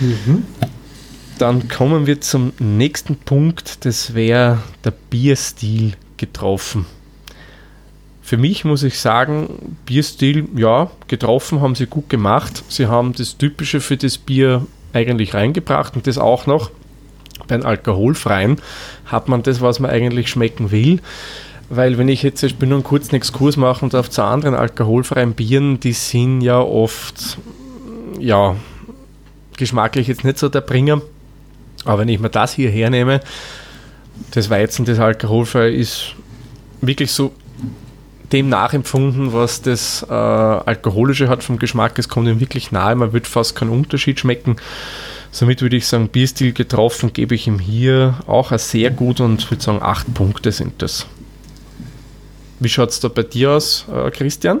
Mhm. 0.00 0.44
Dann 1.38 1.68
kommen 1.68 2.06
wir 2.06 2.20
zum 2.20 2.52
nächsten 2.58 3.16
Punkt, 3.16 3.84
das 3.84 4.14
wäre 4.14 4.62
der 4.84 4.92
Bierstil 4.92 5.92
getroffen. 6.16 6.86
Für 8.30 8.36
mich 8.36 8.64
muss 8.64 8.84
ich 8.84 9.00
sagen, 9.00 9.74
Bierstil, 9.86 10.46
ja, 10.54 10.88
getroffen 11.08 11.60
haben 11.60 11.74
sie 11.74 11.86
gut 11.86 12.08
gemacht. 12.08 12.62
Sie 12.68 12.86
haben 12.86 13.12
das 13.12 13.36
Typische 13.38 13.80
für 13.80 13.96
das 13.96 14.18
Bier 14.18 14.68
eigentlich 14.92 15.34
reingebracht 15.34 15.96
und 15.96 16.06
das 16.06 16.16
auch 16.16 16.46
noch. 16.46 16.70
Beim 17.48 17.66
Alkoholfreien 17.66 18.60
hat 19.06 19.26
man 19.26 19.42
das, 19.42 19.60
was 19.60 19.80
man 19.80 19.90
eigentlich 19.90 20.28
schmecken 20.28 20.70
will. 20.70 21.00
Weil 21.70 21.98
wenn 21.98 22.06
ich 22.06 22.22
jetzt, 22.22 22.44
ich 22.44 22.54
bin 22.54 22.68
nur 22.68 22.78
einen 22.78 22.84
kurzen 22.84 23.16
Exkurs 23.16 23.56
machen 23.56 23.86
und 23.86 23.96
auf 23.96 24.08
zu 24.08 24.22
anderen 24.22 24.54
alkoholfreien 24.54 25.32
Bieren, 25.32 25.80
die 25.80 25.92
sind 25.92 26.40
ja 26.40 26.60
oft, 26.60 27.36
ja, 28.20 28.54
geschmacklich 29.56 30.06
jetzt 30.06 30.22
nicht 30.22 30.38
so 30.38 30.48
der 30.48 30.60
Bringer. 30.60 31.02
Aber 31.84 32.02
wenn 32.02 32.08
ich 32.08 32.20
mir 32.20 32.30
das 32.30 32.52
hier 32.52 32.70
hernehme, 32.70 33.22
das 34.30 34.50
Weizen, 34.50 34.84
das 34.84 35.00
alkoholfrei 35.00 35.70
ist 35.70 36.14
wirklich 36.80 37.10
so 37.10 37.32
dem 38.32 38.48
nachempfunden, 38.48 39.32
was 39.32 39.62
das 39.62 40.06
äh, 40.08 40.12
Alkoholische 40.12 41.28
hat 41.28 41.42
vom 41.42 41.58
Geschmack. 41.58 41.98
Es 41.98 42.08
kommt 42.08 42.28
ihm 42.28 42.40
wirklich 42.40 42.72
nahe, 42.72 42.94
man 42.94 43.12
wird 43.12 43.26
fast 43.26 43.56
keinen 43.56 43.70
Unterschied 43.70 44.20
schmecken. 44.20 44.56
Somit 45.32 45.62
würde 45.62 45.76
ich 45.76 45.86
sagen, 45.86 46.08
Bierstil 46.08 46.52
getroffen, 46.52 47.12
gebe 47.12 47.34
ich 47.34 47.46
ihm 47.46 47.58
hier 47.58 48.14
auch 48.26 48.50
ein 48.50 48.58
sehr 48.58 48.90
gut 48.90 49.20
und 49.20 49.48
würde 49.50 49.62
sagen, 49.62 49.82
acht 49.82 50.12
Punkte 50.14 50.50
sind 50.50 50.82
das. 50.82 51.06
Wie 52.58 52.68
schaut 52.68 52.90
es 52.90 53.00
da 53.00 53.08
bei 53.08 53.22
dir 53.22 53.52
aus, 53.52 53.86
äh, 53.92 54.10
Christian? 54.10 54.60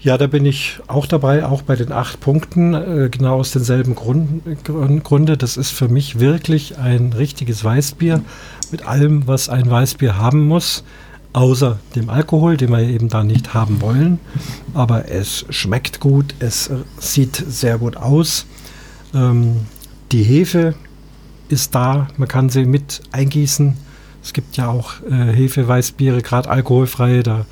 Ja, 0.00 0.16
da 0.16 0.26
bin 0.26 0.46
ich 0.46 0.78
auch 0.86 1.06
dabei, 1.06 1.44
auch 1.44 1.62
bei 1.62 1.74
den 1.74 1.90
acht 1.90 2.20
Punkten, 2.20 2.74
äh, 2.74 3.08
genau 3.10 3.40
aus 3.40 3.50
denselben 3.50 3.94
Grund, 3.94 4.42
Gründe. 5.02 5.36
Das 5.36 5.56
ist 5.56 5.70
für 5.70 5.88
mich 5.88 6.20
wirklich 6.20 6.78
ein 6.78 7.12
richtiges 7.12 7.64
Weißbier 7.64 8.22
mit 8.70 8.86
allem, 8.86 9.26
was 9.26 9.48
ein 9.48 9.68
Weißbier 9.68 10.16
haben 10.16 10.46
muss, 10.46 10.84
außer 11.36 11.78
dem 11.94 12.08
Alkohol, 12.08 12.56
den 12.56 12.70
wir 12.70 12.80
eben 12.80 13.08
da 13.08 13.22
nicht 13.22 13.54
haben 13.54 13.80
wollen. 13.80 14.18
Aber 14.74 15.08
es 15.08 15.44
schmeckt 15.50 16.00
gut, 16.00 16.34
es 16.38 16.70
sieht 16.98 17.36
sehr 17.36 17.78
gut 17.78 17.96
aus. 17.96 18.46
Ähm, 19.14 19.56
die 20.12 20.22
Hefe 20.22 20.74
ist 21.48 21.74
da, 21.74 22.08
man 22.16 22.28
kann 22.28 22.48
sie 22.48 22.64
mit 22.64 23.02
eingießen 23.12 23.76
es 24.26 24.32
gibt 24.32 24.56
ja 24.56 24.68
auch 24.68 24.94
äh, 25.08 25.32
Hefeweißbiere, 25.32 26.20
gerade 26.20 26.50
alkoholfreie, 26.50 27.22
da 27.22 27.46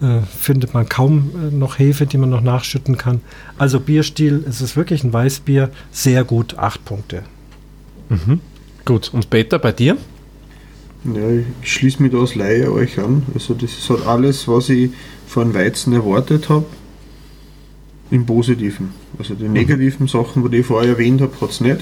äh, 0.00 0.20
findet 0.20 0.72
man 0.72 0.88
kaum 0.88 1.32
äh, 1.34 1.52
noch 1.52 1.80
Hefe, 1.80 2.06
die 2.06 2.18
man 2.18 2.30
noch 2.30 2.40
nachschütten 2.40 2.96
kann. 2.96 3.20
Also 3.58 3.80
Bierstil, 3.80 4.44
es 4.48 4.60
ist 4.60 4.76
wirklich 4.76 5.02
ein 5.02 5.12
Weißbier, 5.12 5.70
sehr 5.90 6.22
gut, 6.22 6.56
acht 6.56 6.84
Punkte. 6.84 7.24
Mhm. 8.10 8.38
Gut, 8.84 9.12
und 9.12 9.28
Peter, 9.28 9.58
bei 9.58 9.72
dir? 9.72 9.96
Ja, 11.04 11.28
ich 11.62 11.72
schließe 11.72 12.02
mich 12.02 12.12
da 12.12 12.18
als 12.18 12.34
Laie 12.34 12.72
euch 12.72 12.98
an. 12.98 13.24
Also 13.34 13.54
das 13.54 13.72
ist 13.72 13.90
halt 13.90 14.06
alles, 14.06 14.48
was 14.48 14.70
ich 14.70 14.90
von 15.26 15.52
Weizen 15.54 15.92
erwartet 15.92 16.48
habe, 16.48 16.66
im 18.10 18.24
Positiven. 18.24 18.90
Also 19.18 19.34
die 19.34 19.44
mhm. 19.44 19.52
negativen 19.52 20.08
Sachen, 20.08 20.50
die 20.50 20.58
ich 20.58 20.66
vorher 20.66 20.90
erwähnt 20.90 21.20
habe, 21.20 21.38
hat 21.40 21.50
es 21.50 21.60
nicht. 21.60 21.80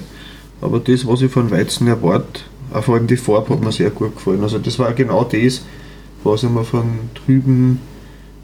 Aber 0.61 0.81
das, 0.81 1.07
was 1.07 1.23
ich 1.23 1.31
von 1.31 1.51
Weizen 1.51 1.87
erwarte, 1.87 2.43
auch 2.73 2.85
vor 2.85 2.95
allem 2.95 3.07
die 3.07 3.17
Farbe 3.17 3.51
hat 3.51 3.61
mir 3.61 3.73
sehr 3.73 3.91
gut 3.91 4.17
gefallen. 4.17 4.43
Also 4.43 4.59
das 4.59 4.79
war 4.79 4.93
genau 4.93 5.25
das, 5.25 5.63
was 6.25 6.43
ich 6.43 6.51
mir 6.51 6.65
von 6.65 6.85
drüben 7.15 7.81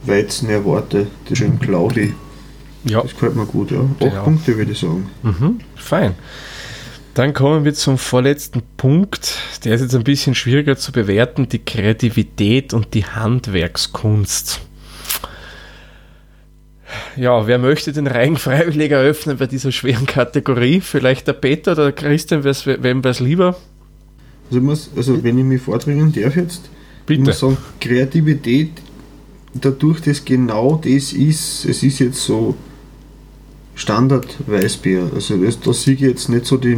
Weizen 0.05 0.49
erwarte. 0.49 1.07
Das 1.29 1.39
schön 1.39 1.59
Claudi. 1.59 2.13
Ja. 2.85 3.03
Das 3.03 3.13
gefällt 3.13 3.37
mir 3.37 3.47
gut, 3.47 3.71
ja. 3.71 3.81
Acht 3.81 4.13
ja. 4.13 4.23
Punkte 4.23 4.57
würde 4.57 4.73
ich 4.73 4.79
sagen. 4.79 5.09
Mhm, 5.23 5.61
fein. 5.77 6.15
Dann 7.19 7.33
kommen 7.33 7.65
wir 7.65 7.75
zum 7.75 7.99
vorletzten 7.99 8.63
Punkt. 8.77 9.39
Der 9.65 9.75
ist 9.75 9.81
jetzt 9.81 9.97
ein 9.97 10.05
bisschen 10.05 10.37
schwieriger 10.37 10.77
zu 10.77 10.93
bewerten. 10.93 11.49
Die 11.49 11.59
Kreativität 11.59 12.73
und 12.73 12.95
die 12.95 13.07
Handwerkskunst. 13.07 14.61
Ja, 17.17 17.49
wer 17.49 17.59
möchte 17.59 17.93
den 17.93 18.07
Reigen 18.07 18.37
freiwillig 18.37 18.93
eröffnen 18.93 19.37
bei 19.37 19.47
dieser 19.47 19.73
schweren 19.73 20.07
Kategorie? 20.07 20.81
Vielleicht 20.81 21.27
der 21.27 21.33
Peter 21.33 21.73
oder 21.73 21.91
der 21.91 21.93
Christian, 21.93 22.45
wem 22.45 23.03
wäre 23.03 23.11
es 23.11 23.19
lieber? 23.19 23.57
Also, 24.49 24.61
muss, 24.61 24.89
also 24.95 25.25
wenn 25.25 25.39
ich 25.39 25.45
mich 25.45 25.63
vordringen 25.63 26.13
darf 26.13 26.37
jetzt, 26.37 26.71
Bitte. 27.05 27.21
ich 27.21 27.27
muss 27.27 27.41
sagen, 27.41 27.57
Kreativität, 27.81 28.71
dadurch, 29.55 30.03
dass 30.03 30.25
genau 30.25 30.77
das 30.77 31.13
ist, 31.13 31.65
es 31.65 31.83
ist 31.83 31.99
jetzt 31.99 32.23
so 32.23 32.55
Standard-Weißbier. 33.79 35.11
Also 35.15 35.37
das, 35.37 35.61
da 35.61 35.73
sehe 35.73 35.95
ich 35.95 36.01
jetzt 36.01 36.29
nicht 36.29 36.47
so 36.47 36.57
die 36.57 36.77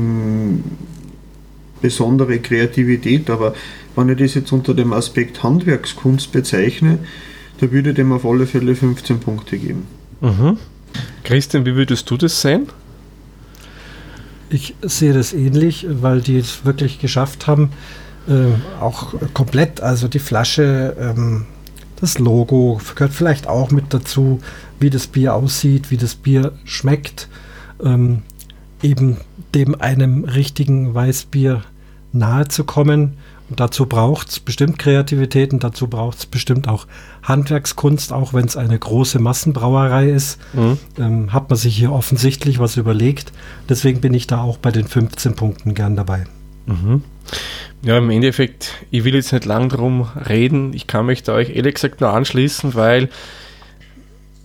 besondere 1.81 2.39
Kreativität, 2.39 3.31
aber 3.31 3.55
wenn 3.97 4.11
ich 4.11 4.19
das 4.19 4.35
jetzt 4.35 4.53
unter 4.53 4.75
dem 4.75 4.93
Aspekt 4.93 5.43
Handwerkskunst 5.43 6.31
bezeichne, 6.31 6.99
da 7.59 7.73
würde 7.73 7.91
ich 7.91 7.97
dem 7.97 8.13
auf 8.13 8.25
alle 8.25 8.47
Fälle 8.47 8.75
15 8.77 9.19
Punkte 9.19 9.59
geben. 9.59 9.87
Mhm. 10.21 10.59
Christian, 11.25 11.65
wie 11.65 11.75
würdest 11.75 12.11
du 12.11 12.17
das 12.19 12.41
sehen? 12.41 12.69
Ich 14.51 14.75
sehe 14.83 15.15
das 15.15 15.33
ähnlich, 15.33 15.87
weil 15.89 16.21
die 16.21 16.37
es 16.37 16.65
wirklich 16.67 16.99
geschafft 16.99 17.47
haben, 17.47 17.71
äh, 18.29 18.81
auch 18.81 19.15
komplett, 19.33 19.81
also 19.81 20.07
die 20.07 20.19
Flasche, 20.19 20.97
ähm, 21.01 21.47
das 22.01 22.19
Logo 22.19 22.81
gehört 22.95 23.13
vielleicht 23.13 23.47
auch 23.47 23.71
mit 23.71 23.87
dazu, 23.91 24.41
wie 24.81 24.91
das 24.91 25.07
Bier 25.07 25.35
aussieht, 25.35 25.91
wie 25.91 25.97
das 25.97 26.15
Bier 26.15 26.53
schmeckt, 26.65 27.29
ähm, 27.83 28.23
eben 28.83 29.19
dem 29.55 29.81
einem 29.81 30.25
richtigen 30.25 30.95
Weißbier 30.95 31.63
nahe 32.13 32.49
zu 32.49 32.65
kommen 32.65 33.17
und 33.51 33.59
dazu 33.59 33.87
braucht 33.87 34.29
es 34.29 34.41
bestimmt 34.41 34.79
Kreativität 34.79 35.53
und 35.53 35.65
dazu 35.65 35.89
braucht 35.89 36.19
es 36.19 36.27
bestimmt 36.27 36.69
auch 36.69 36.87
Handwerkskunst, 37.25 38.13
auch 38.13 38.33
wenn 38.33 38.45
es 38.45 38.57
eine 38.57 38.79
große 38.79 39.19
Massenbrauerei 39.19 40.09
ist. 40.09 40.39
Mhm. 40.53 40.79
Ähm, 40.97 41.33
hat 41.33 41.51
man 41.51 41.59
sich 41.59 41.77
hier 41.77 41.91
offensichtlich 41.91 42.61
was 42.61 42.77
überlegt. 42.77 43.33
Deswegen 43.69 44.01
bin 44.01 44.15
ich 44.15 44.29
da 44.29 44.41
auch 44.41 44.57
bei 44.57 44.71
den 44.71 44.87
15 44.87 45.35
Punkten 45.35 45.75
gern 45.75 45.97
dabei. 45.97 46.27
Mhm. 46.67 47.03
Ja, 47.83 47.99
im 47.99 48.11
Endeffekt, 48.11 48.75
ich 48.93 49.03
will 49.03 49.17
jetzt 49.17 49.33
nicht 49.33 49.47
lang 49.47 49.69
drum 49.69 50.07
reden. 50.29 50.73
Ich 50.73 50.87
kann 50.87 51.07
mich 51.07 51.25
da 51.25 51.35
euch 51.35 51.51
ehrlich 51.51 51.75
gesagt 51.75 52.01
nur 52.01 52.11
anschließen, 52.11 52.77
weil 52.77 53.09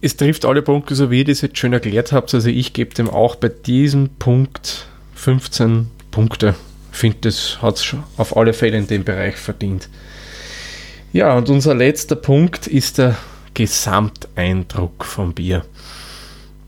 es 0.06 0.18
trifft 0.18 0.46
alle 0.46 0.62
Punkte, 0.62 0.94
so 0.94 1.10
wie 1.10 1.20
ihr 1.20 1.26
das 1.26 1.42
jetzt 1.42 1.58
schön 1.58 1.74
erklärt 1.74 2.12
habt. 2.12 2.32
Also 2.34 2.50
ich 2.50 2.74
gebe 2.74 2.94
dem 2.94 3.10
auch 3.10 3.36
bei 3.36 3.50
diesem 3.50 4.10
Punkt 4.10 4.86
15 5.16 5.88
Punkte 6.12 6.54
finde, 6.92 7.18
das 7.22 7.60
hat 7.62 7.78
es 7.78 7.96
auf 8.18 8.38
alle 8.38 8.54
Fälle 8.54 8.78
in 8.78 8.86
dem 8.86 9.04
Bereich 9.04 9.36
verdient. 9.36 9.90
Ja, 11.12 11.36
und 11.36 11.50
unser 11.50 11.74
letzter 11.74 12.16
Punkt 12.16 12.68
ist 12.68 13.00
der 13.00 13.16
Gesamteindruck 13.56 15.04
vom 15.06 15.34
Bier. 15.34 15.66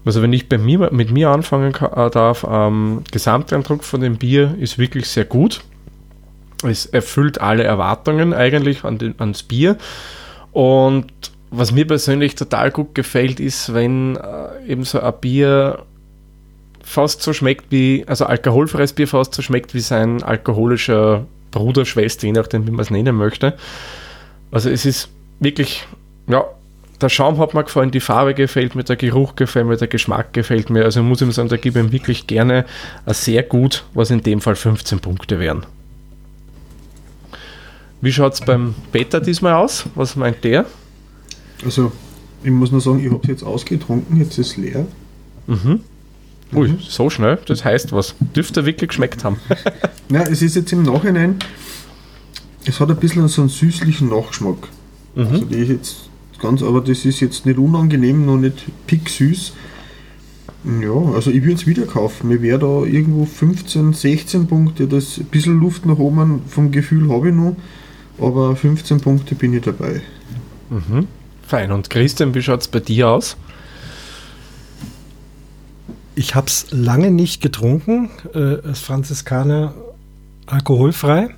Also 0.03 0.23
wenn 0.23 0.33
ich 0.33 0.49
bei 0.49 0.57
mir 0.57 0.89
mit 0.91 1.11
mir 1.11 1.29
anfangen 1.29 1.75
äh, 1.75 2.09
darf, 2.09 2.45
ähm, 2.49 3.03
Gesamteindruck 3.11 3.83
von 3.83 4.01
dem 4.01 4.17
Bier 4.17 4.55
ist 4.59 4.79
wirklich 4.79 5.07
sehr 5.09 5.25
gut. 5.25 5.61
Es 6.63 6.87
erfüllt 6.87 7.39
alle 7.39 7.63
Erwartungen 7.63 8.33
eigentlich 8.33 8.83
an 8.83 8.97
den, 8.97 9.13
ans 9.19 9.43
Bier. 9.43 9.77
Und 10.53 11.11
was 11.51 11.71
mir 11.71 11.87
persönlich 11.87 12.35
total 12.35 12.71
gut 12.71 12.93
gefällt, 12.95 13.39
ist, 13.39 13.73
wenn 13.73 14.15
äh, 14.15 14.71
eben 14.71 14.83
so 14.83 14.99
ein 14.99 15.13
Bier 15.21 15.85
fast 16.83 17.21
so 17.21 17.33
schmeckt 17.33 17.65
wie, 17.69 18.05
also 18.07 18.25
alkoholfreies 18.25 18.93
Bier 18.93 19.07
fast 19.07 19.33
so 19.33 19.41
schmeckt 19.41 19.73
wie 19.73 19.79
sein 19.79 20.23
alkoholischer 20.23 21.25
Bruder, 21.51 21.85
Schwester, 21.85 22.27
je 22.27 22.33
nachdem, 22.33 22.67
wie 22.67 22.71
man 22.71 22.81
es 22.81 22.91
nennen 22.91 23.15
möchte. 23.15 23.53
Also 24.51 24.69
es 24.69 24.85
ist 24.85 25.09
wirklich, 25.39 25.85
ja, 26.27 26.45
der 27.01 27.09
Schaum 27.09 27.37
hat 27.37 27.53
mir 27.53 27.63
gefallen, 27.63 27.91
die 27.91 27.99
Farbe 27.99 28.33
gefällt 28.33 28.75
mir, 28.75 28.83
der 28.83 28.95
Geruch 28.95 29.35
gefällt 29.35 29.67
mir, 29.67 29.77
der 29.77 29.87
Geschmack 29.87 30.33
gefällt 30.33 30.69
mir. 30.69 30.83
Also 30.83 31.03
muss 31.03 31.21
ich 31.21 31.33
sagen, 31.33 31.49
da 31.49 31.57
gebe 31.57 31.79
ich 31.79 31.85
ihm 31.85 31.91
wirklich 31.91 32.27
gerne 32.27 32.65
sehr 33.05 33.43
gut, 33.43 33.85
was 33.93 34.09
in 34.09 34.21
dem 34.21 34.41
Fall 34.41 34.55
15 34.55 34.99
Punkte 34.99 35.39
wären. 35.39 35.65
Wie 38.01 38.11
schaut 38.11 38.33
es 38.33 38.41
beim 38.41 38.75
Peter 38.91 39.19
diesmal 39.19 39.53
aus? 39.53 39.85
Was 39.95 40.15
meint 40.15 40.43
der? 40.43 40.65
Also, 41.63 41.91
ich 42.43 42.51
muss 42.51 42.71
nur 42.71 42.81
sagen, 42.81 42.99
ich 42.99 43.11
habe 43.11 43.21
es 43.23 43.27
jetzt 43.27 43.43
ausgetrunken, 43.43 44.17
jetzt 44.17 44.37
ist 44.37 44.51
es 44.51 44.57
leer. 44.57 44.85
Mhm. 45.47 45.81
Ui, 46.53 46.69
mhm. 46.69 46.79
so 46.79 47.09
schnell? 47.09 47.39
Das 47.45 47.65
heißt 47.65 47.91
was. 47.91 48.15
Dürfte 48.35 48.65
wirklich 48.65 48.89
geschmeckt 48.89 49.23
haben. 49.23 49.37
ja, 50.09 50.21
es 50.21 50.41
ist 50.41 50.55
jetzt 50.55 50.71
im 50.71 50.83
Nachhinein, 50.83 51.35
es 52.65 52.79
hat 52.79 52.89
ein 52.89 52.97
bisschen 52.97 53.27
so 53.27 53.41
einen 53.41 53.49
süßlichen 53.49 54.09
Nachgeschmack. 54.09 54.67
Mhm. 55.15 55.27
Also 55.27 55.45
die 55.45 55.55
ist 55.55 55.69
jetzt 55.69 55.95
ganz, 56.39 56.61
aber 56.61 56.81
das 56.81 57.05
ist 57.05 57.19
jetzt 57.19 57.45
nicht 57.45 57.57
unangenehm, 57.57 58.25
noch 58.25 58.37
nicht 58.37 58.65
pick 58.85 59.09
süß. 59.09 59.53
Ja, 60.81 61.13
also 61.13 61.31
ich 61.31 61.43
würde 61.43 61.53
es 61.53 61.67
wieder 61.67 61.85
kaufen. 61.85 62.29
Mir 62.29 62.41
wäre 62.41 62.59
da 62.59 62.83
irgendwo 62.83 63.25
15, 63.25 63.93
16 63.93 64.47
Punkte, 64.47 64.87
das 64.87 65.17
ein 65.17 65.25
bisschen 65.25 65.59
Luft 65.59 65.85
nach 65.85 65.97
oben 65.97 66.41
vom 66.47 66.71
Gefühl 66.71 67.09
habe 67.09 67.29
ich 67.29 67.35
noch, 67.35 67.55
aber 68.19 68.55
15 68.55 68.99
Punkte 68.99 69.35
bin 69.35 69.53
ich 69.53 69.61
dabei. 69.61 70.01
Mhm. 70.69 71.07
Fein. 71.47 71.71
Und 71.71 71.89
Christian, 71.89 72.35
wie 72.35 72.41
schaut 72.41 72.61
es 72.61 72.67
bei 72.67 72.81
dir 72.81 73.09
aus? 73.09 73.37
Ich 76.13 76.35
habe 76.35 76.47
es 76.47 76.67
lange 76.71 77.09
nicht 77.09 77.41
getrunken, 77.41 78.09
äh, 78.33 78.57
das 78.63 78.81
Franziskaner 78.81 79.73
alkoholfrei. 80.45 81.29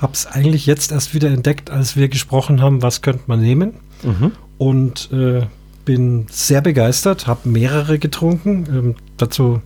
Habe 0.00 0.12
es 0.14 0.26
eigentlich 0.26 0.64
jetzt 0.66 0.92
erst 0.92 1.14
wieder 1.14 1.28
entdeckt, 1.28 1.70
als 1.70 1.94
wir 1.94 2.08
gesprochen 2.08 2.62
haben, 2.62 2.80
was 2.80 3.02
könnte 3.02 3.24
man 3.26 3.40
nehmen. 3.40 3.74
Mhm. 4.02 4.32
Und 4.56 5.12
äh, 5.12 5.46
bin 5.84 6.26
sehr 6.30 6.62
begeistert, 6.62 7.26
habe 7.26 7.48
mehrere 7.48 7.98
getrunken. 7.98 8.66
Ähm, 8.70 8.94
dazu 9.18 9.60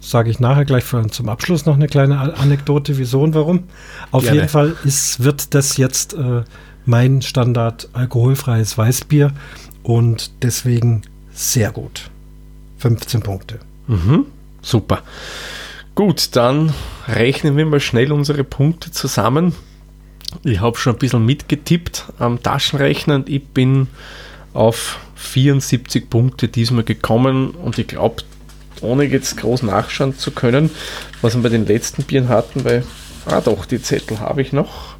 sage 0.00 0.30
ich 0.30 0.40
nachher 0.40 0.64
gleich 0.64 0.84
für, 0.84 1.06
zum 1.08 1.28
Abschluss 1.28 1.66
noch 1.66 1.74
eine 1.74 1.86
kleine 1.86 2.18
Anekdote, 2.18 2.96
wieso 2.96 3.22
und 3.22 3.34
warum. 3.34 3.64
Auf 4.10 4.22
Gerne. 4.22 4.36
jeden 4.36 4.48
Fall 4.48 4.76
ist, 4.84 5.22
wird 5.22 5.54
das 5.54 5.76
jetzt 5.76 6.14
äh, 6.14 6.44
mein 6.88 7.20
Standard 7.20 7.90
alkoholfreies 7.92 8.78
Weißbier 8.78 9.32
und 9.82 10.42
deswegen 10.42 11.02
sehr 11.32 11.70
gut. 11.70 12.10
15 12.78 13.20
Punkte. 13.20 13.60
Mhm. 13.86 14.26
Super. 14.62 15.02
Gut, 15.94 16.34
dann 16.34 16.72
rechnen 17.06 17.56
wir 17.56 17.66
mal 17.66 17.80
schnell 17.80 18.10
unsere 18.10 18.42
Punkte 18.42 18.90
zusammen. 18.90 19.54
Ich 20.44 20.60
habe 20.60 20.78
schon 20.78 20.94
ein 20.94 20.98
bisschen 20.98 21.26
mitgetippt 21.26 22.06
am 22.18 22.42
Taschenrechner 22.42 23.16
und 23.16 23.28
ich 23.28 23.46
bin 23.46 23.88
auf 24.54 24.98
74 25.16 26.08
Punkte 26.08 26.48
diesmal 26.48 26.84
gekommen 26.84 27.50
und 27.50 27.78
ich 27.78 27.88
glaube, 27.88 28.22
ohne 28.80 29.04
jetzt 29.04 29.36
groß 29.36 29.62
nachschauen 29.62 30.16
zu 30.16 30.30
können, 30.30 30.70
was 31.20 31.34
wir 31.34 31.42
bei 31.42 31.48
den 31.48 31.66
letzten 31.66 32.04
Bieren 32.04 32.28
hatten, 32.28 32.64
weil, 32.64 32.84
ah 33.26 33.40
doch, 33.40 33.66
die 33.66 33.82
Zettel 33.82 34.20
habe 34.20 34.40
ich 34.40 34.52
noch. 34.52 34.97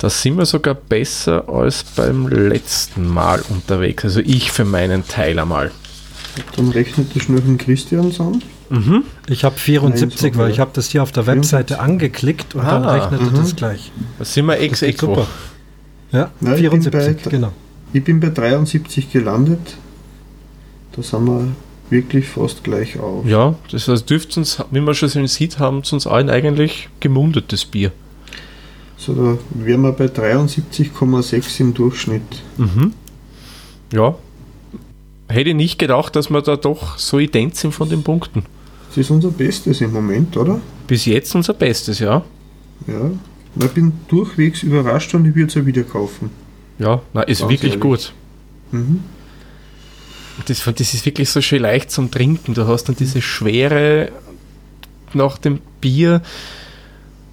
Da 0.00 0.08
sind 0.08 0.36
wir 0.38 0.46
sogar 0.46 0.74
besser 0.74 1.48
als 1.48 1.84
beim 1.84 2.26
letzten 2.28 3.06
Mal 3.08 3.42
unterwegs. 3.50 4.04
Also 4.04 4.20
ich 4.20 4.50
für 4.50 4.64
meinen 4.64 5.06
Teil 5.06 5.38
einmal. 5.38 5.70
Dann 6.56 6.70
rechnet 6.70 7.14
das 7.14 7.24
schnell 7.24 7.42
von 7.42 7.58
Christian 7.58 8.12
an. 8.18 8.42
Mhm. 8.70 9.04
Ich 9.28 9.44
habe 9.44 9.56
74, 9.58 10.22
Nein, 10.22 10.32
so 10.32 10.38
weil 10.38 10.50
ich 10.52 10.60
habe 10.60 10.70
das 10.72 10.88
hier 10.88 11.02
auf 11.02 11.12
der 11.12 11.26
Webseite 11.26 11.80
angeklickt 11.80 12.54
und 12.54 12.64
dann 12.64 12.84
Ah, 12.84 12.92
rechnet 12.94 13.20
er 13.20 13.26
mhm. 13.30 13.34
das 13.36 13.56
gleich. 13.56 13.90
Da 14.18 14.24
sind 14.24 14.46
wir 14.46 14.58
ex 14.58 14.82
equo. 14.82 15.06
super. 15.06 15.26
Ja, 16.12 16.30
Nein, 16.40 16.54
ich 16.64 16.70
bin 16.70 16.82
74, 16.82 17.24
bei- 17.24 17.30
genau. 17.30 17.52
Ich 17.92 18.04
bin 18.04 18.20
bei 18.20 18.28
73 18.30 19.10
gelandet. 19.12 19.76
Da 20.92 21.02
sind 21.02 21.24
wir 21.26 21.48
wirklich 21.90 22.26
fast 22.28 22.62
gleich 22.64 22.98
auf. 22.98 23.26
Ja, 23.26 23.56
das 23.70 23.88
heißt, 23.88 24.08
dürfte 24.08 24.38
uns, 24.40 24.62
wie 24.70 24.80
man 24.80 24.94
schon 24.94 25.08
so 25.08 25.26
sieht, 25.26 25.58
haben 25.58 25.80
es 25.80 25.92
uns 25.92 26.06
allen 26.06 26.30
eigentlich 26.30 26.88
gemundet, 27.00 27.52
das 27.52 27.64
Bier. 27.64 27.90
So, 29.00 29.14
da 29.14 29.38
wären 29.64 29.80
wir 29.80 29.92
bei 29.92 30.06
73,6 30.06 31.60
im 31.60 31.72
Durchschnitt. 31.72 32.42
Mhm. 32.58 32.92
Ja. 33.94 34.14
Hätte 35.26 35.50
ich 35.50 35.56
nicht 35.56 35.78
gedacht, 35.78 36.14
dass 36.16 36.28
wir 36.28 36.42
da 36.42 36.56
doch 36.56 36.98
so 36.98 37.18
ident 37.18 37.56
sind 37.56 37.72
von 37.72 37.88
den 37.88 38.02
Punkten. 38.02 38.44
Das 38.88 38.98
ist 38.98 39.10
unser 39.10 39.30
Bestes 39.30 39.80
im 39.80 39.94
Moment, 39.94 40.36
oder? 40.36 40.60
Bis 40.86 41.06
jetzt 41.06 41.34
unser 41.34 41.54
Bestes, 41.54 41.98
ja. 41.98 42.22
Ja. 42.86 43.10
Ich 43.58 43.70
bin 43.70 43.92
durchwegs 44.08 44.62
überrascht 44.62 45.14
und 45.14 45.24
ich 45.24 45.34
würde 45.34 45.48
es 45.48 45.54
ja 45.54 45.64
wieder 45.64 45.82
kaufen. 45.82 46.28
Ja, 46.78 47.00
na, 47.14 47.22
ist 47.22 47.40
Ganz 47.40 47.50
wirklich 47.52 47.72
ehrlich. 47.72 47.80
gut. 47.82 48.12
Mhm. 48.72 49.02
Das, 50.44 50.62
das 50.62 50.94
ist 50.94 51.06
wirklich 51.06 51.30
so 51.30 51.40
schön 51.40 51.62
leicht 51.62 51.90
zum 51.90 52.10
Trinken. 52.10 52.52
Du 52.52 52.66
hast 52.66 52.84
dann 52.84 52.96
diese 52.96 53.22
Schwere 53.22 54.10
nach 55.14 55.38
dem 55.38 55.60
Bier. 55.80 56.20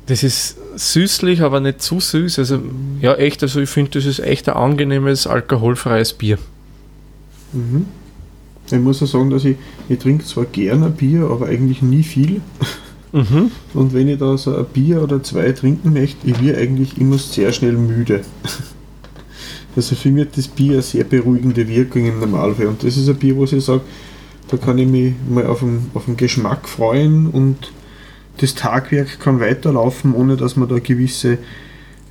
Das 0.06 0.24
ist 0.24 0.58
süßlich, 0.78 1.42
aber 1.42 1.60
nicht 1.60 1.82
zu 1.82 2.00
süß. 2.00 2.40
Also, 2.40 2.60
ja, 3.02 3.16
echt, 3.16 3.44
also 3.44 3.60
ich 3.60 3.70
finde, 3.70 3.92
das 3.92 4.06
ist 4.06 4.20
echt 4.20 4.48
ein 4.50 4.56
angenehmes, 4.56 5.28
alkoholfreies 5.28 6.14
Bier. 6.14 6.38
Mhm. 7.54 7.86
Ich 8.70 8.80
muss 8.80 9.00
ja 9.00 9.08
sagen, 9.08 9.30
dass 9.30 9.46
ich, 9.46 9.56
ich 9.88 10.00
trinke 10.00 10.26
zwar 10.26 10.46
gerne 10.46 10.90
Bier, 10.90 11.30
aber 11.30 11.48
eigentlich 11.48 11.82
nie 11.82 12.04
viel. 12.04 12.42
Mhm. 13.14 13.52
Und 13.74 13.94
wenn 13.94 14.10
ich 14.10 14.20
da 14.20 14.38
so 14.38 14.56
ein 14.56 14.66
Bier 14.66 15.02
oder 15.02 15.24
zwei 15.24 15.52
trinken 15.54 15.94
möchte, 15.94 16.28
ich 16.28 16.42
werde 16.42 16.60
eigentlich 16.60 17.00
immer 17.00 17.18
sehr 17.18 17.54
schnell 17.54 17.74
müde. 17.74 18.22
Also 19.76 19.96
für 19.96 20.10
mich 20.10 20.26
hat 20.26 20.36
das 20.38 20.48
Bier 20.48 20.74
eine 20.74 20.82
sehr 20.82 21.04
beruhigende 21.04 21.68
Wirkung 21.68 22.08
im 22.08 22.20
Normalfall. 22.20 22.66
Und 22.66 22.84
das 22.84 22.98
ist 22.98 23.08
ein 23.08 23.16
Bier, 23.16 23.36
wo 23.36 23.44
ich 23.44 23.64
sage, 23.64 23.82
da 24.48 24.58
kann 24.58 24.80
ich 24.80 24.88
mich 24.88 25.14
mal 25.30 25.46
auf 25.46 25.60
den, 25.60 25.92
auf 25.94 26.06
den 26.06 26.18
Geschmack 26.18 26.68
freuen 26.68 27.28
und 27.28 27.58
das 28.38 28.56
Tagwerk 28.56 29.20
kann 29.20 29.40
weiterlaufen, 29.40 30.14
ohne 30.14 30.38
dass 30.38 30.56
man 30.56 30.70
da 30.70 30.80
gewisse 30.80 31.38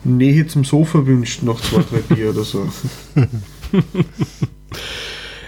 Nähe 0.04 0.46
zum 0.46 0.64
Sofa 0.64 1.06
wünscht 1.06 1.42
nach 1.42 1.60
zwei, 1.60 1.82
drei 1.82 2.14
Bier 2.14 2.30
oder 2.30 2.44
so. 2.44 2.68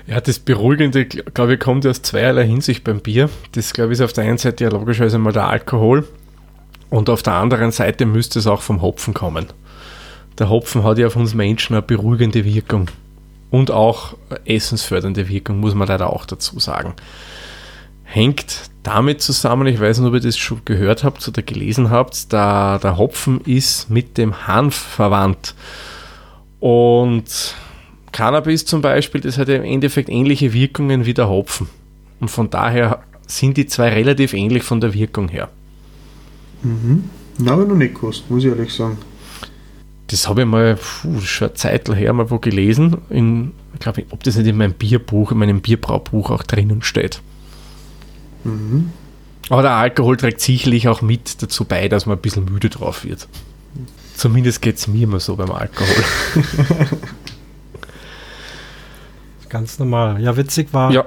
Ja, 0.09 0.22
das 0.22 0.39
Beruhigende, 0.39 1.05
glaube 1.05 1.55
ich, 1.55 1.61
kommt 1.61 1.87
aus 1.87 2.01
zweierlei 2.01 2.47
Hinsicht 2.47 2.83
beim 2.83 3.01
Bier. 3.01 3.29
Das, 3.53 3.74
glaube 3.74 3.93
ich, 3.93 3.99
ist 3.99 4.05
auf 4.05 4.14
der 4.14 4.24
einen 4.24 4.39
Seite 4.39 4.64
ja 4.64 4.70
logischerweise 4.70 5.18
mal 5.18 5.35
der 5.35 5.49
Alkohol 5.49 6.09
und 6.89 7.11
auf 7.11 7.22
der 7.22 7.35
anderen 7.35 7.72
Seite 7.72 8.07
müsste 8.07 8.39
es 8.39 8.47
auch 8.47 8.62
vom 8.62 8.81
Hopfen 8.81 9.12
kommen. 9.12 9.49
Der 10.39 10.49
Hopfen 10.49 10.83
hat 10.83 10.97
ja 10.97 11.09
auf 11.09 11.16
uns 11.16 11.35
Menschen 11.35 11.74
eine 11.74 11.83
beruhigende 11.83 12.47
Wirkung 12.47 12.91
und 13.51 13.70
auch 13.70 14.16
essensfördernde 14.47 15.29
Wirkung, 15.29 15.61
muss 15.61 15.74
man 15.74 15.89
leider 15.89 16.11
auch 16.11 16.24
dazu 16.24 16.59
sagen. 16.59 16.95
Hängt 18.11 18.71
damit 18.83 19.21
zusammen, 19.21 19.67
ich 19.67 19.79
weiß 19.79 19.99
nicht, 19.99 20.09
ob 20.09 20.15
ihr 20.15 20.21
das 20.21 20.39
schon 20.39 20.63
gehört 20.65 21.05
habt 21.05 21.29
oder 21.29 21.43
gelesen 21.43 21.91
habt, 21.91 22.33
da 22.33 22.79
der 22.79 22.97
Hopfen 22.97 23.43
ist 23.43 23.91
mit 23.91 24.17
dem 24.17 24.47
Hanf 24.47 24.75
verwandt. 24.75 25.55
Und 26.59 27.55
Cannabis 28.13 28.65
zum 28.65 28.81
Beispiel, 28.81 29.21
das 29.21 29.37
hat 29.37 29.49
ja 29.49 29.57
im 29.57 29.65
Endeffekt 29.65 30.09
ähnliche 30.09 30.55
Wirkungen 30.55 31.05
wie 31.05 31.13
der 31.13 31.29
Hopfen. 31.29 31.69
Und 32.19 32.31
von 32.31 32.49
daher 32.49 33.01
sind 33.27 33.59
die 33.59 33.67
zwei 33.67 33.91
relativ 33.91 34.33
ähnlich 34.33 34.63
von 34.63 34.81
der 34.81 34.95
Wirkung 34.95 35.29
her. 35.29 35.51
Mhm. 36.63 37.05
Na, 37.37 37.53
aber 37.53 37.67
noch 37.67 37.77
nicht 37.77 37.95
gekostet, 37.95 38.31
muss 38.31 38.43
ich 38.43 38.51
ehrlich 38.51 38.73
sagen. 38.73 38.97
Das 40.07 40.27
habe 40.27 40.41
ich 40.41 40.47
mal 40.47 40.77
puh, 40.77 41.21
schon 41.21 41.49
eine 41.49 41.55
Zeit 41.55 41.89
her 41.91 42.13
mal 42.15 42.31
wo 42.31 42.39
gelesen. 42.39 42.97
In, 43.11 43.53
ich 43.75 43.81
glaube, 43.81 44.05
ob 44.11 44.25
das 44.25 44.37
nicht 44.37 44.47
in 44.47 44.57
meinem 44.57 44.73
Bierbuch, 44.73 45.31
in 45.31 45.39
meinem 45.39 45.61
Bierbraubuch 45.61 46.31
auch 46.31 46.43
drinnen 46.43 46.83
steht. 46.83 47.21
Mhm. 48.45 48.91
Aber 49.51 49.62
der 49.62 49.72
Alkohol 49.72 50.16
trägt 50.16 50.41
sicherlich 50.41 50.89
auch 50.89 51.01
mit 51.03 51.43
dazu 51.43 51.64
bei, 51.64 51.89
dass 51.89 52.07
man 52.07 52.18
ein 52.18 52.20
bisschen 52.22 52.45
müde 52.45 52.68
drauf 52.68 53.05
wird. 53.05 53.26
Zumindest 54.14 54.61
geht 54.62 54.76
es 54.76 54.89
mir 54.89 55.05
immer 55.05 55.20
so 55.20 55.36
beim 55.36 55.51
Alkohol. 55.51 55.86
Ganz 59.49 59.78
normal. 59.78 60.20
Ja, 60.20 60.36
witzig 60.36 60.68
war, 60.72 60.93
Ja. 60.93 61.05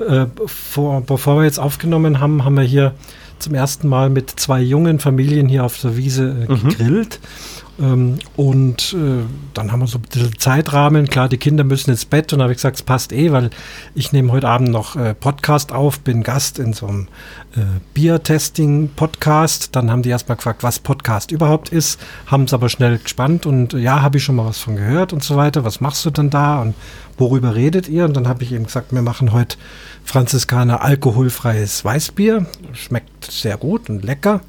äh, 0.00 0.26
vor, 0.46 1.02
bevor 1.02 1.36
wir 1.38 1.44
jetzt 1.44 1.58
aufgenommen 1.58 2.20
haben, 2.20 2.44
haben 2.44 2.56
wir 2.56 2.62
hier 2.64 2.94
zum 3.38 3.54
ersten 3.54 3.88
Mal 3.88 4.08
mit 4.08 4.30
zwei 4.30 4.60
jungen 4.60 4.98
Familien 5.00 5.48
hier 5.48 5.64
auf 5.64 5.78
der 5.80 5.96
Wiese 5.96 6.46
äh, 6.48 6.52
Mhm. 6.52 6.68
gegrillt. 6.68 7.18
Ähm, 7.22 7.61
und 7.78 8.92
äh, 8.92 9.24
dann 9.54 9.72
haben 9.72 9.80
wir 9.80 9.86
so 9.86 9.98
ein 9.98 10.02
bisschen 10.02 10.38
Zeitrahmen. 10.38 11.08
Klar, 11.08 11.30
die 11.30 11.38
Kinder 11.38 11.64
müssen 11.64 11.90
ins 11.90 12.04
Bett 12.04 12.32
und 12.32 12.38
da 12.38 12.44
habe 12.44 12.52
ich 12.52 12.58
gesagt, 12.58 12.76
es 12.76 12.82
passt 12.82 13.12
eh, 13.12 13.32
weil 13.32 13.48
ich 13.94 14.12
nehme 14.12 14.30
heute 14.30 14.48
Abend 14.48 14.70
noch 14.70 14.94
äh, 14.94 15.14
Podcast 15.14 15.72
auf, 15.72 16.00
bin 16.00 16.22
Gast 16.22 16.58
in 16.58 16.74
so 16.74 16.86
einem 16.86 17.08
äh, 17.56 17.60
Bier-Testing-Podcast. 17.94 19.74
Dann 19.74 19.90
haben 19.90 20.02
die 20.02 20.10
erstmal 20.10 20.36
gefragt, 20.36 20.62
was 20.62 20.80
Podcast 20.80 21.30
überhaupt 21.30 21.70
ist, 21.70 21.98
haben 22.26 22.44
es 22.44 22.52
aber 22.52 22.68
schnell 22.68 22.98
gespannt 22.98 23.46
und 23.46 23.72
äh, 23.72 23.78
ja, 23.78 24.02
habe 24.02 24.18
ich 24.18 24.24
schon 24.24 24.36
mal 24.36 24.46
was 24.46 24.58
von 24.58 24.76
gehört 24.76 25.14
und 25.14 25.24
so 25.24 25.36
weiter. 25.36 25.64
Was 25.64 25.80
machst 25.80 26.04
du 26.04 26.10
denn 26.10 26.28
da 26.28 26.60
und 26.60 26.74
worüber 27.16 27.54
redet 27.54 27.88
ihr? 27.88 28.04
Und 28.04 28.14
dann 28.14 28.28
habe 28.28 28.44
ich 28.44 28.52
eben 28.52 28.64
gesagt, 28.64 28.92
wir 28.92 29.02
machen 29.02 29.32
heute 29.32 29.56
Franziskaner 30.04 30.82
alkoholfreies 30.82 31.86
Weißbier. 31.86 32.44
Schmeckt 32.74 33.30
sehr 33.30 33.56
gut 33.56 33.88
und 33.88 34.04
lecker. 34.04 34.42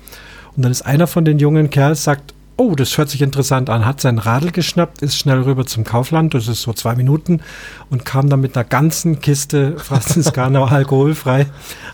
Und 0.57 0.63
dann 0.63 0.73
ist 0.73 0.81
einer 0.81 1.07
von 1.07 1.23
den 1.23 1.39
jungen 1.39 1.69
Kerls 1.69 2.03
sagt, 2.03 2.33
oh, 2.55 2.75
das 2.75 2.97
hört 2.97 3.09
sich 3.09 3.21
interessant 3.21 3.69
an, 3.69 3.85
hat 3.85 3.99
sein 3.99 4.19
Radl 4.19 4.51
geschnappt, 4.51 5.01
ist 5.01 5.17
schnell 5.17 5.41
rüber 5.41 5.65
zum 5.65 5.83
Kaufland, 5.83 6.33
das 6.33 6.47
ist 6.47 6.61
so 6.61 6.73
zwei 6.73 6.95
Minuten, 6.95 7.41
und 7.89 8.05
kam 8.05 8.29
dann 8.29 8.41
mit 8.41 8.55
einer 8.55 8.63
ganzen 8.63 9.21
Kiste 9.21 9.77
Franziskaner 9.77 10.71
alkoholfrei, 10.71 11.47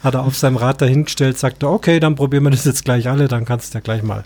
hat 0.03 0.15
er 0.15 0.23
auf 0.23 0.35
seinem 0.35 0.57
Rad 0.57 0.81
dahingestellt, 0.81 1.37
sagte, 1.37 1.67
okay, 1.69 1.99
dann 1.99 2.15
probieren 2.15 2.43
wir 2.43 2.51
das 2.51 2.65
jetzt 2.65 2.85
gleich 2.85 3.09
alle, 3.09 3.27
dann 3.27 3.45
kannst 3.45 3.73
du 3.73 3.77
ja 3.77 3.81
gleich 3.81 4.03
mal, 4.03 4.23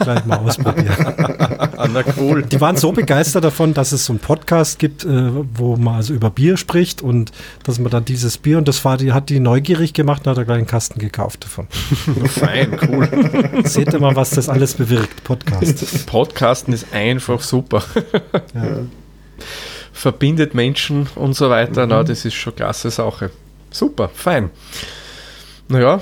gleich 0.00 0.24
mal 0.26 0.38
ausprobieren. 0.38 0.96
Na 1.92 2.04
cool. 2.18 2.42
Die 2.42 2.60
waren 2.60 2.76
so 2.76 2.92
begeistert 2.92 3.44
davon, 3.44 3.74
dass 3.74 3.92
es 3.92 4.04
so 4.04 4.12
einen 4.12 4.20
Podcast 4.20 4.78
gibt, 4.78 5.04
äh, 5.04 5.30
wo 5.54 5.76
man 5.76 5.96
also 5.96 6.12
über 6.12 6.30
Bier 6.30 6.56
spricht 6.56 7.02
und 7.02 7.32
dass 7.62 7.78
man 7.78 7.90
dann 7.90 8.04
dieses 8.04 8.38
Bier 8.38 8.58
und 8.58 8.68
das 8.68 8.84
war 8.84 8.96
die, 8.96 9.12
hat 9.12 9.28
die 9.28 9.40
neugierig 9.40 9.92
gemacht 9.94 10.26
und 10.26 10.32
hat 10.32 10.38
er 10.38 10.44
gleich 10.44 10.58
einen 10.58 10.66
Kasten 10.66 10.98
gekauft 10.98 11.44
davon. 11.44 11.66
Fein, 12.26 12.78
cool. 12.88 13.08
Seht 13.64 13.92
ihr 13.92 14.00
mal, 14.00 14.16
was 14.16 14.30
das 14.30 14.48
alles 14.48 14.74
bewirkt, 14.74 15.24
Podcast. 15.24 15.59
Podcast. 15.60 16.06
Podcasten 16.06 16.74
ist 16.74 16.92
einfach 16.92 17.42
super. 17.42 17.82
Ja. 18.54 18.84
Verbindet 19.92 20.54
Menschen 20.54 21.08
und 21.14 21.34
so 21.34 21.50
weiter. 21.50 21.86
Na, 21.86 22.02
das 22.02 22.24
ist 22.24 22.34
schon 22.34 22.54
klasse 22.56 22.90
Sache. 22.90 23.30
Super, 23.70 24.08
fein. 24.14 24.50
Naja, 25.68 26.00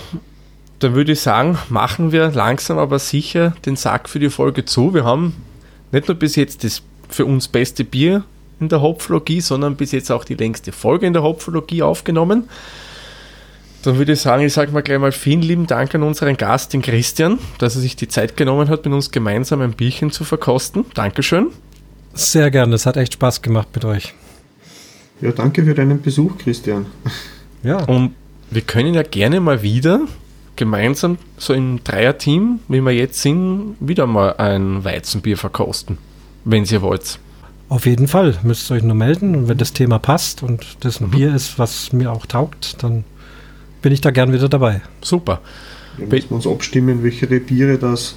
dann 0.79 0.95
würde 0.95 1.13
ich 1.13 1.21
sagen, 1.21 1.59
machen 1.69 2.13
wir 2.13 2.31
langsam 2.31 2.79
aber 2.79 2.99
sicher 2.99 3.55
den 3.67 3.77
Sack 3.77 4.09
für 4.09 4.21
die 4.21 4.31
Folge 4.31 4.65
zu. 4.65 4.95
Wir 4.95 5.05
haben 5.05 5.35
nicht 5.91 6.09
nur 6.09 6.17
bis 6.17 6.37
jetzt 6.37 6.65
das 6.65 6.83
für 7.09 7.27
uns 7.27 7.49
beste 7.49 7.85
Bier 7.85 8.25
in 8.61 8.69
der 8.69 8.81
Hopflogie, 8.81 9.41
sondern 9.41 9.77
bis 9.77 9.93
jetzt 9.93 10.11
auch 10.11 10.25
die 10.25 10.35
längste 10.35 10.73
Folge 10.73 11.07
in 11.07 11.13
der 11.13 11.23
Hopflogie 11.23 11.83
aufgenommen. 11.83 12.49
Dann 13.83 13.97
würde 13.97 14.13
ich 14.13 14.21
sagen, 14.21 14.45
ich 14.45 14.53
sage 14.53 14.73
mal 14.73 14.83
gleich 14.83 14.99
mal 14.99 15.13
vielen 15.13 15.41
lieben 15.43 15.67
Dank 15.67 15.95
an 15.95 16.03
unseren 16.03 16.37
Gast, 16.37 16.73
den 16.73 16.83
Christian, 16.83 17.39
dass 17.59 17.77
er 17.77 17.81
sich 17.81 17.95
die 17.97 18.09
Zeit 18.09 18.37
genommen 18.37 18.69
hat, 18.69 18.85
mit 18.85 18.93
uns 18.93 19.11
gemeinsam 19.11 19.61
ein 19.61 19.73
Bierchen 19.73 20.11
zu 20.11 20.25
verkosten. 20.25 20.85
Dankeschön. 20.95 21.49
Sehr 22.15 22.51
gerne, 22.51 22.75
es 22.75 22.87
hat 22.87 22.97
echt 22.97 23.15
Spaß 23.15 23.43
gemacht 23.43 23.69
mit 23.75 23.85
euch. 23.85 24.15
ja, 25.21 25.31
danke 25.31 25.65
für 25.65 25.75
deinen 25.75 26.03
Besuch, 26.03 26.39
Christian. 26.39 26.87
Ja, 27.63 27.85
Und 27.85 28.15
wir 28.51 28.63
können 28.63 28.95
ja 28.95 29.03
gerne 29.03 29.41
mal 29.41 29.63
wieder 29.63 30.01
gemeinsam 30.57 31.19
so 31.37 31.55
im 31.55 31.85
Dreierteam, 31.85 32.59
wie 32.67 32.81
wir 32.81 32.91
jetzt 32.93 33.23
sind, 33.23 33.77
wieder 33.79 34.07
mal 34.09 34.35
ein 34.39 34.83
Weizenbier 34.85 35.37
verkosten, 35.37 35.99
wenn 36.45 36.65
ihr 36.65 36.83
wollt. 36.83 37.21
auf 37.69 37.87
jeden 37.87 38.09
Fall 38.09 38.35
müsst 38.43 38.71
ihr 38.71 38.75
euch 38.75 38.83
nur 38.83 38.97
melden 38.97 39.37
und 39.37 39.49
wenn 39.49 39.59
das 39.59 39.73
Thema 39.73 40.01
passt 40.01 40.43
und 40.43 40.79
das 40.81 41.01
ein 41.01 41.11
Bier 41.11 41.33
ist, 41.33 41.61
was 41.61 41.93
mir 41.93 42.11
auch 42.11 42.27
taugt, 42.27 42.83
dann 42.83 43.05
bin 43.89 43.95
ich 43.95 44.03
da 44.03 44.11
gern 44.11 44.35
wieder 44.35 44.51
dabei. 44.51 44.83
Super. 45.01 45.41
Wir 45.97 46.09
müssen 46.09 46.35
uns 46.35 46.47
abstimmen, 46.47 47.03
welche 47.03 47.27
Biere 47.27 47.79
das 47.79 48.17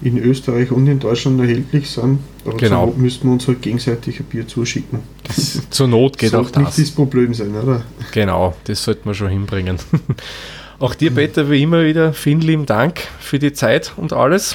in 0.00 0.16
Österreich 0.16 0.70
und 0.70 0.86
in 0.86 1.00
Deutschland 1.00 1.40
erhältlich 1.40 1.90
sind. 1.90 2.20
Aber 2.44 2.56
Genau. 2.56 2.84
zur 2.84 2.86
Not 2.86 2.98
müssten 2.98 3.26
wir 3.26 3.32
uns 3.32 3.48
halt 3.48 3.62
gegenseitig 3.62 4.20
ein 4.20 4.26
Bier 4.26 4.46
zuschicken. 4.46 5.00
Das 5.24 5.68
Zur 5.70 5.88
Not 5.88 6.18
geht 6.18 6.36
auch 6.36 6.44
sollte 6.44 6.60
nicht 6.60 6.68
das. 6.68 6.76
das 6.76 6.90
Problem 6.92 7.34
sein, 7.34 7.52
oder? 7.52 7.82
Genau, 8.12 8.54
das 8.62 8.84
sollten 8.84 9.08
wir 9.08 9.14
schon 9.14 9.30
hinbringen. 9.30 9.80
auch 10.78 10.94
dir, 10.94 11.10
Peter, 11.10 11.50
wie 11.50 11.64
immer 11.64 11.84
wieder 11.84 12.12
vielen 12.12 12.40
lieben 12.40 12.66
Dank 12.66 13.00
für 13.18 13.40
die 13.40 13.52
Zeit 13.52 13.94
und 13.96 14.12
alles. 14.12 14.54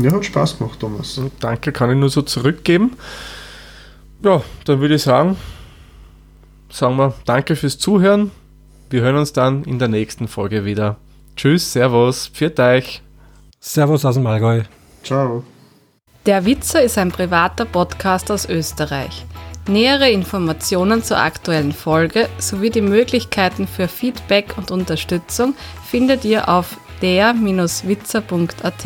Ja, 0.00 0.12
hat 0.12 0.24
Spaß 0.24 0.58
gemacht, 0.58 0.78
Thomas. 0.78 1.18
Und 1.18 1.32
danke 1.40 1.72
kann 1.72 1.90
ich 1.90 1.96
nur 1.96 2.10
so 2.10 2.22
zurückgeben. 2.22 2.92
Ja, 4.22 4.40
dann 4.66 4.80
würde 4.80 4.94
ich 4.94 5.02
sagen, 5.02 5.36
sagen 6.70 6.96
wir 6.96 7.12
danke 7.24 7.56
fürs 7.56 7.76
Zuhören. 7.76 8.30
Wir 8.94 9.02
hören 9.02 9.16
uns 9.16 9.32
dann 9.32 9.64
in 9.64 9.80
der 9.80 9.88
nächsten 9.88 10.28
Folge 10.28 10.64
wieder. 10.64 10.98
Tschüss, 11.34 11.72
Servus, 11.72 12.28
pfiat 12.28 12.60
euch. 12.60 13.02
Servus 13.58 14.04
aus 14.04 14.14
dem 14.14 14.24
Allgäu. 14.24 14.62
Ciao. 15.02 15.42
Der 16.26 16.44
Witzer 16.46 16.80
ist 16.80 16.96
ein 16.96 17.10
privater 17.10 17.64
Podcast 17.64 18.30
aus 18.30 18.48
Österreich. 18.48 19.26
Nähere 19.66 20.08
Informationen 20.10 21.02
zur 21.02 21.18
aktuellen 21.18 21.72
Folge 21.72 22.28
sowie 22.38 22.70
die 22.70 22.82
Möglichkeiten 22.82 23.66
für 23.66 23.88
Feedback 23.88 24.56
und 24.56 24.70
Unterstützung 24.70 25.54
findet 25.84 26.24
ihr 26.24 26.48
auf 26.48 26.76
der-witzer.at. 27.02 28.84